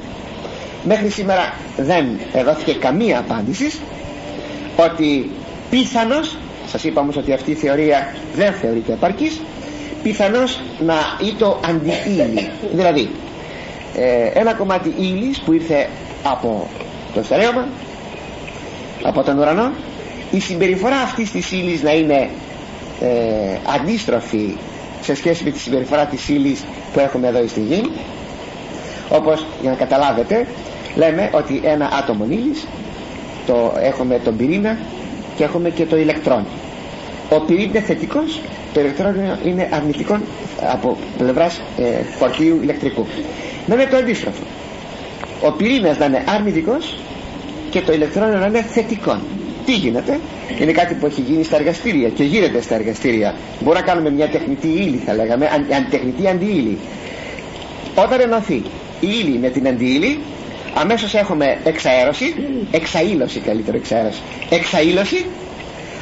μέχρι 0.83 1.09
σήμερα 1.09 1.53
δεν 1.77 2.05
δόθηκε 2.45 2.73
καμία 2.73 3.19
απάντηση 3.19 3.71
ότι 4.75 5.31
πιθανώς 5.69 6.37
σας 6.67 6.83
είπα 6.83 7.01
όμως 7.01 7.17
ότι 7.17 7.33
αυτή 7.33 7.51
η 7.51 7.55
θεωρία 7.55 8.15
δεν 8.35 8.53
θεωρείται 8.53 8.93
επαρκής 8.93 9.41
πιθανώς 10.03 10.59
να 10.85 10.95
το 11.37 11.59
αντιήλι 11.65 12.49
δηλαδή 12.73 13.09
ε, 13.95 14.39
ένα 14.39 14.53
κομμάτι 14.53 14.93
ύλης 14.97 15.39
που 15.41 15.53
ήρθε 15.53 15.87
από 16.23 16.67
το 17.13 17.23
στερέωμα 17.23 17.67
από 19.03 19.23
τον 19.23 19.37
ουρανό. 19.37 19.71
Η 20.31 20.39
συμπεριφορά 20.39 20.95
αυτής 20.97 21.31
της 21.31 21.51
ύλης 21.51 21.81
να 21.83 21.91
είναι 21.93 22.29
ε, 23.01 23.07
αντίστροφη 23.79 24.55
σε 25.01 25.15
σχέση 25.15 25.43
με 25.43 25.51
τη 25.51 25.59
συμπεριφορά 25.59 26.05
της 26.05 26.29
ύλης 26.29 26.63
που 26.93 26.99
έχουμε 26.99 27.27
εδώ 27.27 27.47
στη 27.47 27.59
γη. 27.59 27.91
Όπως 29.09 29.45
για 29.61 29.69
να 29.69 29.75
καταλάβετε 29.75 30.47
λέμε 30.95 31.29
ότι 31.33 31.61
ένα 31.63 31.89
άτομο 32.01 32.25
ύλης 32.29 32.67
το 33.45 33.73
έχουμε 33.79 34.19
τον 34.23 34.37
πυρήνα 34.37 34.77
και 35.35 35.43
έχουμε 35.43 35.69
και 35.69 35.85
το 35.85 35.97
ηλεκτρόνι 35.97 36.45
ο 37.29 37.39
πυρήνας 37.39 37.65
είναι 37.75 37.79
θετικός 37.85 38.41
το 38.73 38.79
ηλεκτρόνιο 38.79 39.37
είναι 39.45 39.69
αρνητικό 39.71 40.19
από 40.71 40.97
πλευράς 41.17 41.61
ε, 41.77 42.03
φορτίου 42.17 42.59
ηλεκτρικού. 42.61 43.05
Να 43.65 43.75
είναι 43.75 43.85
το 43.85 43.97
αντίστροφο. 43.97 44.43
Ο 45.43 45.51
πυρήνας 45.51 45.97
να 45.97 46.05
είναι 46.05 46.23
αρνητικός 46.27 46.97
και 47.69 47.81
το 47.81 47.93
ηλεκτρόνιο 47.93 48.37
να 48.37 48.45
είναι 48.45 48.61
θετικό. 48.61 49.19
Τι 49.65 49.73
γίνεται; 49.75 50.19
Είναι 50.59 50.71
κάτι 50.71 50.93
που 50.93 51.05
έχει 51.05 51.21
γίνει 51.21 51.43
στα 51.43 51.55
εργαστήρια 51.55 52.09
και 52.09 52.23
γίνεται 52.23 52.61
στα 52.61 52.75
εργαστήρια. 52.75 53.35
Μπορούμε 53.59 53.79
να 53.79 53.85
κάνουμε 53.85 54.09
μια 54.11 54.29
τεχνητή 54.29 54.67
ύλη 54.67 55.01
θα 55.05 55.13
λέγαμε 55.15 55.45
αν, 55.75 55.87
τεχνητή 55.89 56.27
αντιύλη. 56.27 56.77
Όταν 57.95 58.19
ενωθεί 58.21 58.53
η 58.99 59.07
ύλη 59.21 59.37
με 59.37 59.49
την 59.49 59.67
αντιύλη 59.67 60.19
αμέσως 60.73 61.13
έχουμε 61.13 61.57
εξαέρωση 61.63 62.33
εξαήλωση 62.71 63.39
καλύτερο 63.39 63.77
εξαέρωση. 63.77 64.21
Εξαήλωση 64.49 65.25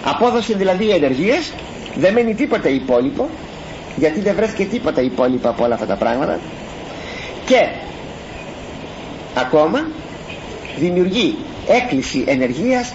απόδοση 0.04 0.54
δηλαδή 0.56 0.90
ενεργείας 0.90 1.54
δεν 1.96 2.14
μένει 2.14 2.34
τίποτα 2.34 2.70
υπόλοιπο 2.70 3.30
γιατί 3.96 4.20
δεν 4.20 4.36
βρέθηκε 4.36 4.64
τίποτα 4.66 5.02
υπόλοιπο 5.02 5.50
από 5.50 5.64
όλα 5.64 5.74
αυτά 5.74 5.86
τα 5.86 5.96
πράγματα. 5.96 6.40
Και 7.46 7.68
ακόμα 9.36 9.88
δημιουργεί 10.80 11.36
έκκληση 11.68 12.24
ενεργείας 12.28 12.94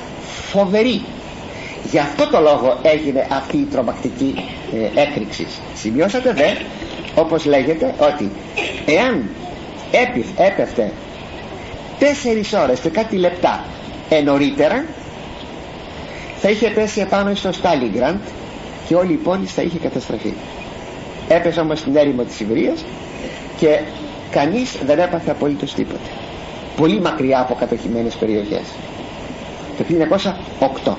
φοβερή. 0.50 1.02
Γι' 1.90 1.98
αυτό 1.98 2.28
το 2.30 2.40
λόγο 2.40 2.78
έγινε 2.82 3.26
αυτή 3.30 3.56
η 3.56 3.66
τρομακτική 3.70 4.34
ε, 4.94 5.00
έκρηξη. 5.00 5.46
Σημειώσατε 5.74 6.32
δε 6.32 6.48
όπως 7.14 7.44
λέγεται 7.44 7.94
ότι 7.98 8.30
εάν 8.86 9.28
έπεφτε 10.36 10.92
τέσσερις 11.98 12.52
ώρες 12.52 12.80
και 12.80 12.88
κάτι 12.88 13.16
λεπτά 13.16 13.64
ενωρίτερα 14.08 14.84
θα 16.40 16.50
είχε 16.50 16.68
πέσει 16.70 17.00
επάνω 17.00 17.34
στο 17.34 17.52
Στάλιγκραντ 17.52 18.18
και 18.88 18.94
όλη 18.94 19.12
η 19.12 19.16
πόλη 19.16 19.46
θα 19.46 19.62
είχε 19.62 19.78
καταστραφεί. 19.78 20.32
Έπεσε 21.28 21.60
όμως 21.60 21.78
στην 21.78 21.96
έρημο 21.96 22.22
της 22.22 22.34
Σιβηρίας 22.34 22.84
και 23.58 23.80
κανείς 24.30 24.76
δεν 24.86 24.98
έπαθε 24.98 25.30
απολύτως 25.30 25.74
τίποτε 25.74 26.08
πολύ 26.76 27.00
μακριά 27.00 27.40
από 27.40 27.54
κατοχημένες 27.54 28.14
περιοχές. 28.14 28.62
Το 29.78 29.84
1908 30.58 30.92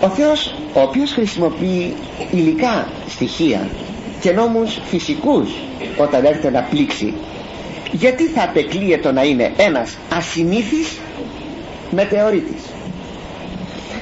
ο 0.00 0.08
Θεός 0.08 0.54
ο 0.74 0.80
οποίος 0.80 1.12
χρησιμοποιεί 1.12 1.94
υλικά 2.30 2.88
στοιχεία 3.08 3.68
και 4.20 4.32
νόμους 4.32 4.78
φυσικούς 4.84 5.50
όταν 5.96 6.24
έρχεται 6.24 6.50
να 6.50 6.62
πλήξει 6.62 7.14
γιατί 7.92 8.26
θα 8.26 8.42
απεκλείεται 8.42 9.12
να 9.12 9.22
είναι 9.24 9.52
ένας 9.56 9.96
ασυνήθις 10.16 10.98
μετεωρίτης. 11.90 12.62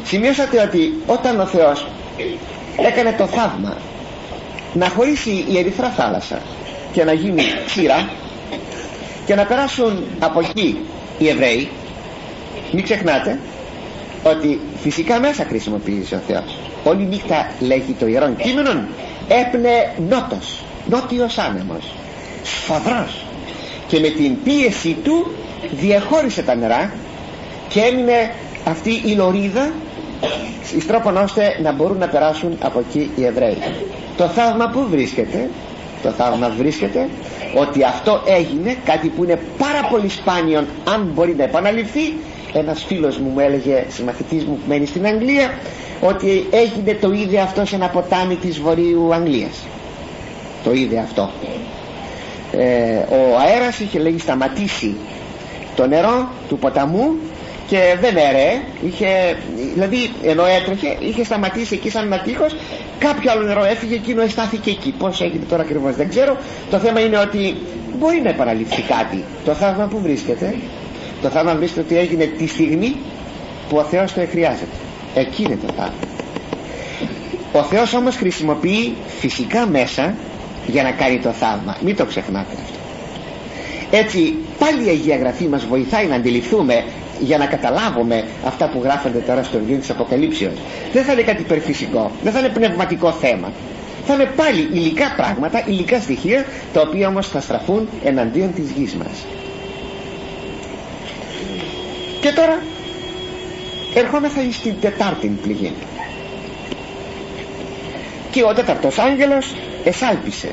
Σημειώσατε 0.05 0.61
ότι 0.61 0.95
όταν 1.07 1.41
ο 1.41 1.47
Θεός 1.47 1.86
έκανε 2.76 3.14
το 3.18 3.26
θαύμα 3.26 3.76
να 4.74 4.89
χωρίσει 4.89 5.45
η 5.49 5.59
ερυθρά 5.59 5.89
θάλασσα 5.89 6.41
και 6.93 7.05
να 7.05 7.12
γίνει 7.12 7.43
ξηρά 7.66 8.09
και 9.28 9.34
να 9.34 9.44
περάσουν 9.44 10.04
από 10.18 10.40
εκεί 10.40 10.78
οι 11.18 11.28
Εβραίοι 11.28 11.68
μην 12.72 12.84
ξεχνάτε 12.84 13.38
ότι 14.22 14.60
φυσικά 14.80 15.20
μέσα 15.20 15.44
χρησιμοποίησε 15.44 16.14
ο 16.14 16.20
Θεός. 16.26 16.58
Όλη 16.84 17.04
νύχτα 17.04 17.50
λέγει 17.60 17.92
το 17.98 18.06
Ιερόν 18.06 18.36
κείμενο 18.36 18.70
έπνε 19.28 19.94
νότος 20.08 20.64
νότιος 20.88 21.38
άνεμος 21.38 21.94
σφαδρός. 22.42 23.24
Και 23.88 23.98
με 24.00 24.08
την 24.08 24.42
πίεση 24.42 24.96
του 25.04 25.32
διαχώρισε 25.70 26.42
τα 26.42 26.54
νερά 26.54 26.92
και 27.68 27.80
έμεινε 27.80 28.32
αυτή 28.64 29.02
η 29.04 29.12
λωρίδα 29.14 29.72
εις 30.76 30.86
τρόπον 30.86 31.16
ώστε 31.16 31.58
να 31.62 31.72
μπορούν 31.72 31.98
να 31.98 32.08
περάσουν 32.08 32.58
από 32.62 32.78
εκεί 32.78 33.10
οι 33.16 33.24
Εβραίοι. 33.24 33.58
Το 34.16 34.26
θαύμα 34.26 34.68
που 34.68 34.86
βρίσκεται 34.90 35.48
το 36.03 36.11
θαύμα 36.11 36.49
βρίσκεται 36.59 37.09
ότι 37.55 37.84
αυτό 37.84 38.22
έγινε 38.26 38.76
κάτι 38.84 39.09
που 39.09 39.24
είναι 39.24 39.38
πάρα 39.59 39.88
πολύ 39.90 40.09
σπάνιο 40.09 40.64
αν 40.94 41.11
μπορεί 41.14 41.34
να 41.34 41.44
επαναληφθεί. 41.44 42.14
Ένας 42.53 42.84
φίλος 42.84 43.18
μου 43.18 43.28
μου 43.28 43.40
έλεγε 43.40 43.84
συμμαθητής 43.88 44.44
μου 44.44 44.55
που 44.55 44.68
μένει 44.68 44.86
στην 44.86 45.07
Αγγλία 45.07 45.51
ότι 46.01 46.46
έγινε 46.51 46.94
το 47.01 47.12
είδε 47.12 47.40
αυτό 47.40 47.64
σε 47.64 47.74
ένα 47.74 47.88
ποτάμι 47.88 48.36
της 48.36 48.61
Βορείου 48.61 49.14
Αγγλίας. 49.14 49.66
Το 50.64 50.72
είδε 50.72 50.99
αυτό. 50.99 51.30
Ε, 52.53 52.96
ο 52.96 53.38
αέρας 53.46 53.78
είχε 53.78 53.99
λέγει 53.99 54.18
σταματήσει 54.18 54.96
το 55.76 55.86
νερό 55.86 56.28
του 56.49 56.59
ποταμού 56.59 57.11
και 57.68 57.96
δεν 58.00 58.16
έρεε 58.16 58.60
είχε, 58.86 59.36
δηλαδή 59.74 60.10
ενώ 60.22 60.44
έτρεχε 60.44 60.96
είχε 61.00 61.24
σταματήσει 61.24 61.74
εκεί 61.74 61.90
σαν 61.90 62.04
ένα 62.04 62.18
τείχος 62.18 62.56
κάποιο 62.98 63.30
άλλο 63.32 63.42
νερό 63.42 63.64
έφυγε 63.64 63.94
εκείνο 63.94 64.22
αισθάθηκε 64.22 64.70
εκεί. 64.70 64.94
Πως 64.98 65.20
έγινε 65.20 65.44
τώρα 65.48 65.62
ακριβώς 65.62 65.96
δεν 65.96 66.08
ξέρω. 66.08 66.36
Το 66.70 66.78
θέμα 66.78 67.00
είναι 67.00 67.18
ότι 67.18 67.56
μπορεί 67.98 68.20
να 68.20 68.28
επαναληφθεί 68.28 68.82
κάτι. 68.82 69.24
Το 69.44 69.54
θαύμα 69.54 69.86
που 69.86 70.00
βρίσκεται 70.00 70.54
το 71.22 71.28
θαύμα 71.28 71.54
βρίσκεται 71.54 71.80
ότι 71.80 71.98
έγινε 71.98 72.24
τη 72.24 72.46
στιγμή 72.46 72.96
που 73.68 73.76
ο 73.76 73.82
Θεός 73.82 74.12
το 74.12 74.26
χρειάζεται 74.30 74.76
εκεί 75.14 75.42
είναι 75.42 75.58
το 75.66 75.72
θαύμα. 75.76 76.08
Ο 77.52 77.62
Θεός 77.62 77.94
όμως 77.94 78.16
χρησιμοποιεί 78.16 78.94
φυσικά 79.18 79.66
μέσα 79.66 80.14
για 80.66 80.82
να 80.82 80.90
κάνει 80.90 81.18
το 81.18 81.30
θαύμα. 81.30 81.76
Μην 81.84 81.96
το 81.96 82.04
ξεχνάτε 82.04 82.52
αυτό. 82.62 82.78
Έτσι 83.90 84.34
πάλι 84.58 84.86
η 84.86 84.88
Αγία 84.88 85.16
Γραφή 85.16 85.48
μας 85.48 85.66
βοηθάει 85.66 86.06
να 86.06 86.14
αντιληφθούμε 86.14 86.84
για 87.20 87.38
να 87.38 87.46
καταλάβουμε 87.46 88.24
αυτά 88.46 88.68
που 88.68 88.80
γράφονται 88.82 89.18
τώρα 89.18 89.42
στο 89.42 89.58
βιβλίο 89.58 89.78
της 89.78 89.90
Αποκαλύψεως. 89.90 90.54
Δεν 90.92 91.04
θα 91.04 91.12
είναι 91.12 91.22
κάτι 91.22 91.42
υπερφυσικό 91.42 92.10
δεν 92.22 92.32
θα 92.32 92.38
είναι 92.38 92.48
πνευματικό 92.48 93.12
θέμα. 93.12 93.52
Θα 94.06 94.14
είναι 94.14 94.30
πάλι 94.36 94.68
υλικά 94.72 95.14
πράγματα, 95.16 95.62
υλικά 95.66 96.00
στοιχεία 96.00 96.44
τα 96.72 96.80
οποία 96.80 97.08
όμως 97.08 97.28
θα 97.28 97.40
στραφούν 97.40 97.88
εναντίον 98.04 98.54
της 98.54 98.70
γης 98.70 98.94
μας. 98.94 99.26
Και 102.20 102.32
τώρα 102.32 102.62
ερχόμεθα 103.94 104.40
στην 104.52 104.74
τετάρτη 104.80 105.38
πληγή. 105.42 105.72
Και 108.30 108.42
ο 108.44 108.52
τέταρτος 108.54 108.98
άγγελος 108.98 109.54
εσάλπισε. 109.84 110.48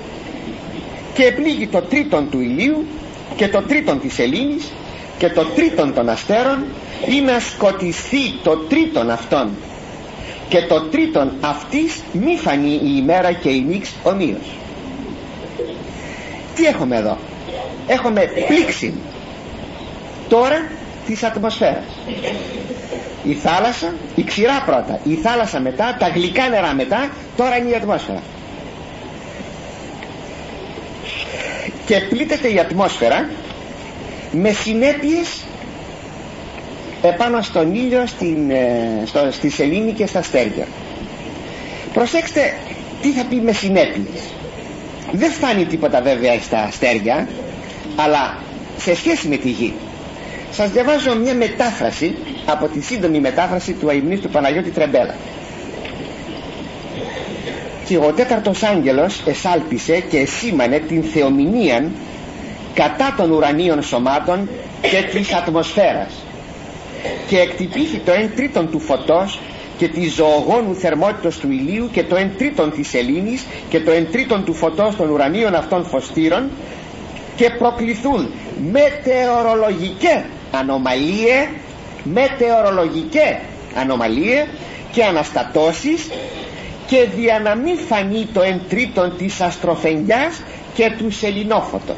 Και 1.14 1.24
επλήγει 1.24 1.68
το 1.68 1.82
τρίτον 1.82 2.30
του 2.30 2.40
ηλίου 2.40 2.86
και 3.36 3.48
το 3.48 3.62
τρίτον 3.62 4.00
της 4.00 4.20
Ελλήνης 4.20 4.72
και 5.18 5.30
το 5.30 5.46
τρίτον 5.46 5.94
των 5.94 6.10
αστέρων 6.10 6.64
ή 7.10 7.22
να 7.22 7.40
σκοτιστεί 7.40 8.40
το 8.44 8.58
τρίτον 8.58 9.10
αυτών 9.10 9.50
και 10.50 10.62
το 10.62 10.82
τρίτον 10.82 11.32
αυτής 11.42 12.02
μη 12.14 12.38
φανεί 12.38 12.74
η 12.74 12.94
ημέρα 12.96 13.32
και 13.32 13.50
η 13.50 13.66
νύξ 13.68 13.90
ομοίως. 14.04 14.56
Τι 16.56 16.66
έχουμε 16.66 16.96
εδώ; 16.98 17.18
Έχουμε 17.88 18.22
πλήξει 18.48 18.94
τώρα 20.30 20.70
της 21.06 21.24
ατμοσφαίρας. 21.24 21.84
Η 23.24 23.34
θάλασσα, 23.34 23.94
η 24.16 24.24
ξηρά 24.24 24.64
πρώτα. 24.66 25.00
Η 25.04 25.14
θάλασσα 25.16 25.60
μετά, 25.60 25.96
τα 26.00 26.08
γλυκά 26.08 26.50
νερά 26.50 26.74
μετά 26.74 27.10
τώρα 27.38 27.58
είναι 27.58 27.70
η 27.70 27.76
ατμόσφαιρα. 27.76 28.22
Και 31.86 32.00
πλήττεται 32.00 32.54
η 32.54 32.60
ατμόσφαιρα 32.60 33.30
με 34.42 34.52
συνέπειες 34.52 35.44
επάνω 37.02 37.42
στον 37.42 37.76
ήλιο 37.76 38.06
στην, 38.06 38.50
ε, 38.52 39.04
στο, 39.06 39.28
στη 39.32 39.50
σελήνη 39.50 39.92
και 39.92 40.06
στα 40.06 40.20
αστέρια. 40.20 40.68
Προσέξτε 41.94 42.54
τι 43.02 43.10
θα 43.10 43.24
πει 43.30 43.36
με 43.36 43.52
συνέπειες. 43.52 44.34
Δεν 45.12 45.32
φτάνει 45.32 45.66
τίποτα 45.66 46.02
βέβαια 46.02 46.40
στα 46.40 46.60
αστέρια 46.60 47.28
αλλά 47.96 48.38
σε 48.78 48.96
σχέση 48.96 49.28
με 49.28 49.38
τη 49.38 49.50
γη. 49.50 49.74
Σας 50.52 50.70
διαβάζω 50.72 51.16
μια 51.16 51.34
μετάφραση 51.34 52.16
από 52.46 52.68
τη 52.68 52.82
σύντομη 52.82 53.20
μετάφραση 53.20 53.72
του 53.74 53.90
αιμνής 53.90 54.20
του 54.20 54.30
Παναγιώτη 54.30 54.70
Τρεμπέλα. 54.70 55.16
Και 57.88 57.98
ο 57.98 58.14
τέταρτος 58.16 58.64
άγγελος 58.64 59.24
εσάλπισε 59.26 60.00
και 60.00 60.18
εσήμανε 60.18 60.80
την 60.80 61.04
θεομηνία 61.04 61.90
κατά 62.76 63.14
των 63.18 63.32
ουρανίων 63.32 63.84
σωμάτων 63.84 64.50
και 64.82 65.02
της 65.12 65.34
ατμοσφαίρας. 65.34 66.14
Και 67.28 67.40
εκτυπήθη 67.40 67.98
το 67.98 68.12
εν 68.12 68.32
τρίτον 68.36 68.70
του 68.72 68.80
φωτός 68.80 69.40
και 69.78 69.88
της 69.88 70.14
ζωογόνου 70.14 70.76
θερμότητος 70.76 71.38
του 71.38 71.52
ηλίου 71.52 71.90
και 71.92 72.04
το 72.04 72.16
εν 72.16 72.32
τρίτον 72.38 72.72
της 72.72 72.88
σελήνης 72.90 73.46
και 73.70 73.80
το 73.80 73.92
εν 73.92 74.12
τρίτον 74.12 74.44
του 74.46 74.54
φωτός 74.54 74.96
των 74.96 75.10
ουρανίων 75.10 75.56
αυτών 75.56 75.86
φωστήρων 75.86 76.50
και 77.36 77.50
προκληθούν 77.50 78.30
μετεωρολογικές 78.72 80.22
ανομαλίε 80.52 81.48
μετεωρολογικές 82.04 83.38
ανομαλίε 83.76 84.46
και 84.92 85.04
αναστατώσεις 85.04 86.10
και 86.88 87.08
δια 87.16 87.40
να 87.40 87.56
μην 87.56 87.78
φανεί 87.78 88.28
το 88.34 88.42
εν 88.42 88.62
τρίτον 88.70 89.18
της 89.18 89.42
αστροφενιάς 89.42 90.42
και 90.74 90.92
του 90.98 91.12
σελινόφωτος 91.12 91.98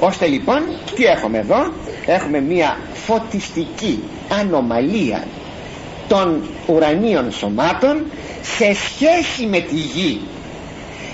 ώστε 0.00 0.26
λοιπόν 0.26 0.62
τι 0.94 1.04
έχουμε 1.04 1.38
εδώ; 1.38 1.72
Έχουμε 2.06 2.40
μια 2.40 2.78
φωτιστική 2.92 4.02
ανομαλία 4.40 5.24
των 6.08 6.42
ουρανίων 6.66 7.32
σωμάτων 7.32 8.04
σε 8.42 8.74
σχέση 8.74 9.46
με 9.46 9.58
τη 9.60 9.74
γη. 9.74 10.20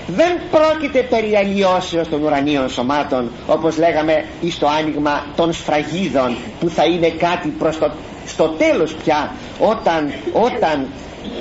Δεν 0.07 0.39
πρόκειται 0.51 1.03
περί 1.03 1.37
αλλοιώσεως 1.37 2.09
των 2.09 2.23
ουρανίων 2.23 2.69
σωμάτων 2.69 3.31
όπως 3.47 3.79
λέγαμε 3.79 4.25
εις 4.41 4.59
το 4.59 4.69
άνοιγμα 4.69 5.27
των 5.37 5.53
σφραγίδων 5.53 6.37
που 6.61 6.69
θα 6.69 6.85
είναι 6.85 7.09
κάτι 7.09 7.49
προς 7.49 7.79
το 7.79 7.91
στο 8.27 8.49
τέλος 8.49 8.95
πια 8.95 9.33
όταν, 9.59 10.13
όταν 10.33 10.87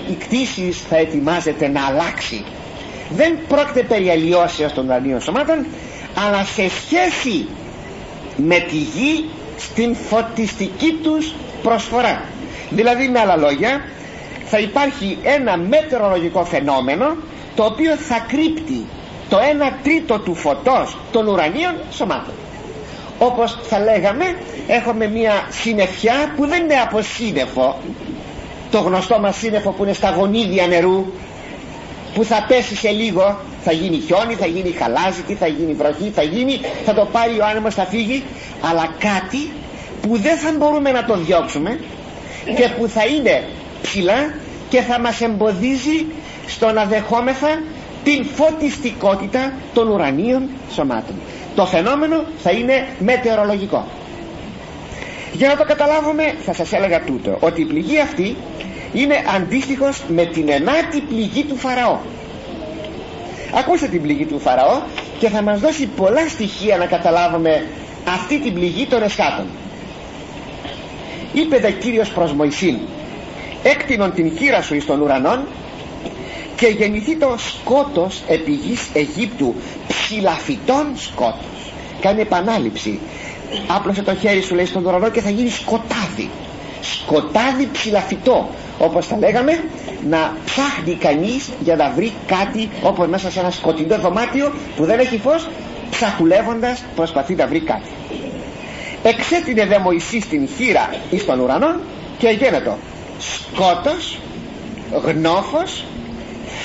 η 0.09 0.13
κτήση 0.13 0.71
θα 0.89 0.97
ετοιμάζεται 0.97 1.67
να 1.67 1.85
αλλάξει 1.85 2.43
δεν 3.15 3.37
πρόκειται 3.47 3.83
περί 3.83 4.09
αλλοιώσεως 4.09 4.73
των 4.73 4.85
ουρανίων 4.85 5.21
σωμάτων 5.21 5.65
αλλά 6.25 6.43
σε 6.43 6.69
σχέση 6.69 7.47
με 8.35 8.59
τη 8.59 8.75
γη 8.75 9.25
στην 9.57 9.95
φωτιστική 9.95 10.99
τους 11.03 11.33
προσφορά. 11.63 12.23
Δηλαδή 12.69 13.07
με 13.07 13.19
άλλα 13.19 13.35
λόγια 13.37 13.81
θα 14.45 14.59
υπάρχει 14.59 15.17
ένα 15.23 15.57
μετεωρολογικό 15.57 16.45
φαινόμενο 16.45 17.15
το 17.55 17.63
οποίο 17.63 17.95
θα 17.95 18.25
κρύπτει 18.27 18.85
το 19.29 19.37
1 19.37 19.41
τρίτο 19.83 20.19
του 20.19 20.35
φωτός 20.35 20.97
των 21.11 21.27
ουρανίων 21.27 21.75
σωμάτων. 21.91 22.33
Όπως 23.19 23.57
θα 23.63 23.79
λέγαμε 23.79 24.25
έχουμε 24.67 25.07
μια 25.07 25.47
συννεφιά 25.49 26.33
που 26.35 26.47
δεν 26.47 26.63
είναι 26.63 26.75
από 26.75 27.01
σύννεφο 27.01 27.77
το 28.71 28.79
γνωστό 28.79 29.19
μας 29.19 29.35
σύννεφο 29.37 29.71
που 29.71 29.83
είναι 29.83 29.93
στα 29.93 30.09
γονίδια 30.09 30.67
νερού 30.67 31.05
που 32.13 32.23
θα 32.23 32.45
πέσει 32.47 32.75
σε 32.75 32.89
λίγο 32.89 33.39
θα 33.63 33.71
γίνει 33.71 33.99
χιόνι, 34.05 34.33
θα 34.33 34.45
γίνει 34.45 34.71
χαλάζι 34.71 35.35
θα 35.39 35.47
γίνει 35.47 35.73
βροχή, 35.73 36.11
θα 36.15 36.21
γίνει 36.23 36.59
θα 36.85 36.93
το 36.93 37.07
πάρει 37.11 37.39
ο 37.39 37.45
άνεμος, 37.45 37.73
θα 37.75 37.85
φύγει. 37.85 38.23
Αλλά 38.69 38.95
κάτι 38.99 39.51
που 40.01 40.17
δεν 40.17 40.37
θα 40.37 40.53
μπορούμε 40.57 40.91
να 40.91 41.05
το 41.05 41.17
διώξουμε 41.17 41.79
και 42.55 42.69
που 42.77 42.87
θα 42.87 43.05
είναι 43.05 43.43
ψηλά 43.81 44.33
και 44.69 44.81
θα 44.81 44.99
μας 44.99 45.21
εμποδίζει 45.21 46.05
στο 46.47 46.71
να 46.71 46.85
δεχόμεθα 46.85 47.61
την 48.03 48.25
φωτιστικότητα 48.25 49.53
των 49.73 49.87
ουρανίων 49.89 50.49
σωμάτων. 50.73 51.15
Το 51.55 51.65
φαινόμενο 51.65 52.23
θα 52.43 52.51
είναι 52.51 52.87
μετεωρολογικό. 52.99 53.87
Για 55.33 55.47
να 55.47 55.55
το 55.55 55.63
καταλάβουμε 55.63 56.35
θα 56.45 56.53
σας 56.53 56.73
έλεγα 56.73 57.03
τούτο 57.03 57.37
ότι 57.39 57.61
η 57.61 57.65
πληγή 57.65 57.99
αυτή 57.99 58.35
είναι 58.93 59.15
αντίστοιχος 59.35 60.01
με 60.07 60.25
την 60.25 60.49
ενάτη 60.49 60.99
πληγή 60.99 61.43
του 61.43 61.55
Φαραώ. 61.55 61.97
Ακούστε 63.57 63.87
την 63.87 64.01
πληγή 64.01 64.25
του 64.25 64.39
Φαραώ 64.39 64.81
και 65.19 65.29
θα 65.29 65.41
μας 65.41 65.59
δώσει 65.59 65.85
πολλά 65.85 66.27
στοιχεία 66.27 66.77
να 66.77 66.85
καταλάβουμε 66.85 67.67
αυτή 68.07 68.39
την 68.39 68.53
πληγή 68.53 68.85
των 68.85 69.03
εσχάτων. 69.03 69.45
Είπε 71.33 71.57
δε 71.59 71.71
Κύριος 71.71 72.09
προς 72.09 72.33
Μωυσήν 72.33 72.77
έκτινον 73.63 74.13
την 74.13 74.37
χείρα 74.37 74.61
σου 74.61 74.75
εις 74.75 74.85
των 74.85 75.01
ουρανών 75.01 75.45
και 76.55 76.67
γεννηθεί 76.67 77.15
το 77.15 77.35
σκότος 77.37 78.21
επί 78.27 78.51
γης 78.51 78.89
Αιγύπτου 78.93 79.55
ψηλαφιτών 79.87 80.85
σκότος 80.95 81.73
κάνει 82.01 82.21
επανάληψη. 82.21 82.99
Άπλωσε 83.67 84.01
το 84.01 84.15
χέρι 84.15 84.41
σου 84.41 84.55
λέει 84.55 84.65
στον 84.65 84.85
ουρανό 84.85 85.09
και 85.09 85.21
θα 85.21 85.29
γίνει 85.29 85.49
σκοτάδι. 85.49 86.29
Σκοτάδι 86.81 87.69
ψηλαφιτό 87.71 88.49
όπως 88.81 89.07
θα 89.07 89.17
λέγαμε 89.17 89.63
να 90.09 90.37
ψάχνει 90.45 90.95
κανείς 90.95 91.49
για 91.59 91.75
να 91.75 91.89
βρει 91.89 92.13
κάτι 92.27 92.69
όπως 92.83 93.07
μέσα 93.07 93.31
σε 93.31 93.39
ένα 93.39 93.51
σκοτεινό 93.51 93.97
δωμάτιο 93.97 94.53
που 94.75 94.85
δεν 94.85 94.99
έχει 94.99 95.17
φως 95.17 95.49
ψαχουλεύοντας 95.89 96.83
προσπαθεί 96.95 97.35
να 97.35 97.47
βρει 97.47 97.59
κάτι. 97.59 97.89
Εξέτεινε 99.03 99.65
δε 99.65 99.79
Μωυσής 99.79 100.27
την 100.27 100.47
χείρα 100.57 100.89
εις 101.09 101.25
των 101.25 101.39
ουρανών 101.39 101.79
και 102.17 102.27
γένετο. 102.27 102.77
Σκότος 103.19 104.19
γνώφος 105.05 105.85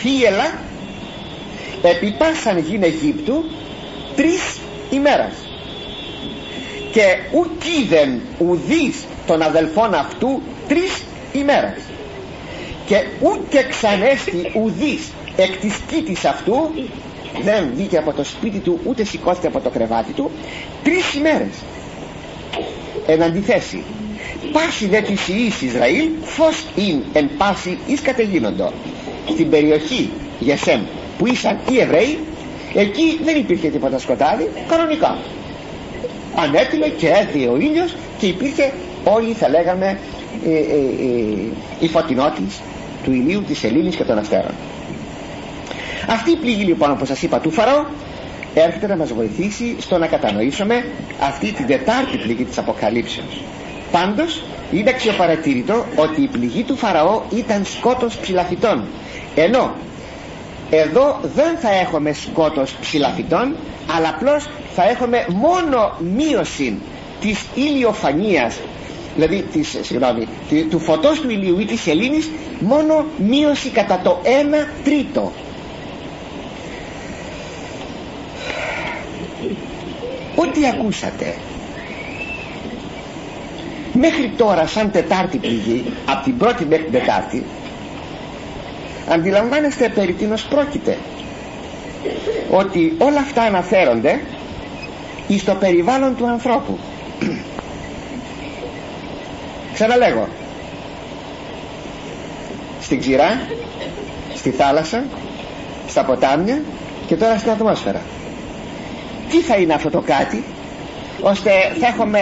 θύελα 0.00 0.58
επιπάσαν 1.82 2.58
γην 2.58 2.82
Αιγύπτου 2.82 3.44
τρεις 4.16 4.58
ημέρας 4.90 5.34
και 6.92 7.02
ουκίδεν 7.32 8.20
ουδείς 8.38 9.04
των 9.26 9.42
αδελφών 9.42 9.94
αυτού 9.94 10.42
τρεις 10.68 11.02
ημέρας 11.32 11.78
και 12.86 13.04
ούτε 13.20 13.66
ξανέστη 13.68 14.52
ουδείς 14.54 15.12
εκ 15.36 15.56
της 15.56 15.78
κήτης 15.86 16.24
αυτού 16.24 16.70
δεν 17.42 17.70
βγήκε 17.74 17.98
από 17.98 18.12
το 18.12 18.24
σπίτι 18.24 18.58
του 18.58 18.80
ούτε 18.84 19.04
σηκώθηκε 19.04 19.46
από 19.46 19.60
το 19.60 19.70
κρεβάτι 19.70 20.12
του 20.12 20.30
τρεις 20.82 21.14
ημέρες. 21.14 21.54
Εν 23.06 23.22
αντιθέσει 23.22 23.82
πάση 24.52 24.86
δε 24.86 25.00
της 25.00 25.28
Ιης 25.28 25.62
Ισραήλ 25.62 26.08
φως 26.22 26.64
ειν 26.76 27.02
εν 27.12 27.30
πάση 27.38 27.78
εις 27.86 28.00
κατεγίνοντο 28.00 28.72
στην 29.28 29.50
περιοχή 29.50 30.10
Γεσέμ 30.40 30.80
που 31.18 31.26
ήσαν 31.26 31.58
οι 31.70 31.78
Εβραίοι 31.80 32.18
εκεί 32.74 33.20
δεν 33.24 33.36
υπήρχε 33.36 33.68
τίποτα 33.68 33.98
σκοτάδι 33.98 34.48
κανονικά. 34.68 35.18
Ανέτειλε 36.36 36.88
και 36.88 37.08
έδιε 37.08 37.48
ο 37.48 37.56
ήλιος 37.56 37.94
και 38.18 38.26
υπήρχε 38.26 38.72
όλοι 39.04 39.32
θα 39.32 39.48
λέγαμε 39.48 39.98
ε, 40.46 40.50
ε, 40.50 40.58
ε, 40.58 41.36
η 41.80 41.88
φωτεινότης 41.88 42.60
του 43.04 43.12
ηλίου 43.12 43.42
της 43.42 43.58
σελήνης 43.58 43.96
και 43.96 44.04
των 44.04 44.18
αστέρων. 44.18 44.54
Αυτή 46.08 46.30
η 46.30 46.36
πληγή 46.36 46.64
λοιπόν 46.64 46.90
όπως 46.90 47.08
σας 47.08 47.22
είπα 47.22 47.40
του 47.40 47.50
Φαραώ 47.50 47.84
έρχεται 48.54 48.86
να 48.86 48.96
μας 48.96 49.12
βοηθήσει 49.12 49.76
στο 49.78 49.98
να 49.98 50.06
κατανοήσουμε 50.06 50.84
αυτή 51.20 51.52
την 51.52 51.66
τετάρτη 51.66 52.16
πληγή 52.16 52.44
της 52.44 52.58
Αποκαλύψεως. 52.58 53.40
Πάντως 53.92 54.42
είναι 54.72 54.90
αξιοπαρατήρητο 54.90 55.84
ότι 55.96 56.22
η 56.22 56.28
πληγή 56.28 56.62
του 56.62 56.76
Φαραώ 56.76 57.22
ήταν 57.34 57.64
σκότος 57.64 58.16
ψηλαφιτών. 58.16 58.84
Ενώ 59.34 59.74
εδώ 60.70 61.20
δεν 61.34 61.56
θα 61.56 61.70
έχουμε 61.74 62.12
σκότος 62.12 62.72
ψηλαφιτών 62.80 63.54
αλλά 63.96 64.08
απλώς 64.08 64.48
θα 64.74 64.88
έχουμε 64.88 65.26
μόνο 65.28 65.92
μείωση 66.16 66.78
της 67.20 67.44
ηλιοφανίας 67.54 68.58
δηλαδή 69.16 69.42
της, 69.52 69.76
συγγνώμη, 69.80 70.28
του 70.70 70.78
φωτός 70.78 71.20
του 71.20 71.30
ηλίου 71.30 71.58
ή 71.60 71.64
της 71.64 71.80
σελήνης 71.80 72.30
μόνο 72.60 73.04
μείωση 73.28 73.68
κατά 73.68 74.00
το 74.04 74.20
1 74.24 74.26
τρίτο. 74.84 75.32
Ό,τι 80.36 80.66
ακούσατε 80.66 81.34
μέχρι 83.92 84.32
τώρα 84.36 84.66
σαν 84.66 84.90
τετάρτη 84.90 85.38
πληγή 85.38 85.84
από 86.06 86.24
την 86.24 86.36
πρώτη 86.36 86.64
μέχρι 86.64 86.84
την 86.84 86.92
τετάρτη 86.92 87.44
αντιλαμβάνεστε 89.08 89.88
περί 89.88 90.12
τίνος 90.12 90.42
πρόκειται. 90.42 90.98
Ότι 92.50 92.94
όλα 92.98 93.20
αυτά 93.20 93.42
αναφέρονται 93.42 94.20
στο 95.38 95.54
περιβάλλον 95.54 96.16
του 96.16 96.26
ανθρώπου 96.26 96.78
ξαναλέγω. 99.76 100.28
Στην 102.80 103.00
ξηρά 103.00 103.40
στη 104.34 104.50
θάλασσα 104.50 105.04
στα 105.88 106.04
ποτάμια 106.04 106.62
και 107.06 107.16
τώρα 107.16 107.38
στην 107.38 107.50
ατμόσφαιρα. 107.50 108.00
Τι 109.30 109.40
θα 109.40 109.56
είναι 109.56 109.74
αυτό 109.74 109.90
το 109.90 110.00
κάτι 110.00 110.44
ώστε 111.20 111.50
θα 111.80 111.86
έχουμε 111.86 112.18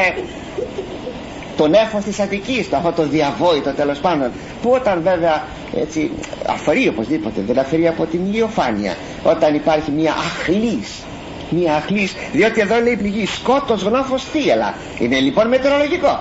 τον 1.57 1.75
έφος 1.75 2.05
της 2.05 2.21
Αττικής 2.21 2.69
το 2.71 2.77
αυτό 2.77 2.93
το 2.93 3.03
διαβόητο 3.03 3.71
τέλος 3.71 3.99
πάντων 3.99 4.31
που 4.63 4.71
όταν 4.71 5.01
βέβαια 5.03 5.43
έτσι 5.77 6.11
αφαιρεί 6.47 6.89
οπωσδήποτε 6.89 7.41
δεν 7.47 7.59
αφαιρεί 7.59 7.89
από 7.89 8.05
την 8.07 8.21
ηλιοφάνεια 8.27 8.95
όταν 9.25 9.55
υπάρχει 9.55 9.91
μια 9.91 10.13
αχλής 10.13 11.03
μια 11.51 11.75
αχλής 11.75 12.15
διότι 12.33 12.61
εδώ 12.61 12.81
λέει 12.81 12.97
πληγή 12.97 13.27
σκότος 13.27 13.83
γνώφος 13.83 14.25
θύελα. 14.25 14.75
Είναι 14.99 15.19
λοιπόν 15.21 15.49
μετεωρολογικό 15.49 16.21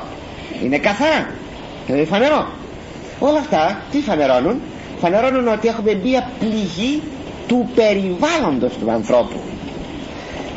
είναι 0.63 0.77
καθαρά. 0.77 1.29
Είναι 1.87 2.03
φανερό 2.03 2.47
όλα 3.19 3.39
αυτά 3.39 3.81
τι 3.91 3.99
φανερώνουν; 3.99 4.61
Φανερώνουν 4.99 5.47
ότι 5.47 5.67
έχουμε 5.67 5.99
μια 6.03 6.29
πληγή 6.39 7.01
του 7.47 7.69
περιβάλλοντος 7.75 8.73
του 8.77 8.91
ανθρώπου. 8.91 9.39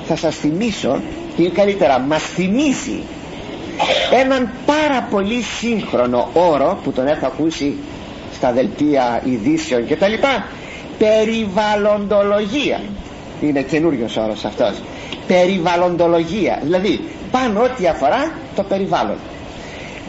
Θα 0.06 0.16
σας 0.16 0.36
θυμίσω 0.36 1.00
ή 1.36 1.48
καλύτερα 1.48 1.98
μας 1.98 2.22
θυμίσει 2.22 3.02
έναν 4.22 4.50
πάρα 4.66 5.06
πολύ 5.10 5.42
σύγχρονο 5.42 6.28
όρο 6.32 6.78
που 6.84 6.92
τον 6.92 7.06
έχω 7.06 7.26
ακούσει 7.26 7.74
στα 8.34 8.52
δελτία 8.52 9.22
ειδήσεων 9.24 9.86
και 9.86 9.96
τα 9.96 10.08
λοιπά. 10.08 10.46
Περιβαλλοντολογία. 10.98 12.80
Είναι 13.40 13.62
καινούριος 13.62 14.16
όρος 14.16 14.44
αυτός. 14.44 14.82
Περιβαλλοντολογία. 15.26 16.60
Δηλαδή 16.62 17.00
πάνω 17.30 17.62
ό,τι 17.62 17.86
αφορά 17.86 18.32
το 18.56 18.62
περιβάλλον 18.62 19.16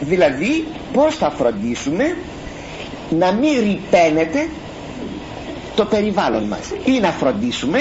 δηλαδή 0.00 0.64
πως 0.92 1.14
θα 1.16 1.30
φροντίσουμε 1.30 2.16
να 3.10 3.32
μην 3.32 3.50
ρηπαίνεται 3.60 4.48
το 5.76 5.84
περιβάλλον 5.84 6.44
μας. 6.44 6.70
Ή 6.84 7.00
να 7.00 7.08
φροντίσουμε 7.10 7.78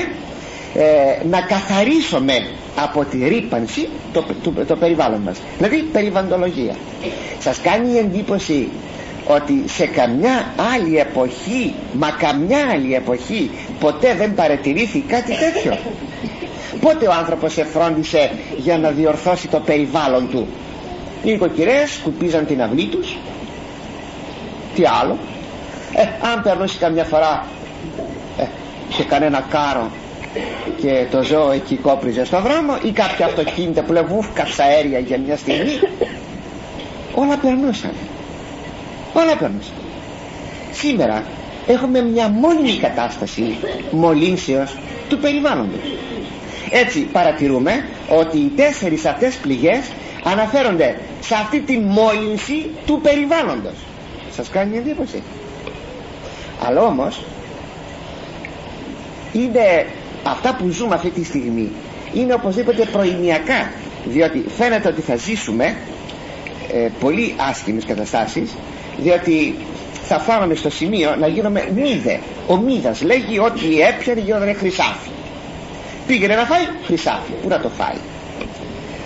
ε, 0.76 1.26
να 1.30 1.42
καθαρίσουμε 1.42 2.34
από 2.76 3.06
τη 3.06 3.28
ρήπανση 3.28 3.88
το, 4.14 4.26
το, 4.44 4.52
το, 4.66 4.76
περιβάλλον 4.76 5.22
μας. 5.22 5.38
Δηλαδή 5.58 5.78
περιβαλλοντολογία 5.92 6.76
σας 7.40 7.62
κάνει 7.62 7.98
εντύπωση 7.98 8.70
ότι 9.28 9.64
σε 9.66 9.86
καμιά 9.86 10.54
άλλη 10.76 10.98
εποχή 10.98 11.74
μα 11.94 12.10
καμιά 12.12 12.68
άλλη 12.74 12.94
εποχή 12.94 13.50
ποτέ 13.80 14.16
δεν 14.18 14.34
παρατηρήθη 14.34 15.00
κάτι 15.08 15.32
τέτοιο; 15.38 15.78
Πότε 16.82 17.08
ο 17.08 17.14
άνθρωπος 17.14 17.58
εφρόντισε 17.58 18.32
για 18.58 18.78
να 18.78 18.90
διορθώσει 18.90 19.48
το 19.48 19.60
περιβάλλον 19.60 20.30
του; 20.30 20.48
Οι 21.24 21.32
οικοκυρές 21.32 21.92
σκουπίζαν 21.92 22.46
την 22.46 22.62
αυλή 22.62 22.86
τους. 22.86 23.18
Τι 24.76 24.84
άλλο. 25.02 25.18
Ε, 25.94 26.02
αν 26.34 26.42
περνούσε 26.44 26.78
καμιά 26.80 27.04
φορά 27.04 27.46
ε, 28.40 28.44
σε 28.94 29.04
κανένα 29.04 29.46
κάρο 29.50 29.92
και 30.82 31.06
το 31.12 31.24
ζώο 31.24 31.52
εκεί 31.52 31.76
κόπριζε 31.76 32.26
στο 32.26 32.42
δρόμο 32.42 32.78
ή 32.84 32.92
κάποια 32.92 33.26
αυτοκίνητα 33.26 33.84
που 33.84 33.94
λέγουν 33.94 34.26
αέρια 34.58 35.00
για 35.00 35.20
μια 35.20 35.38
στιγμή 35.38 35.80
όλα 37.16 37.38
περνούσαν. 37.38 37.92
Όλα 39.14 39.36
περνούσαν. 39.38 39.74
Σήμερα 40.72 41.24
έχουμε 41.68 42.02
μια 42.02 42.30
μόνιμη 42.30 42.78
κατάσταση 42.78 43.58
μολύνσεως 43.92 44.78
του 45.10 45.18
περιβάλλοντος. 45.18 45.80
Έτσι 46.72 47.00
παρατηρούμε 47.00 47.86
ότι 48.10 48.38
οι 48.38 48.52
τέσσερις 48.56 49.06
αυτές 49.06 49.36
πληγές 49.36 49.92
αναφέρονται 50.24 50.96
σε 51.22 51.36
αυτή 51.36 51.60
τη 51.60 51.78
μόλυνση 51.78 52.70
του 52.86 53.00
περιβάλλοντος. 53.02 53.76
Σας 54.36 54.50
κάνει 54.50 54.78
εντύπωση. 54.78 55.24
Αλλά 56.66 56.82
όμως 56.82 57.22
είναι 59.34 59.86
αυτά 60.24 60.56
που 60.56 60.70
ζούμε 60.70 60.96
αυτή 60.96 61.10
τη 61.10 61.24
στιγμή 61.24 61.72
είναι 62.14 62.34
οπωσδήποτε 62.34 62.86
προημιακά 62.92 63.72
διότι 64.06 64.46
φαίνεται 64.58 64.88
ότι 64.88 65.02
θα 65.02 65.16
ζήσουμε 65.16 65.76
ε, 66.74 66.90
πολύ 67.00 67.36
άσχημες 67.50 67.86
καταστάσεις 67.86 68.56
διότι 68.98 69.56
θα 70.08 70.20
φτάνουμε 70.20 70.56
στο 70.56 70.70
σημείο 70.70 71.16
να 71.16 71.28
γίνουμε 71.28 71.70
μύδε. 71.76 72.20
Ο 72.48 72.58
μύδας 72.58 73.02
λέγει 73.02 73.40
ότι 73.40 73.82
έπιανε 73.82 74.20
γίνονται 74.20 74.54
χρυσάφι. 74.54 75.10
Πήγαινε 76.08 76.36
να 76.36 76.44
φάει 76.46 76.62
χρυσάφι. 76.86 77.32
Πού 77.42 77.48
να 77.48 77.60
το 77.60 77.70
φάει; 77.70 77.98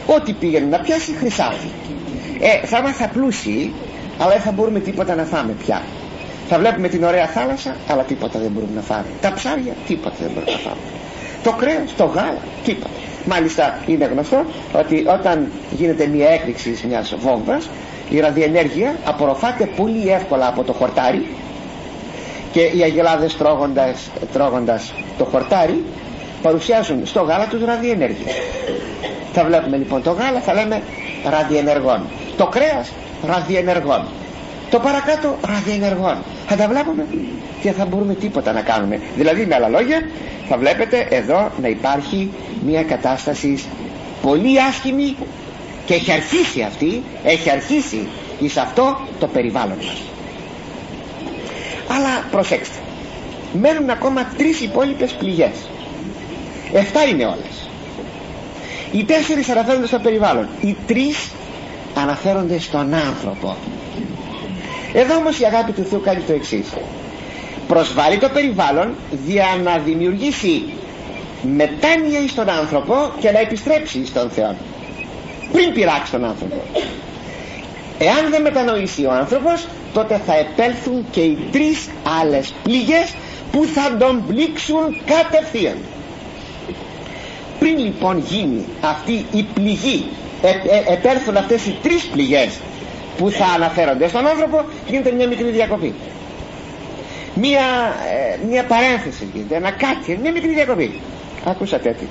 Ό,τι 0.06 0.34
πήγαινε 0.34 0.66
να 0.66 0.80
πιάσει 0.80 1.12
χρυσάφι 1.12 1.68
ε, 2.42 2.66
θα 2.66 2.78
είμαστε 2.78 3.10
πλούσιοι 3.14 3.74
αλλά 4.20 4.32
δεν 4.32 4.42
θα 4.42 4.52
μπορούμε 4.52 4.80
τίποτα 4.80 5.16
να 5.16 5.24
φάμε 5.24 5.54
πια. 5.66 5.82
Θα 6.50 6.58
βλέπουμε 6.60 6.88
την 6.88 7.04
ωραία 7.04 7.28
θάλασσα 7.28 7.76
αλλά 7.88 8.04
τίποτα 8.04 8.40
δεν 8.40 8.52
μπορούμε 8.52 8.72
να 8.76 8.82
φάμε. 8.82 9.06
Τα 9.22 9.34
ψάρια 9.34 9.74
τίποτα 9.88 10.16
δεν 10.20 10.32
μπορούμε 10.34 10.52
να 10.52 10.58
φάμε. 10.58 10.82
Το 11.44 11.52
κρέας, 11.52 11.96
το 11.98 12.06
γάλα, 12.06 12.42
τίποτα. 12.64 12.90
Μάλιστα 13.26 13.80
είναι 13.88 14.06
γνωστό 14.06 14.46
ότι 14.74 15.06
όταν 15.08 15.52
γίνεται 15.72 16.08
μια 16.08 16.30
έκρηξη 16.30 16.78
μιας 16.88 17.16
βόμβας 17.20 17.70
η 18.10 18.20
ραδιενέργεια 18.20 18.96
απορροφάται 19.06 19.66
πολύ 19.76 20.10
εύκολα 20.10 20.48
από 20.48 20.64
το 20.64 20.74
χορτάρι 20.74 21.28
και 22.52 22.62
οι 22.62 22.82
αγελάδες 22.84 23.38
τρώγοντας, 23.38 24.10
τρώγοντας 24.34 24.94
το 25.18 25.26
χορτάρι 25.26 25.84
παρουσιάζουν 26.42 27.06
στο 27.06 27.22
γάλα 27.22 27.48
τους 27.48 27.64
ραδιενέργειες 27.66 28.34
θα 29.34 29.44
βλέπουμε 29.44 29.78
λοιπόν 29.78 30.02
το 30.04 30.12
γάλα 30.12 30.40
θα 30.40 30.54
λέμε 30.54 30.82
ραδιενεργών. 31.30 32.02
Το 32.38 32.46
κρέας 32.48 32.92
ραδιενεργών. 33.28 34.06
Το 34.70 34.80
παρακάτω 34.80 35.36
ραδιενεργών. 35.48 36.18
Θα 36.48 36.56
τα 36.56 36.68
βλέπουμε 36.68 37.06
και 37.62 37.72
θα 37.72 37.86
μπορούμε 37.86 38.14
τίποτα 38.16 38.52
να 38.52 38.62
κάνουμε. 38.62 39.00
Δηλαδή 39.16 39.46
με 39.46 39.56
άλλα 39.56 39.68
λόγια 39.70 40.02
θα 40.48 40.58
βλέπετε 40.58 41.08
εδώ 41.10 41.52
να 41.62 41.68
υπάρχει 41.68 42.32
μια 42.66 42.84
κατάσταση 42.84 43.64
πολύ 44.22 44.62
άσχημη 44.62 45.16
και 45.86 45.94
έχει 45.94 46.12
αρχίσει 46.12 46.62
αυτή 46.62 47.04
έχει 47.24 47.50
αρχίσει 47.50 48.08
εις 48.40 48.58
αυτό 48.58 48.98
το 49.20 49.28
περιβάλλον 49.28 49.78
μας. 49.78 50.02
Αλλά 51.88 52.26
προσέξτε 52.32 52.76
μένουν 53.62 53.90
ακόμα 53.90 54.26
τρεις 54.38 54.62
υπόλοιπες 54.62 55.12
πληγές 55.12 55.52
εφτά 56.74 57.04
είναι 57.04 57.26
όλες. 57.26 57.70
Οι 58.92 59.04
τέσσερις 59.04 59.50
αναφέρονται 59.50 59.88
στο 59.88 60.00
περιβάλλον. 60.00 60.48
Οι 60.62 60.76
τρεις 60.88 61.32
αναφέρονται 61.96 62.60
στον 62.60 62.94
άνθρωπο. 62.94 63.56
Εδώ 64.94 65.16
όμως 65.16 65.40
η 65.40 65.46
αγάπη 65.46 65.72
του 65.72 65.84
Θεού 65.84 66.02
κάνει 66.02 66.22
το 66.22 66.34
εξής. 66.34 66.68
Προσβάλλει 67.68 68.18
το 68.18 68.30
περιβάλλον 68.30 68.96
για 69.26 69.48
να 69.64 69.78
δημιουργήσει 69.78 70.64
μετάνοια 71.42 72.28
στον 72.28 72.50
άνθρωπο 72.50 73.12
και 73.20 73.32
να 73.32 73.40
επιστρέψει 73.40 74.06
στον 74.06 74.30
Θεό 74.30 74.56
πριν 75.52 75.74
πειράξει 75.74 76.12
τον 76.12 76.26
άνθρωπο. 76.26 76.62
Εάν 78.00 78.30
δεν 78.30 78.42
μετανοήσει 78.42 79.06
ο 79.06 79.12
άνθρωπος 79.12 79.68
τότε 79.94 80.22
θα 80.26 80.38
επέλθουν 80.38 81.06
και 81.12 81.22
οι 81.22 81.38
τρεις 81.52 81.90
άλλες 82.22 82.54
πληγές 82.64 83.14
που 83.52 83.66
θα 83.74 83.98
τον 83.98 84.24
πλήξουν 84.28 84.98
κατευθείαν. 85.06 85.78
πριν 85.78 85.91
λοιπόν 87.92 88.18
γίνει 88.18 88.66
αυτή 88.82 89.26
η 89.32 89.44
πληγή. 89.54 90.06
Ε, 90.42 90.48
ε, 90.48 90.94
επέλθουν 90.94 91.38
αυτές 91.38 91.66
οι 91.66 91.78
τρεις 91.84 92.04
πληγές 92.06 92.60
που 93.18 93.30
θα 93.30 93.46
αναφέρονται 93.46 94.08
στον 94.08 94.28
άνθρωπο 94.28 94.66
γίνεται 94.88 95.12
μια 95.12 95.28
μικρή 95.28 95.50
διακοπή. 95.50 95.94
Μια, 97.36 97.96
ε, 98.14 98.46
μια 98.50 98.64
παρένθεση 98.66 99.30
γίνεται 99.34 99.56
ένα 99.56 99.72
κάτι, 99.72 100.20
μια 100.22 100.32
μικρή 100.32 100.54
διακοπή. 100.54 101.00
Ακούσατε 101.46 101.96
τι. 102.00 102.06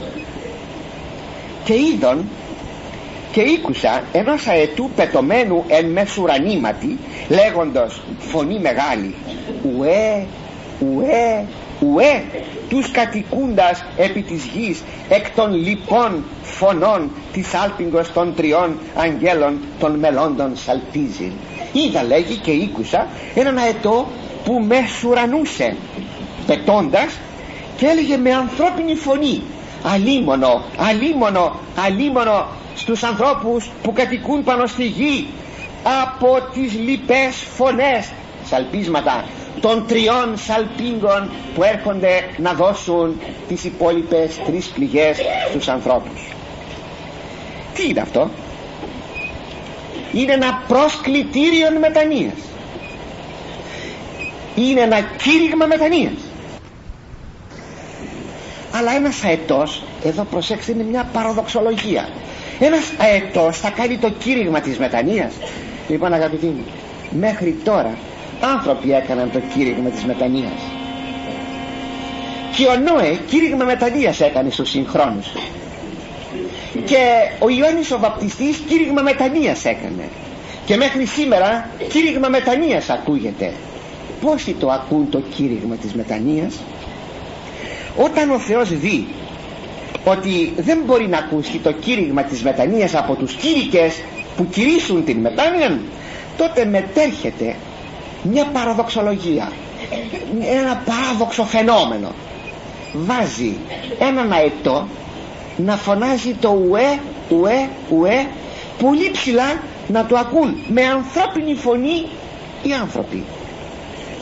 Και 1.65 1.75
είδον 1.75 2.25
και 3.33 3.41
ήκουσα 3.41 4.03
ενός 4.13 4.47
αετού 4.47 4.91
πετωμένου 4.97 5.65
εν 5.69 5.87
μεσουρανήματι 5.87 6.99
λέγοντος 7.29 8.03
φωνή 8.19 8.59
μεγάλη 8.59 9.15
ουέ 9.77 10.27
ουέ 10.81 11.45
ουέ 11.81 12.23
τους 12.71 12.91
κατοικούντας 12.91 13.85
επί 13.97 14.23
της 14.23 14.45
γης 14.45 14.83
εκ 15.09 15.31
των 15.31 15.55
λοιπών 15.55 16.25
φωνών 16.43 17.11
της 17.33 17.55
άλπιγγος 17.55 18.13
των 18.13 18.35
τριών 18.35 18.79
αγγέλων 18.95 19.59
των 19.79 19.99
μελώντων 19.99 20.57
σαλπίζει. 20.57 21.33
Είδα 21.73 22.03
λέγει 22.03 22.37
και 22.37 22.51
ήκουσα 22.51 23.07
έναν 23.35 23.59
αετό 23.59 24.09
που 24.45 24.65
μεσουρανούσε 24.69 25.77
πετώντας 26.47 27.19
και 27.77 27.87
έλεγε 27.87 28.17
με 28.17 28.35
ανθρώπινη 28.35 28.95
φωνή 28.95 29.43
αλίμονο, 29.83 30.63
αλίμονο, 30.77 31.59
αλίμονο 31.85 32.47
στους 32.77 33.03
ανθρώπους 33.03 33.71
που 33.83 33.93
κατοικούν 33.93 34.45
πάνω 34.45 34.67
στη 34.67 34.85
γη 34.85 35.27
από 36.03 36.39
τις 36.53 36.73
λοιπές 36.75 37.47
φωνές 37.57 38.11
σαλπίσματα 38.45 39.25
των 39.61 39.85
τριών 39.87 40.35
σαλπίγκων 40.37 41.31
που 41.55 41.63
έρχονται 41.63 42.25
να 42.37 42.53
δώσουν 42.53 43.21
τις 43.49 43.65
υπόλοιπες 43.65 44.41
τρεις 44.47 44.67
πληγές 44.67 45.19
στους 45.51 45.69
ανθρώπους. 45.69 46.29
Τι 47.75 47.89
είναι 47.89 48.01
αυτό; 48.01 48.31
Είναι 50.13 50.33
ένα 50.33 50.63
προσκλητήριο 50.69 51.67
μετανοίας. 51.81 52.35
Είναι 54.57 54.81
ένα 54.81 55.01
κήρυγμα 55.01 55.67
μετανοίας. 55.67 56.13
Αλλά 58.73 58.95
ένας 58.95 59.25
αετός 59.25 59.83
εδώ 60.05 60.23
προσέξτε 60.31 60.73
είναι 60.73 60.83
μια 60.83 61.09
παραδοξολογία. 61.13 62.09
Ένας 62.61 62.93
αετός 62.99 63.59
θα 63.59 63.71
κάνει 63.71 63.97
το 63.99 64.11
κήρυγμα 64.11 64.61
της 64.61 64.79
μετανοίας. 64.79 65.33
Λοιπόν 65.89 66.13
αγαπητοί 66.13 66.47
μου 66.47 66.65
μέχρι 67.11 67.57
τώρα 67.65 67.95
άνθρωποι 68.41 68.93
έκαναν 68.93 69.31
το 69.33 69.41
κήρυγμα 69.55 69.89
της 69.89 70.05
μετανοίας. 70.05 70.61
Και 72.57 72.67
ο 72.67 72.77
Νόε 72.77 73.19
κήρυγμα 73.27 73.65
μετανοίας 73.65 74.21
έκανε 74.21 74.51
στους 74.51 74.71
συγχρόνους. 74.71 75.27
Του 76.73 76.83
και 76.85 76.97
ο 77.39 77.49
Ιωάννης 77.49 77.91
ο 77.91 77.99
Βαπτιστής 77.99 78.57
κήρυγμα 78.69 79.03
μετανοίας 79.03 79.65
έκανε. 79.65 80.09
Και 80.67 80.77
μέχρι 80.77 81.05
σήμερα 81.07 81.69
κήρυγμα 81.89 82.29
μετανοίας 82.29 82.89
ακούγεται. 82.89 83.53
Πόσοι 84.21 84.53
το 84.61 84.71
ακούν 84.71 85.11
το 85.11 85.21
κήρυγμα 85.37 85.75
της 85.75 85.93
μετανοίας; 85.95 86.55
Όταν 87.97 88.31
ο 88.31 88.39
Θεός 88.39 88.69
δει 88.79 89.07
ότι 90.05 90.53
δεν 90.57 90.79
μπορεί 90.87 91.09
να 91.09 91.19
ακούσει 91.19 91.59
το 91.59 91.73
κήρυγμα 91.73 92.23
της 92.23 92.43
μετανοίας 92.43 92.95
από 92.95 93.15
τους 93.15 93.35
κήρυκες 93.35 93.95
που 94.37 94.47
κηρύσουν 94.51 95.05
την 95.05 95.19
μετάνοια 95.19 95.81
τότε 96.37 96.65
μετέρχεται 96.65 97.55
μια 98.23 98.45
παραδοξολογία. 98.45 99.53
Ένα 100.41 100.83
παράδοξο 100.85 101.45
φαινόμενο. 101.45 102.09
Βάζει 102.93 103.57
έναν 103.99 104.33
αετό 104.33 104.87
να 105.57 105.77
φωνάζει 105.77 106.35
το 106.41 106.59
ουέ 106.69 106.99
ουέ 107.31 107.69
ουέ 107.91 108.27
πολύ 108.83 109.11
ψηλά 109.11 109.61
να 109.89 110.07
το 110.07 110.17
ακούν 110.17 110.57
με 110.69 110.83
ανθρώπινη 110.85 111.55
φωνή 111.55 112.07
οι 112.63 112.73
άνθρωποι. 112.81 113.25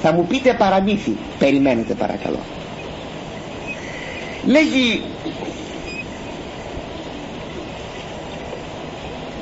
Θα 0.03 0.13
μου 0.13 0.27
πείτε 0.27 0.55
παραμύθι. 0.55 1.17
Περιμένετε 1.39 1.95
παρακαλώ. 1.95 2.39
Λέγει 4.47 5.03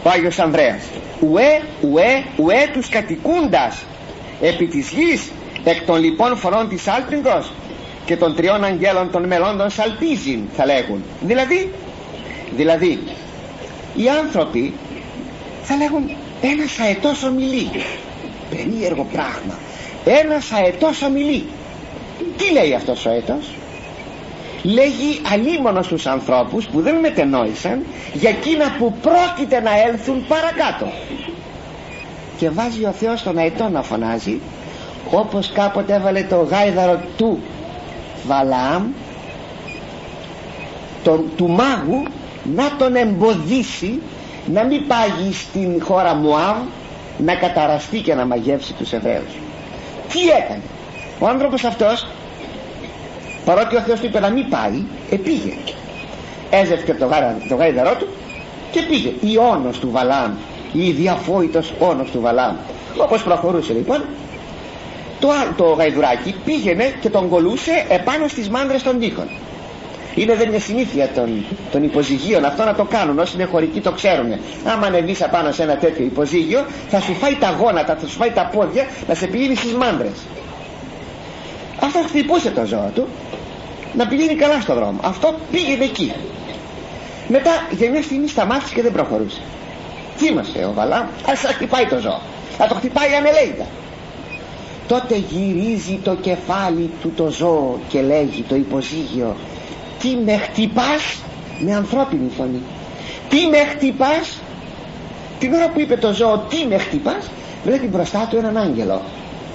ο 0.03 0.09
Άγιος 0.09 0.39
Ανδρέας 0.39 0.83
ουέ 1.21 1.63
ουέ 1.91 2.25
ουέ 2.37 2.71
τους 2.73 2.89
κατοικούντας 2.89 3.85
επί 4.41 4.67
της 4.67 4.91
γης 4.91 5.31
εκ 5.65 5.83
των 5.87 6.01
λοιπόν 6.01 6.37
φορών 6.37 6.69
της 6.69 6.87
Άλπιγκος 6.89 7.53
και 8.05 8.17
των 8.17 8.35
τριών 8.35 8.65
αγγέλων 8.65 9.11
των 9.11 9.25
μελών 9.27 9.71
σαλπίζειν 9.71 10.41
θα 10.57 10.67
λέγουν. 10.67 11.03
Δηλαδή 11.21 11.73
δηλαδή 12.57 12.99
οι 13.97 14.09
άνθρωποι 14.23 14.73
θα 15.63 15.77
λέγουν 15.77 16.11
ένας 16.41 16.79
αετός 16.79 17.23
ομιλεί. 17.23 17.71
Περίεργο 18.51 19.07
πράγμα. 19.13 19.59
Ένας 20.05 20.53
αετός 20.53 21.03
ομιλεί. 21.03 21.45
Τι 22.37 22.53
λέει 22.53 22.75
αυτός 22.75 23.07
ο 23.07 23.11
αετός; 23.11 23.51
Λέγει 24.63 25.21
αλίμονο 25.33 25.81
τους 25.81 26.07
ανθρώπους 26.07 26.67
που 26.67 26.81
δεν 26.81 26.95
μετενόησαν 26.95 27.85
για 28.13 28.31
εκείνα 28.31 28.75
που 28.79 28.95
πρόκειται 29.03 29.61
να 29.61 29.71
έλθουν 29.89 30.27
παρακάτω 30.29 30.93
και 32.37 32.51
βάζει 32.51 32.85
ο 32.85 32.93
Θεός 32.93 33.23
τον 33.23 33.39
αετό 33.39 33.69
να 33.69 33.83
φωνάζει 33.83 34.41
όπως 35.11 35.53
κάποτε 35.53 35.95
έβαλε 35.95 36.23
το 36.23 36.37
γάιδαρο 36.37 37.01
του 37.17 37.41
Βαλάμ 38.27 38.85
τον, 41.03 41.25
του 41.37 41.49
μάγου 41.49 42.03
να 42.55 42.77
τον 42.79 42.95
εμποδίσει 42.95 44.01
να 44.47 44.65
μην 44.65 44.87
πάγει 44.87 45.33
στην 45.33 45.83
χώρα 45.83 46.15
Μουάβ 46.15 46.57
να 47.19 47.35
καταραστεί 47.35 48.01
και 48.01 48.15
να 48.15 48.27
μαγεύσει 48.27 48.73
τους 48.73 48.93
Εβραίους. 48.93 49.33
Τι 50.13 50.21
έκανε; 50.43 50.63
Ο 51.19 51.27
άνθρωπος 51.27 51.65
αυτός 51.65 52.07
παρότι 53.45 53.77
ο 53.77 53.81
Θεός 53.81 54.01
του 54.01 54.07
είπε 54.07 54.21
να 54.21 54.31
μην 54.31 54.49
πάει 54.49 54.83
επήγε 55.11 55.53
έζευκε 56.51 56.95
το, 56.95 57.07
γάρα, 57.07 57.37
το 57.49 57.55
γάιδαρό 57.55 57.95
του 57.95 58.09
και 58.71 58.81
πήγε. 58.83 59.09
Η 59.21 59.39
όνος 59.53 59.79
του 59.79 59.91
Βαλάμ 59.91 60.33
η 60.73 60.91
διαφόητος 60.91 61.73
όνος 61.79 62.11
του 62.11 62.21
Βαλάμ. 62.21 62.57
Όπως 62.97 63.23
προχωρούσε 63.23 63.73
λοιπόν; 63.73 64.05
Το, 65.21 65.29
το 65.57 65.65
γαϊδουράκι 65.65 66.35
πήγαινε 66.45 66.95
και 67.01 67.09
τον 67.11 67.29
κολούσε 67.29 67.85
επάνω 67.89 68.29
στις 68.29 68.49
μάνδρες 68.49 68.83
των 68.83 68.99
τείχων 68.99 69.27
είναι 70.17 70.35
δεν 70.35 70.49
είναι 70.49 70.59
συνήθεια 70.59 71.09
των, 71.15 71.45
των 71.71 71.83
υποζυγίων 71.83 72.45
αυτό 72.45 72.65
να 72.65 72.75
το 72.75 72.85
κάνουν. 72.85 73.19
Όσοι 73.19 73.35
είναι 73.35 73.45
χωρικοί 73.45 73.81
το 73.81 73.93
ξέρουν 73.93 74.33
άμα 74.65 74.87
ανεβείς 74.87 75.23
απάνω 75.23 75.53
σε 75.53 75.63
ένα 75.63 75.77
τέτοιο 75.77 76.05
υποζύγιο 76.05 76.65
θα 76.89 77.01
σου 77.01 77.15
φάει 77.15 77.35
τα 77.35 77.51
γόνατα 77.61 77.97
θα 78.01 78.07
σου 78.07 78.17
φάει 78.17 78.31
τα 78.31 78.51
πόδια 78.55 78.87
να 79.09 79.15
σε 79.15 79.27
πηγαίνει 79.27 79.55
στις 79.55 79.73
μάνδρες. 79.73 80.27
Αυτό 81.81 81.99
χτυπούσε 82.07 82.51
το 82.51 82.65
ζώο 82.65 82.91
του 82.95 83.07
να 83.97 84.07
πηγαίνει 84.07 84.35
καλά 84.35 84.61
στο 84.61 84.75
δρόμο. 84.75 85.01
Αυτό 85.03 85.35
πήγαινε 85.51 85.85
εκεί. 85.85 86.13
Μετά 87.29 87.51
για 87.71 87.91
μια 87.91 88.03
στιγμή 88.03 88.29
σταμάτησε 88.29 88.75
και 88.75 88.83
δεν 88.83 88.93
προχωρούσε 88.93 89.41
θύμασε 90.17 90.65
ο 90.65 90.73
Βαλάμ 90.75 91.07
ας 91.27 91.41
χτυπάει 91.41 91.87
το 91.87 91.99
ζώο. 91.99 92.21
Θα 92.59 92.67
το 92.67 92.75
χτυπάει 92.75 93.15
ανελέητα. 93.15 93.67
Τότε 94.89 95.17
γυρίζει 95.17 96.01
το 96.03 96.15
κεφάλι 96.15 96.91
του 97.03 97.13
το 97.17 97.31
ζώο 97.31 97.79
και 97.89 98.01
λέγει 98.03 98.43
το 98.49 98.55
υποζύγιο 98.55 99.37
τι 100.01 100.17
με 100.25 100.37
χτυπάς 100.37 101.19
με 101.59 101.75
ανθρώπινη 101.75 102.31
φωνή. 102.37 102.63
Τι 103.29 103.47
με 103.47 103.59
χτυπάς 103.59 104.41
την 105.39 105.53
ώρα 105.55 105.69
που 105.69 105.81
είπε 105.81 105.97
το 105.97 106.13
ζώο 106.13 106.45
τι 106.49 106.67
με 106.69 106.79
χτυπάς 106.79 107.31
βλέπει 107.65 107.87
μπροστά 107.87 108.27
του 108.31 108.37
έναν 108.37 108.57
άγγελο 108.57 109.01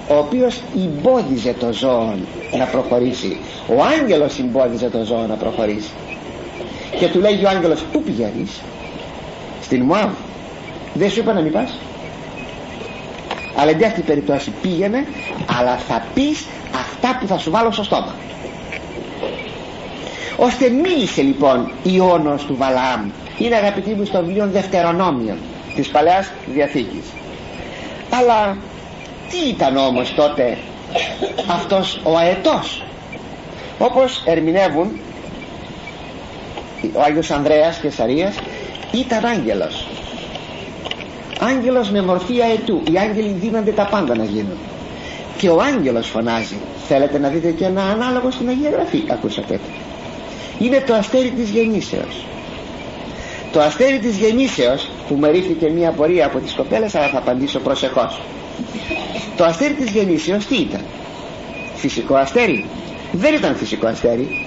ο 0.09 0.17
οποίος 0.17 0.61
εμπόδιζε 0.75 1.55
το 1.59 1.73
ζώο 1.73 2.15
να 2.57 2.65
προχωρήσει. 2.65 3.37
Ο 3.67 3.83
άγγελος 3.83 4.39
εμπόδιζε 4.39 4.89
το 4.89 5.03
ζώο 5.03 5.25
να 5.27 5.35
προχωρήσει. 5.35 5.91
Και 6.99 7.07
του 7.07 7.19
λέγει 7.19 7.45
ο 7.45 7.49
άγγελος 7.49 7.81
πού 7.91 8.01
πηγαίνεις; 8.01 8.61
Στην 9.61 9.83
Μουάβ 9.83 10.09
δεν 10.93 11.09
σου 11.09 11.19
είπα 11.19 11.33
να 11.33 11.41
μην 11.41 11.51
πας. 11.51 11.77
Αλλά 13.55 13.71
εν 13.71 13.85
αυτή 13.85 14.01
περιπτώσει 14.01 14.53
πήγαινε 14.61 15.05
αλλά 15.59 15.77
θα 15.77 16.05
πεις 16.13 16.45
αυτά 16.75 17.17
που 17.19 17.27
θα 17.27 17.37
σου 17.37 17.51
βάλω 17.51 17.71
στο 17.71 17.83
στόμα. 17.83 18.15
Ώστε 20.37 20.69
μίλησε 20.69 21.21
λοιπόν 21.21 21.71
Ιώνος 21.83 22.45
του 22.45 22.55
Βαλάμ 22.57 23.09
είναι 23.37 23.55
αγαπητοί 23.55 23.93
μου 23.93 24.05
στο 24.05 24.19
βιβλίο 24.25 24.47
Δευτερονόμιον 24.51 25.37
της 25.75 25.87
Παλαιάς 25.87 26.31
Διαθήκης. 26.53 27.05
Αλλά 28.09 28.57
τι 29.29 29.49
ήταν 29.49 29.77
όμως 29.77 30.13
τότε 30.15 30.57
αυτός 31.47 32.01
ο 32.03 32.17
αετός; 32.17 32.83
Όπως 33.79 34.23
ερμηνεύουν 34.25 34.99
ο 36.93 37.01
Άγιος 37.01 37.31
Ανδρέας 37.31 37.77
και 37.77 37.89
Σαρίας 37.89 38.35
ήταν 38.91 39.25
άγγελος 39.25 39.87
άγγελος 41.41 41.89
με 41.89 42.01
μορφή 42.01 42.41
αετού. 42.41 42.81
Οι 42.91 42.97
άγγελοι 42.97 43.35
δίνονται 43.41 43.71
τα 43.71 43.87
πάντα 43.91 44.15
να 44.15 44.23
γίνουν. 44.23 44.57
Και 45.37 45.49
ο 45.49 45.61
άγγελος 45.61 46.07
φωνάζει. 46.07 46.57
Θέλετε 46.87 47.19
να 47.19 47.29
δείτε 47.29 47.51
και 47.51 47.65
ένα 47.65 47.83
ανάλογο 47.83 48.31
στην 48.31 48.49
Αγία 48.49 48.69
Γραφή. 48.69 49.03
Ακούσατε. 49.11 49.59
Είναι 50.59 50.83
το 50.87 50.93
αστέρι 50.93 51.29
της 51.29 51.49
γεννήσεως. 51.49 52.25
Το 53.51 53.59
αστέρι 53.59 53.99
της 53.99 54.17
γεννήσεως 54.17 54.89
που 55.07 55.15
με 55.15 55.29
ρίχθηκε 55.29 55.69
μια 55.69 55.91
πορεία 55.91 56.25
από 56.25 56.39
τις 56.39 56.53
κοπέλες 56.53 56.95
αλλά 56.95 57.07
θα 57.07 57.17
απαντήσω 57.17 57.59
προσεχώς. 57.59 58.21
Το 59.37 59.43
αστέρι 59.43 59.73
της 59.73 59.91
γεννήσεως 59.91 60.45
τι 60.45 60.55
ήταν; 60.55 60.81
Φυσικό 61.75 62.15
αστέρι; 62.15 62.65
Δεν 63.11 63.33
ήταν 63.33 63.55
φυσικό 63.55 63.87
αστέρι. 63.87 64.45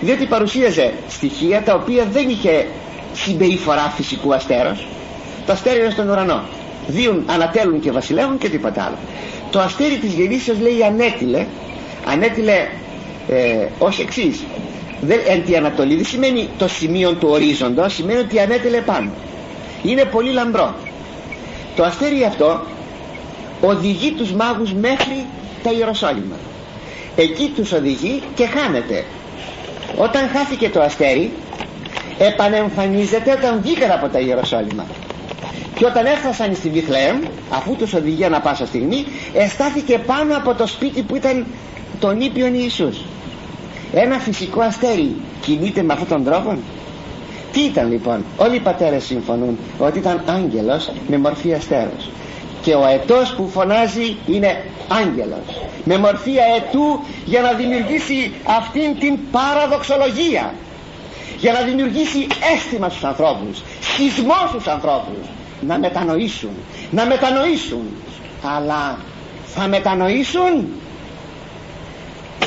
Διότι 0.00 0.26
παρουσίαζε 0.26 0.92
στοιχεία 1.08 1.62
τα 1.62 1.74
οποία 1.74 2.04
δεν 2.12 2.28
είχε 2.28 2.66
συμπεριφορά 3.12 3.92
φυσικού 3.96 4.34
αστέρος 4.34 4.86
το 5.46 5.52
αστέρι 5.52 5.80
είναι 5.80 5.90
στον 5.90 6.08
ουρανό. 6.08 6.42
Δίουν, 6.86 7.24
ανατέλουν 7.26 7.80
και 7.80 7.90
βασιλεύουν 7.90 8.38
και 8.38 8.48
τίποτα 8.48 8.82
άλλο. 8.82 8.96
Το 9.50 9.60
αστέρι 9.60 9.96
της 9.96 10.12
γεννήσεως 10.12 10.58
λέει 10.60 10.82
ανέτειλε. 10.82 11.46
Ανέτειλε 12.06 12.68
ε, 13.28 13.66
ως 13.78 13.98
εξής. 13.98 14.44
Δεν, 15.00 15.18
εν 15.28 15.44
τη 15.44 15.56
Ανατολή 15.56 15.94
δεν 15.94 16.04
σημαίνει 16.04 16.48
το 16.58 16.68
σημείο 16.68 17.12
του 17.12 17.28
ορίζοντος 17.30 17.94
σημαίνει 17.94 18.18
ότι 18.18 18.40
ανέτειλε 18.40 18.80
πάνω. 18.80 19.10
Είναι 19.82 20.04
πολύ 20.04 20.30
λαμπρό. 20.32 20.74
Το 21.76 21.84
αστέρι 21.84 22.24
αυτό 22.24 22.60
οδηγεί 23.60 24.12
τους 24.12 24.32
μάγους 24.32 24.72
μέχρι 24.72 25.26
τα 25.62 25.70
Ιεροσόλυμα. 25.72 26.36
Εκεί 27.16 27.52
τους 27.56 27.72
οδηγεί 27.72 28.22
και 28.34 28.46
χάνεται. 28.46 29.04
Όταν 29.96 30.28
χάθηκε 30.28 30.68
το 30.68 30.80
αστέρι 30.80 31.30
επανεμφανίζεται 32.18 33.32
όταν 33.32 33.60
βγήκαν 33.62 33.90
από 33.90 34.08
τα 34.08 34.18
Ιεροσόλυμα 34.18 34.86
και 35.74 35.84
όταν 35.84 36.06
έφτασαν 36.06 36.54
στη 36.54 36.68
Βιθλεέμ 36.68 37.20
αφού 37.50 37.76
τους 37.76 37.92
οδηγεί 37.94 38.24
ανα 38.24 38.40
πάσα 38.40 38.66
στιγμή 38.66 39.06
εστάθηκε 39.34 39.98
πάνω 39.98 40.36
από 40.36 40.54
το 40.54 40.66
σπίτι 40.66 41.02
που 41.02 41.16
ήταν 41.16 41.46
τον 42.00 42.20
ήπιον 42.20 42.54
Ιησούς. 42.54 43.00
Ένα 43.92 44.18
φυσικό 44.18 44.60
αστέρι 44.60 45.16
κινείται 45.40 45.82
με 45.82 45.92
αυτόν 45.92 46.08
τον 46.08 46.24
τρόπο. 46.24 46.58
Τι 47.52 47.60
ήταν 47.60 47.90
λοιπόν; 47.90 48.24
Όλοι 48.36 48.56
οι 48.56 48.60
πατέρες 48.60 49.04
συμφωνούν 49.04 49.58
ότι 49.78 49.98
ήταν 49.98 50.22
άγγελος 50.26 50.90
με 51.08 51.18
μορφή 51.18 51.52
αστέρος. 51.54 52.10
Και 52.62 52.74
ο 52.74 52.86
ετός 52.86 53.34
που 53.34 53.48
φωνάζει 53.48 54.16
είναι 54.26 54.64
άγγελος. 54.88 55.46
Με 55.84 55.98
μορφή 55.98 56.32
αετού 56.40 57.00
για 57.24 57.40
να 57.40 57.52
δημιουργήσει 57.52 58.32
αυτήν 58.58 58.98
την 58.98 59.18
παραδοξολογία. 59.30 60.54
Για 61.38 61.52
να 61.52 61.60
δημιουργήσει 61.60 62.26
αίσθημα 62.54 62.88
στους 62.88 63.04
ανθρώπους 63.04 63.62
σεισμό 63.80 64.34
στους 64.48 64.66
ανθρώπους 64.66 65.26
να 65.66 65.78
μετανοήσουν. 65.78 66.50
Να 66.90 67.06
μετανοήσουν. 67.06 67.86
Αλλά 68.56 68.98
θα 69.44 69.68
μετανοήσουν 69.68 70.66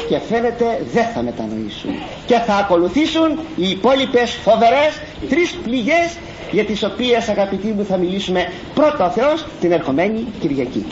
και 0.10 0.20
φαίνεται 0.20 0.86
δεν 0.94 1.06
θα 1.14 1.22
μετανοήσουν. 1.22 1.90
Και 2.26 2.36
θα 2.36 2.56
ακολουθήσουν 2.56 3.40
οι 3.56 3.70
υπόλοιπες 3.70 4.32
φοβερές 4.32 5.02
τρεις 5.30 5.52
πληγές 5.64 6.18
για 6.52 6.66
τις 6.66 6.84
οποίες 6.84 7.30
αγαπητοί 7.30 7.68
μου 7.68 7.86
θα 7.86 7.98
μιλήσουμε 7.98 8.52
πρώτα 8.74 9.06
ο 9.06 9.10
Θεός 9.10 9.46
την 9.60 9.72
ερχομένη 9.72 10.26
Κυριακή 10.40 10.86